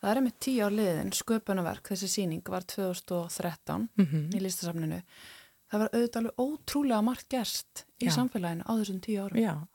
Það 0.00 0.10
er 0.10 0.20
með 0.26 0.34
tíu 0.44 0.66
ár 0.66 0.74
liðin, 0.74 1.14
sköpunarverk, 1.16 1.88
þessi 1.88 2.10
síning 2.12 2.50
var 2.52 2.66
2013 2.68 3.88
mm 3.88 4.04
-hmm. 4.04 4.26
í 4.36 4.42
listasafninu. 4.42 5.00
Það 5.70 5.80
var 5.80 5.94
auðvitað 5.94 6.20
alveg 6.20 6.40
ótrúlega 6.44 7.02
margt 7.02 7.28
gerst 7.28 7.86
í 7.98 8.06
Já. 8.06 8.12
samfélaginu 8.18 8.62
á 8.68 8.72
þessum 8.78 9.00
tíu 9.00 9.24
árum. 9.24 9.38
Já. 9.38 9.66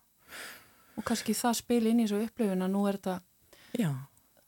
Og 0.98 1.04
kannski 1.04 1.34
það 1.34 1.54
spil 1.54 1.88
inn 1.88 2.00
í 2.00 2.06
þessu 2.06 2.24
upplifun 2.28 2.62
að 2.62 2.72
nú 2.72 2.88
er 2.88 3.00
þetta 3.00 3.22
Já. 3.80 3.92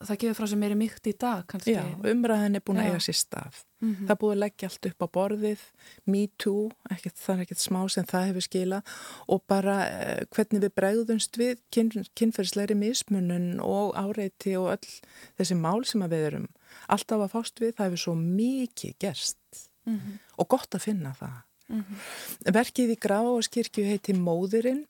Það 0.02 0.18
gefur 0.18 0.34
frá 0.34 0.48
sem 0.50 0.58
meiri 0.58 0.76
mýkt 0.78 1.06
í 1.06 1.12
dag 1.14 1.44
kannski. 1.46 1.76
Já, 1.76 1.82
umræðin 2.10 2.58
er 2.58 2.62
búin 2.66 2.80
að 2.82 2.88
eiga 2.90 3.02
sér 3.04 3.16
stað. 3.20 3.60
Mm 3.78 3.90
-hmm. 3.92 4.06
Það 4.06 4.14
er 4.14 4.20
búin 4.22 4.32
að 4.34 4.42
leggja 4.42 4.68
allt 4.68 4.86
upp 4.88 5.02
á 5.02 5.08
borðið, 5.16 5.62
me 6.06 6.22
too, 6.42 6.70
ekkert, 6.90 7.18
það 7.18 7.34
er 7.34 7.42
ekkert 7.44 7.62
smá 7.62 7.80
sem 7.88 8.04
það 8.10 8.26
hefur 8.26 8.46
skilað 8.46 8.82
og 9.28 9.42
bara 9.46 9.76
eh, 9.86 10.24
hvernig 10.34 10.62
við 10.64 10.74
bregðumst 10.74 11.38
við 11.38 11.62
kyn, 11.70 11.90
kynferðsleiri 12.18 12.74
mismunun 12.74 13.60
og 13.60 13.94
áreiti 13.94 14.56
og 14.58 14.74
öll 14.74 14.90
þessi 15.38 15.54
mál 15.54 15.84
sem 15.84 16.02
við 16.02 16.26
erum 16.32 16.48
alltaf 16.88 17.20
að 17.20 17.32
fást 17.36 17.60
við, 17.60 17.74
það 17.76 17.86
hefur 17.86 18.02
svo 18.04 18.14
mikið 18.14 18.94
gerst 18.98 19.70
mm 19.86 19.98
-hmm. 19.98 20.18
og 20.36 20.48
gott 20.48 20.74
að 20.74 20.82
finna 20.82 21.14
það. 21.14 21.38
Mm 21.68 21.84
-hmm. 21.84 22.52
Verkið 22.52 22.90
í 22.90 22.98
Graváskirkju 22.98 23.84
heiti 23.84 24.12
Móðurinn 24.12 24.86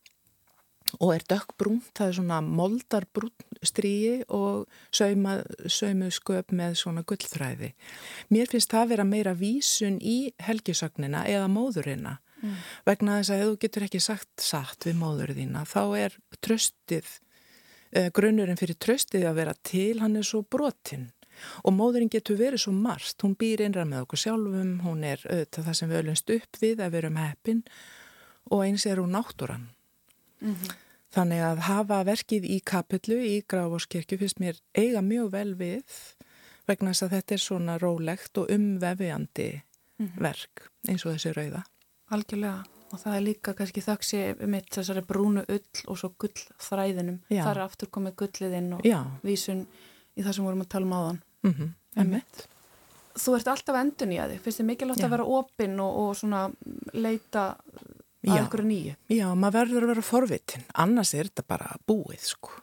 og 1.00 1.14
er 1.14 1.24
dökkbrúnt, 1.30 1.92
það 1.96 2.08
er 2.08 2.16
svona 2.18 2.40
moldarbrúnt 2.44 3.46
stríi 3.62 4.22
og 4.28 4.66
saumu 4.92 6.10
sköp 6.12 6.52
með 6.52 6.76
svona 6.80 7.04
gullþræði. 7.06 7.72
Mér 8.34 8.50
finnst 8.50 8.72
það 8.72 8.84
að 8.84 8.92
vera 8.94 9.08
meira 9.08 9.34
vísun 9.38 9.98
í 10.02 10.32
helgisögnina 10.42 11.24
eða 11.30 11.48
móðurina 11.52 12.18
mm. 12.42 12.60
vegna 12.88 13.20
þess 13.20 13.32
að 13.32 13.42
ef 13.42 13.50
þú 13.50 13.58
getur 13.64 13.86
ekki 13.88 14.02
sagt 14.02 14.44
satt 14.44 14.88
við 14.88 14.98
móður 15.00 15.34
þína 15.38 15.64
þá 15.68 15.82
er 16.00 16.18
tröstið, 16.44 17.10
eh, 17.94 18.10
grunnurinn 18.14 18.60
fyrir 18.60 18.78
tröstið 18.82 19.28
að 19.30 19.40
vera 19.40 19.56
til, 19.62 19.96
hann 20.02 20.18
er 20.18 20.26
svo 20.26 20.42
brotinn 20.42 21.10
og 21.64 21.74
móðurinn 21.74 22.12
getur 22.12 22.38
verið 22.38 22.66
svo 22.66 22.74
marst, 22.76 23.22
hún 23.24 23.36
býr 23.38 23.64
innra 23.64 23.86
með 23.88 24.04
okkur 24.04 24.20
sjálfum, 24.20 24.72
hún 24.84 25.04
er 25.08 25.22
auðvitað 25.24 25.68
það 25.68 25.78
sem 25.78 25.90
við 25.90 26.00
öllumst 26.02 26.32
upp 26.36 26.60
við 26.60 26.82
að 26.84 26.96
vera 26.96 27.12
um 27.12 27.20
heppin 27.22 27.62
og 28.50 28.64
eins 28.66 28.86
er 28.86 29.00
hún 29.00 29.14
náttúran. 29.16 29.68
Mm 30.42 30.54
-hmm. 30.54 30.76
Þannig 31.12 31.42
að 31.44 31.64
hafa 31.66 31.98
verkið 32.08 32.46
í 32.48 32.58
kapillu 32.64 33.18
í 33.20 33.34
Grafórskirkju 33.44 34.16
finnst 34.22 34.40
mér 34.40 34.60
eiga 34.72 35.02
mjög 35.04 35.32
vel 35.34 35.50
við 35.58 35.98
vegna 36.68 36.92
þess 36.92 37.04
að 37.06 37.14
þetta 37.16 37.34
er 37.34 37.42
svona 37.42 37.74
rólegt 37.82 38.38
og 38.40 38.52
umvefjandi 38.54 39.48
mm 39.52 40.06
-hmm. 40.06 40.22
verk 40.22 40.70
eins 40.88 41.04
og 41.04 41.12
þessi 41.12 41.34
rauða. 41.36 41.64
Algjörlega 42.10 42.64
og 42.92 43.00
það 43.00 43.16
er 43.16 43.22
líka 43.24 43.54
kannski 43.56 43.80
þaksi 43.80 44.22
mitt 44.46 44.70
þessari 44.72 45.02
brúnu 45.08 45.44
ull 45.48 45.84
og 45.88 45.98
svo 45.98 46.12
gullþræðinum. 46.20 47.20
Það 47.28 47.50
er 47.50 47.60
aftur 47.64 47.88
komið 47.88 48.16
gulliðinn 48.16 48.72
og 48.72 48.84
Já. 48.84 49.00
vísun 49.24 49.66
í 50.16 50.22
það 50.22 50.32
sem 50.32 50.44
vorum 50.44 50.64
að 50.64 50.72
tala 50.74 50.86
um 50.86 50.92
áðan 50.92 51.22
mm 51.42 51.52
-hmm. 51.52 52.24
Þú 53.12 53.34
ert 53.36 53.48
alltaf 53.48 53.76
endun 53.76 54.12
í 54.12 54.18
að 54.18 54.30
þig 54.30 54.40
finnst 54.40 54.58
þið 54.60 54.66
mikilvægt 54.66 55.04
að 55.04 55.10
vera 55.10 55.24
opinn 55.24 55.80
og, 55.80 55.96
og 55.96 56.16
svona 56.16 56.50
leita 56.92 57.56
að 58.28 58.44
ykkur 58.44 58.64
nýju 58.68 58.96
Já, 59.12 59.26
maður 59.34 59.58
verður 59.58 59.86
að 59.86 59.94
vera 59.94 60.06
forvitin 60.06 60.68
annars 60.84 61.14
er 61.14 61.30
þetta 61.30 61.48
bara 61.54 61.72
búið 61.88 62.28
sko 62.32 62.54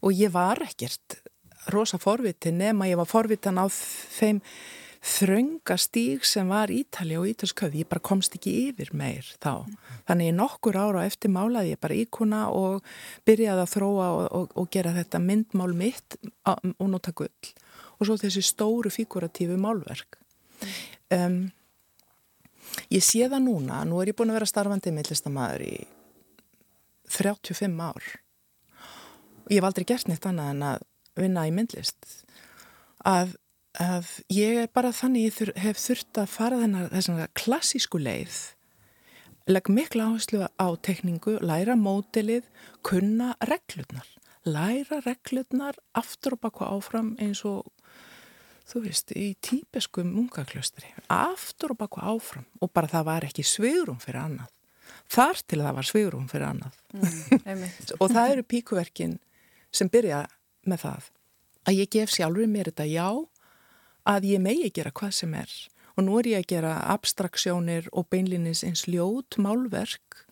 og 0.00 0.14
ég 0.16 0.32
var 0.34 0.62
ekkert 0.64 1.20
rosa 1.72 2.00
forvitin 2.00 2.60
nema 2.60 2.88
ég 2.88 3.00
var 3.00 3.08
forvitin 3.10 3.60
á 3.60 3.66
þeim 3.68 4.40
þrönga 5.00 5.76
stíg 5.80 6.24
sem 6.28 6.48
var 6.48 6.68
Ítali 6.72 7.16
og 7.16 7.28
Ítalsköfi, 7.30 7.80
ég 7.82 7.88
bara 7.88 8.02
komst 8.04 8.34
ekki 8.36 8.52
yfir 8.68 8.90
meir 8.92 9.24
þá. 9.40 9.64
Mm. 9.64 9.76
Þannig 10.10 10.28
í 10.28 10.34
nokkur 10.36 10.76
ára 10.76 11.06
eftir 11.08 11.32
málaði 11.32 11.72
ég 11.72 11.80
bara 11.80 11.96
íkuna 11.96 12.42
og 12.52 12.84
byrjaði 13.28 13.64
að 13.64 13.72
þróa 13.74 14.08
og, 14.16 14.26
og, 14.36 14.52
og 14.60 14.68
gera 14.74 14.92
þetta 14.96 15.22
myndmál 15.24 15.72
mitt 15.76 16.18
og 16.44 16.84
nota 16.84 17.14
gull 17.16 17.54
og 18.00 18.08
svo 18.08 18.16
þessi 18.20 18.44
stóru 18.44 18.92
figuratífu 18.92 19.56
málverk. 19.60 20.20
Um, 21.12 21.48
ég 22.92 23.04
sé 23.04 23.26
það 23.28 23.46
núna, 23.46 23.82
nú 23.88 24.00
er 24.00 24.12
ég 24.12 24.18
búin 24.18 24.32
að 24.32 24.40
vera 24.40 24.50
starfandi 24.50 24.92
meðlistamæður 24.94 25.66
í 25.66 25.74
35 27.10 27.82
ár. 27.82 28.08
Ég 29.50 29.58
hef 29.58 29.66
aldrei 29.66 29.86
gert 29.88 30.10
neitt 30.10 30.26
annað 30.28 30.52
en 30.54 30.66
að 30.68 30.84
vinna 31.18 31.46
í 31.48 31.54
myndlist. 31.54 32.06
Að, 33.06 33.34
að 33.80 34.12
ég 34.30 34.62
er 34.62 34.70
bara 34.72 34.92
þannig, 34.94 35.28
ég 35.28 35.36
þur, 35.38 35.52
hef 35.64 35.82
þurft 35.82 36.22
að 36.22 36.32
fara 36.36 36.62
þennar 36.62 36.90
þessana 36.94 37.28
klassísku 37.38 38.00
leið, 38.02 38.38
legg 39.50 39.70
miklu 39.72 40.06
áherslu 40.06 40.46
á 40.46 40.68
tekningu, 40.86 41.38
læra 41.42 41.76
mótilið, 41.78 42.46
kunna 42.86 43.34
reglurnar. 43.50 44.06
Læra 44.46 45.02
reglurnar 45.04 45.76
aftur 45.98 46.38
og 46.38 46.44
baka 46.46 46.70
áfram 46.70 47.14
eins 47.20 47.42
og 47.48 47.66
þú 48.70 48.84
veist, 48.84 49.12
í 49.18 49.34
típeskum 49.42 50.10
mungaklustri, 50.14 50.92
aftur 51.10 51.74
og 51.74 51.80
baka 51.82 52.04
áfram 52.12 52.46
og 52.62 52.72
bara 52.74 52.90
það 52.90 53.06
var 53.08 53.26
ekki 53.26 53.44
svigurum 53.46 53.98
fyrir 54.02 54.22
annað. 54.22 54.50
Þar 55.10 55.42
til 55.46 55.58
það 55.60 55.76
var 55.78 55.88
svigurum 55.88 56.28
fyrir 56.30 56.46
annað. 56.46 56.78
Mm, 56.94 57.64
og 58.02 58.12
það 58.12 58.36
eru 58.36 58.46
píkuverkin 58.46 59.18
sem 59.74 59.90
byrja 59.90 60.24
með 60.70 60.84
það 60.84 61.10
að 61.68 61.82
ég 61.82 61.92
gef 61.92 62.14
sjálfur 62.14 62.50
mér 62.50 62.70
þetta 62.70 62.86
já 62.88 63.08
að 64.10 64.26
ég 64.30 64.42
megi 64.42 64.72
gera 64.74 64.94
hvað 64.94 65.14
sem 65.18 65.34
er. 65.38 65.52
Og 65.98 66.06
nú 66.06 66.18
er 66.20 66.30
ég 66.30 66.42
að 66.42 66.50
gera 66.54 66.74
abstraksjónir 66.94 67.90
og 67.92 68.08
beinlinis 68.12 68.62
eins 68.64 68.86
ljót 68.88 69.36
málverk. 69.42 70.24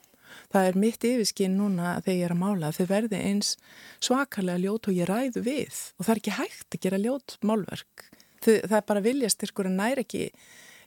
Það 0.53 0.69
er 0.71 0.79
mitt 0.81 1.05
yfirskinn 1.05 1.59
núna 1.59 1.97
þegar 2.05 2.17
ég 2.17 2.29
er 2.29 2.35
að 2.35 2.41
mála 2.41 2.71
þau 2.73 2.87
verði 2.89 3.21
eins 3.21 3.57
svakalega 4.05 4.63
ljót 4.63 4.89
og 4.89 4.97
ég 4.97 5.11
ræðu 5.11 5.43
við. 5.45 5.83
Og 5.99 6.07
það 6.07 6.15
er 6.15 6.23
ekki 6.23 6.37
hægt 6.39 6.79
að 6.79 6.85
gera 6.87 7.03
ljót 7.03 7.37
málverk 7.45 8.09
það 8.49 8.79
er 8.81 8.89
bara 8.89 9.05
viljastyrkur 9.05 9.69
en 9.71 9.79
næri 9.81 10.05
ekki 10.05 10.25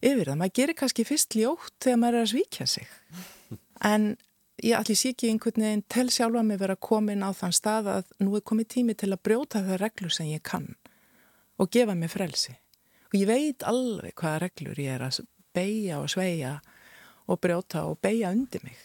yfir 0.01 0.31
það. 0.31 0.37
Maður 0.41 0.57
gerir 0.59 0.77
kannski 0.79 1.05
fyrst 1.07 1.37
ljótt 1.37 1.77
þegar 1.83 2.01
maður 2.01 2.19
er 2.19 2.27
að 2.27 2.33
svíkja 2.35 2.67
sig. 2.69 2.91
En 3.81 4.11
ég 4.61 4.75
allir 4.77 4.97
sé 4.99 5.09
ekki 5.09 5.31
einhvern 5.31 5.63
veginn 5.65 5.81
tel 5.89 6.11
sjálfa 6.13 6.43
mig 6.45 6.59
vera 6.61 6.75
komin 6.77 7.23
á 7.25 7.33
þann 7.33 7.55
stað 7.57 7.87
að 7.95 8.11
nú 8.21 8.35
er 8.37 8.43
komið 8.45 8.67
tími 8.75 8.93
til 8.93 9.09
að 9.09 9.23
brjóta 9.25 9.63
það 9.65 9.79
reglur 9.81 10.13
sem 10.13 10.29
ég 10.29 10.43
kann 10.45 10.67
og 11.57 11.71
gefa 11.73 11.95
mig 11.97 12.11
frelsi. 12.13 12.53
Og 13.09 13.17
ég 13.17 13.25
veit 13.25 13.65
alveg 13.65 14.13
hvaða 14.13 14.43
reglur 14.43 14.77
ég 14.77 14.93
er 14.99 15.07
að 15.07 15.23
beigja 15.57 15.97
og 15.97 16.13
sveia 16.13 16.53
og 17.25 17.41
brjóta 17.41 17.87
og 17.89 17.97
beigja 18.05 18.29
undir 18.35 18.61
mig. 18.67 18.77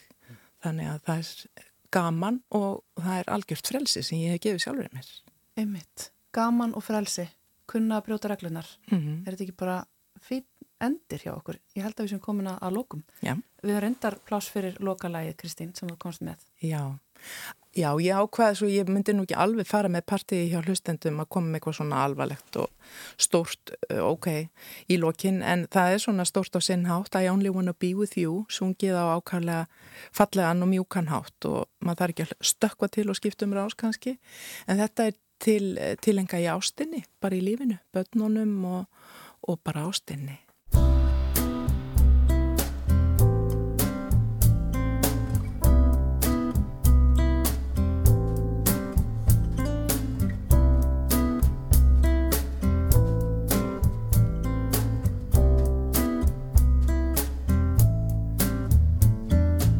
Þannig 0.64 0.90
að 0.94 1.04
það 1.10 1.20
er 1.20 1.68
gaman 1.96 2.40
og 2.56 2.82
það 2.96 3.20
er 3.20 3.32
algjört 3.36 3.72
frelsi 3.74 4.02
sem 4.02 4.24
ég 4.24 4.36
hef 4.36 4.46
gefið 4.46 4.64
sjálfur 4.64 4.92
mér. 4.96 5.12
Einmitt. 5.60 6.10
Gaman 6.32 6.72
og 6.72 6.88
frelsi 6.88 7.28
kunna 7.66 8.00
að 8.00 8.06
brjóta 8.08 8.28
reglunar 8.28 8.68
mm 8.90 8.98
-hmm. 8.98 9.20
er 9.26 9.32
þetta 9.32 9.44
ekki 9.44 9.56
bara 9.64 9.84
fín 10.20 10.44
endir 10.82 11.24
hjá 11.24 11.32
okkur? 11.36 11.58
Ég 11.76 11.84
held 11.86 11.96
að 11.96 12.06
við 12.06 12.14
sem 12.14 12.22
komin 12.22 12.52
að 12.52 12.72
lokum. 12.76 13.04
Já. 13.24 13.36
við 13.62 13.74
höfum 13.74 13.82
reyndar 13.82 14.18
plás 14.28 14.48
fyrir 14.52 14.76
lokalægið 14.78 15.36
Kristín 15.40 15.74
sem 15.74 15.88
þú 15.88 15.96
komst 15.98 16.22
með. 16.22 16.42
Já, 16.62 16.98
já 17.74 17.88
ég 17.98 18.14
ákvaði 18.14 18.58
svo 18.60 18.68
ég 18.70 18.92
myndi 18.92 19.14
nú 19.16 19.24
ekki 19.26 19.34
alveg 19.42 19.66
fara 19.66 19.90
með 19.90 20.04
partíi 20.06 20.50
hjá 20.52 20.60
hlustendum 20.60 21.18
að 21.20 21.30
koma 21.34 21.50
með 21.50 21.58
eitthvað 21.58 21.78
svona 21.80 22.04
alvarlegt 22.04 22.60
og 22.62 22.94
stórt, 23.18 23.74
ok 23.90 24.28
í 24.92 25.00
lokin, 25.02 25.42
en 25.42 25.66
það 25.72 25.96
er 25.96 26.04
svona 26.04 26.28
stórt 26.28 26.54
á 26.54 26.60
sinnhátt 26.62 27.18
I 27.18 27.32
only 27.32 27.50
wanna 27.50 27.74
be 27.74 27.94
with 27.98 28.14
you 28.20 28.44
sungið 28.52 28.94
á 28.94 29.18
ákvæmlega 29.18 29.66
fallegan 30.12 30.62
og 30.62 30.70
mjúkan 30.70 31.10
hátt 31.10 31.50
og 31.50 31.66
maður 31.80 32.04
þarf 32.04 32.14
ekki 32.14 32.28
að 32.28 32.50
stökka 32.52 32.92
til 32.92 33.08
og 33.10 33.18
skipta 33.18 33.48
um 33.48 33.56
rás 33.56 33.74
kannski. 33.74 34.18
En 34.68 34.78
þetta 34.78 35.10
er 35.10 35.18
til, 35.40 35.76
til 36.02 36.18
enga 36.18 36.40
í 36.40 36.48
ástinni, 36.50 37.04
bara 37.20 37.36
í 37.36 37.44
lífinu, 37.44 37.78
börnunum 37.92 38.64
og, 38.64 38.84
og 39.42 39.60
bara 39.64 39.86
ástinni. 39.88 40.40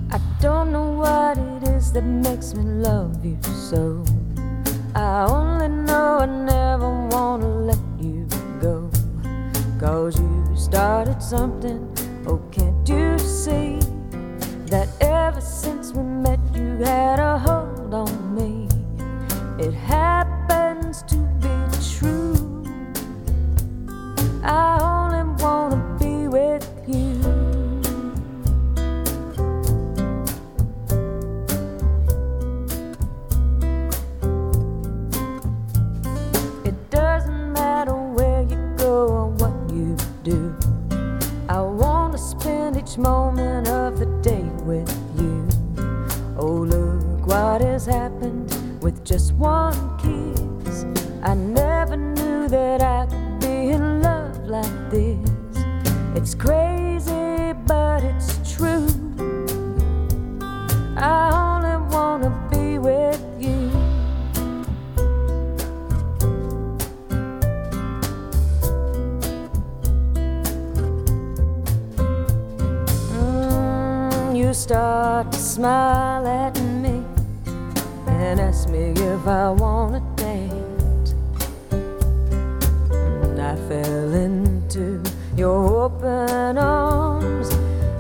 I 0.09 0.19
don't 0.41 0.71
know 0.73 0.93
what 0.93 1.37
it 1.39 1.69
is 1.69 1.93
that 1.93 2.05
makes 2.05 2.55
me 2.55 2.63
love 2.63 3.25
you 3.25 3.37
so 3.43 4.05
I 4.97 5.27
only 5.29 5.69
know 5.69 6.21
I 6.21 6.25
never 6.25 6.89
wanna 7.09 7.49
let 7.49 7.79
you 8.01 8.27
go. 8.63 8.91
Cause 9.79 10.19
you 10.19 10.57
started 10.57 11.23
something, 11.23 11.87
oh, 12.27 12.39
can't 12.51 12.89
you 12.89 13.19
see? 13.19 13.79
That 14.71 14.89
ever 15.03 15.43
since 15.43 15.93
we 15.93 16.03
met, 16.03 16.41
you 16.55 16.79
had 16.79 17.19
a 17.19 17.39
hold 17.39 17.93
on 17.93 18.35
me. 18.35 18.69
It 19.63 19.75
happens 19.75 21.03
to 21.03 21.17
be 21.45 21.57
true. 21.93 22.65
I 24.43 24.96
with 48.81 49.05
just 49.05 49.33
one 49.35 49.75
kiss. 49.99 50.85
I 51.23 51.35
never 51.35 51.97
knew 51.97 52.49
that 52.49 52.83
I 52.83 53.07
could 53.07 53.41
be 53.41 53.71
in 53.71 54.03
love 54.03 54.39
like 54.47 54.91
this. 54.91 55.19
It's 56.15 56.35
crazy, 56.35 57.53
but 57.67 58.03
it's 58.05 58.57
true. 58.57 58.87
I 60.97 61.31
only 61.45 61.77
wanna 61.95 62.31
be 62.51 62.79
with 62.79 63.23
you. 63.39 63.71
Mm, 73.13 74.37
you 74.37 74.55
start 74.55 75.33
to 75.33 75.39
smile 75.39 76.27
at 76.27 76.56
me 78.77 78.93
if 79.03 79.27
I 79.27 79.51
wanna 79.51 80.01
dance. 80.17 81.15
And 81.71 83.41
I 83.41 83.57
fell 83.69 84.15
into 84.15 85.03
your 85.37 85.85
open 85.85 86.59
arms 86.59 87.55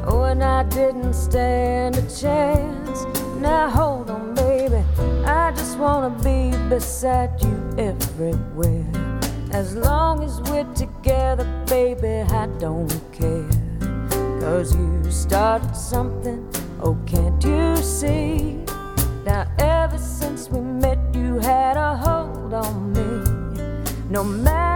when 0.07 0.43
I 0.43 0.62
didn't 0.64 1.14
stand 1.14 1.97
a 1.97 2.03
chance. 2.03 3.05
Now 3.41 3.68
hold 3.68 4.11
on, 4.11 4.35
baby, 4.35 4.83
I 5.24 5.53
just 5.53 5.79
wanna 5.79 6.11
be 6.22 6.57
beside 6.68 7.43
you 7.43 7.57
everywhere. 7.79 8.85
As 9.53 9.74
long 9.74 10.22
as 10.22 10.41
we're 10.51 10.72
together, 10.74 11.47
baby, 11.66 12.20
I 12.43 12.47
don't 12.59 13.01
care. 13.12 13.49
Cause 14.41 14.74
you 14.77 15.11
started 15.11 15.74
something, 15.74 16.47
oh, 16.83 16.97
can't 17.07 17.43
you 17.43 17.77
see? 17.77 18.59
Now, 19.24 19.45
had 21.67 21.77
a 21.77 21.97
hold 21.97 22.55
on 22.55 22.93
me. 22.93 23.09
No 24.09 24.23
matter 24.23 24.76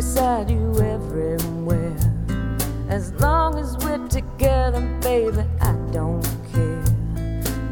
beside 0.00 0.50
you 0.50 0.74
everywhere. 0.80 1.94
As 2.88 3.12
long 3.20 3.58
as 3.58 3.76
we're 3.84 4.08
together, 4.08 4.80
baby, 5.02 5.44
I 5.60 5.72
don't 5.92 6.26
care. 6.52 6.82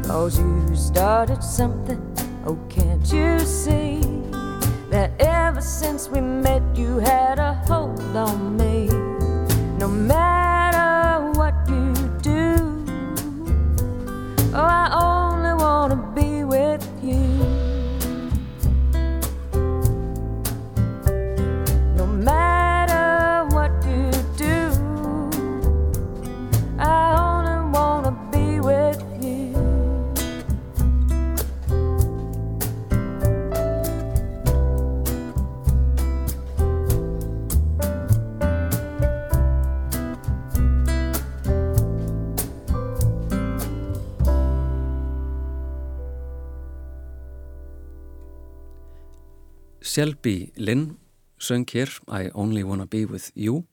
Cause 0.03 0.37
you 0.37 0.75
started 0.75 1.43
something, 1.43 1.99
oh, 2.45 2.59
can't 2.69 3.11
you 3.11 3.39
see? 3.39 3.99
That 4.91 5.11
ever 5.19 5.61
since 5.61 6.07
we 6.07 6.21
met, 6.21 6.61
you 6.75 6.99
had 6.99 7.39
a 7.39 7.55
hold 7.67 7.99
on 8.15 8.57
me. 8.57 8.87
No 9.79 9.87
matter 9.87 10.38
Shelby 49.99 50.51
Lynn 50.55 50.95
söng 51.37 51.65
hér 51.67 51.89
I 52.07 52.29
Only 52.33 52.63
Wanna 52.63 52.85
Be 52.85 53.03
With 53.05 53.31
You. 53.35 53.65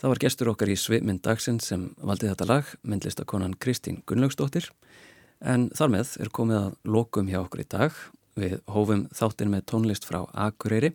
Það 0.00 0.08
var 0.08 0.20
gestur 0.22 0.48
okkar 0.48 0.70
í 0.72 0.76
Svipmynd 0.80 1.20
dagsinn 1.20 1.58
sem 1.60 1.82
valdi 2.00 2.24
þetta 2.30 2.46
lag, 2.48 2.70
myndlistakonan 2.88 3.52
Kristín 3.60 3.98
Gunnlaugsdóttir. 4.08 4.70
En 5.44 5.66
þar 5.76 5.92
með 5.92 6.14
er 6.24 6.30
komið 6.32 6.56
að 6.62 6.78
lokum 6.88 7.28
hjá 7.28 7.42
okkur 7.42 7.60
í 7.60 7.66
dag. 7.68 7.98
Við 8.40 8.54
hófum 8.64 9.02
þáttinn 9.12 9.52
með 9.52 9.66
tónlist 9.68 10.08
frá 10.08 10.22
Akureyri 10.46 10.94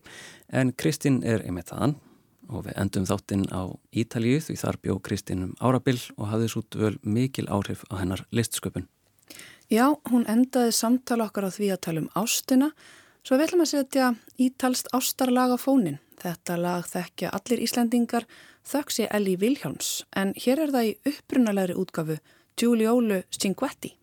en 0.50 0.74
Kristín 0.74 1.22
er 1.22 1.46
einmitt 1.46 1.70
þaðan 1.70 1.94
og 2.50 2.66
við 2.66 2.82
endum 2.82 3.06
þáttinn 3.12 3.46
á 3.54 3.70
Ítalíu 3.94 4.42
því 4.42 4.58
þar 4.64 4.82
bjó 4.82 4.98
Kristín 5.06 5.46
um 5.52 5.54
árabill 5.62 6.02
og 6.18 6.32
hafði 6.34 6.50
svo 6.50 6.66
dvöl 6.74 6.98
mikil 7.06 7.46
áhrif 7.46 7.86
á 7.94 8.02
hennar 8.02 8.26
listsköpun. 8.34 8.90
Já, 9.70 9.94
hún 10.10 10.26
endaði 10.26 10.74
samtala 10.74 11.30
okkar 11.30 11.46
á 11.46 11.52
því 11.54 11.72
að 11.78 11.84
tala 11.86 12.06
um 12.08 12.12
ástina 12.18 12.74
Svo 13.24 13.38
við 13.40 13.46
ætlum 13.48 13.62
að 13.64 13.70
setja 13.72 14.08
ítalst 14.36 14.90
ástarlag 14.92 15.54
á 15.56 15.58
fónin. 15.58 16.02
Þetta 16.20 16.58
lag 16.60 16.88
þekkja 16.92 17.32
allir 17.32 17.64
Íslandingar 17.64 18.28
þöksi 18.68 19.08
Eli 19.16 19.38
Vilhjáns 19.40 20.04
en 20.12 20.36
hér 20.36 20.66
er 20.66 20.76
það 20.76 20.90
í 20.90 20.94
upprunalegri 21.14 21.80
útgafu 21.80 22.20
Giuliolo 22.60 23.24
Cinquetti. 23.32 23.96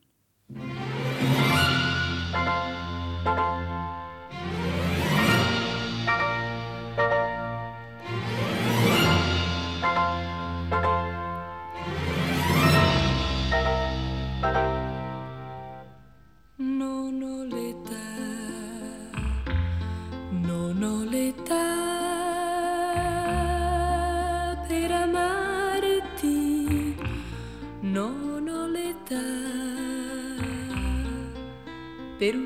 Per 32.21 32.37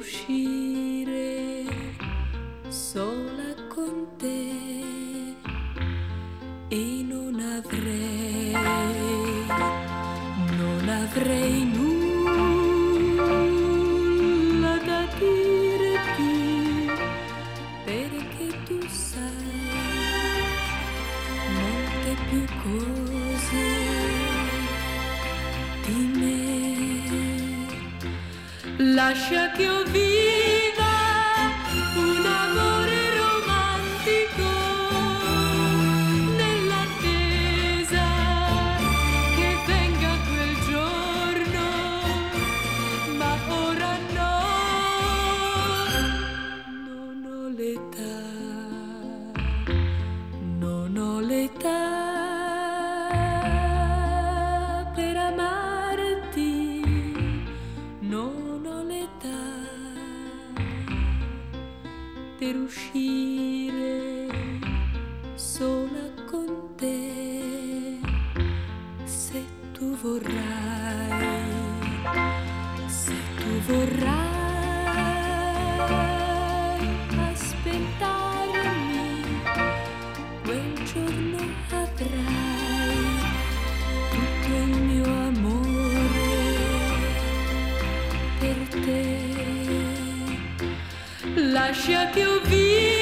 acha 91.75 92.07
que 92.12 92.20
eu 92.20 92.41
vi? 92.43 92.93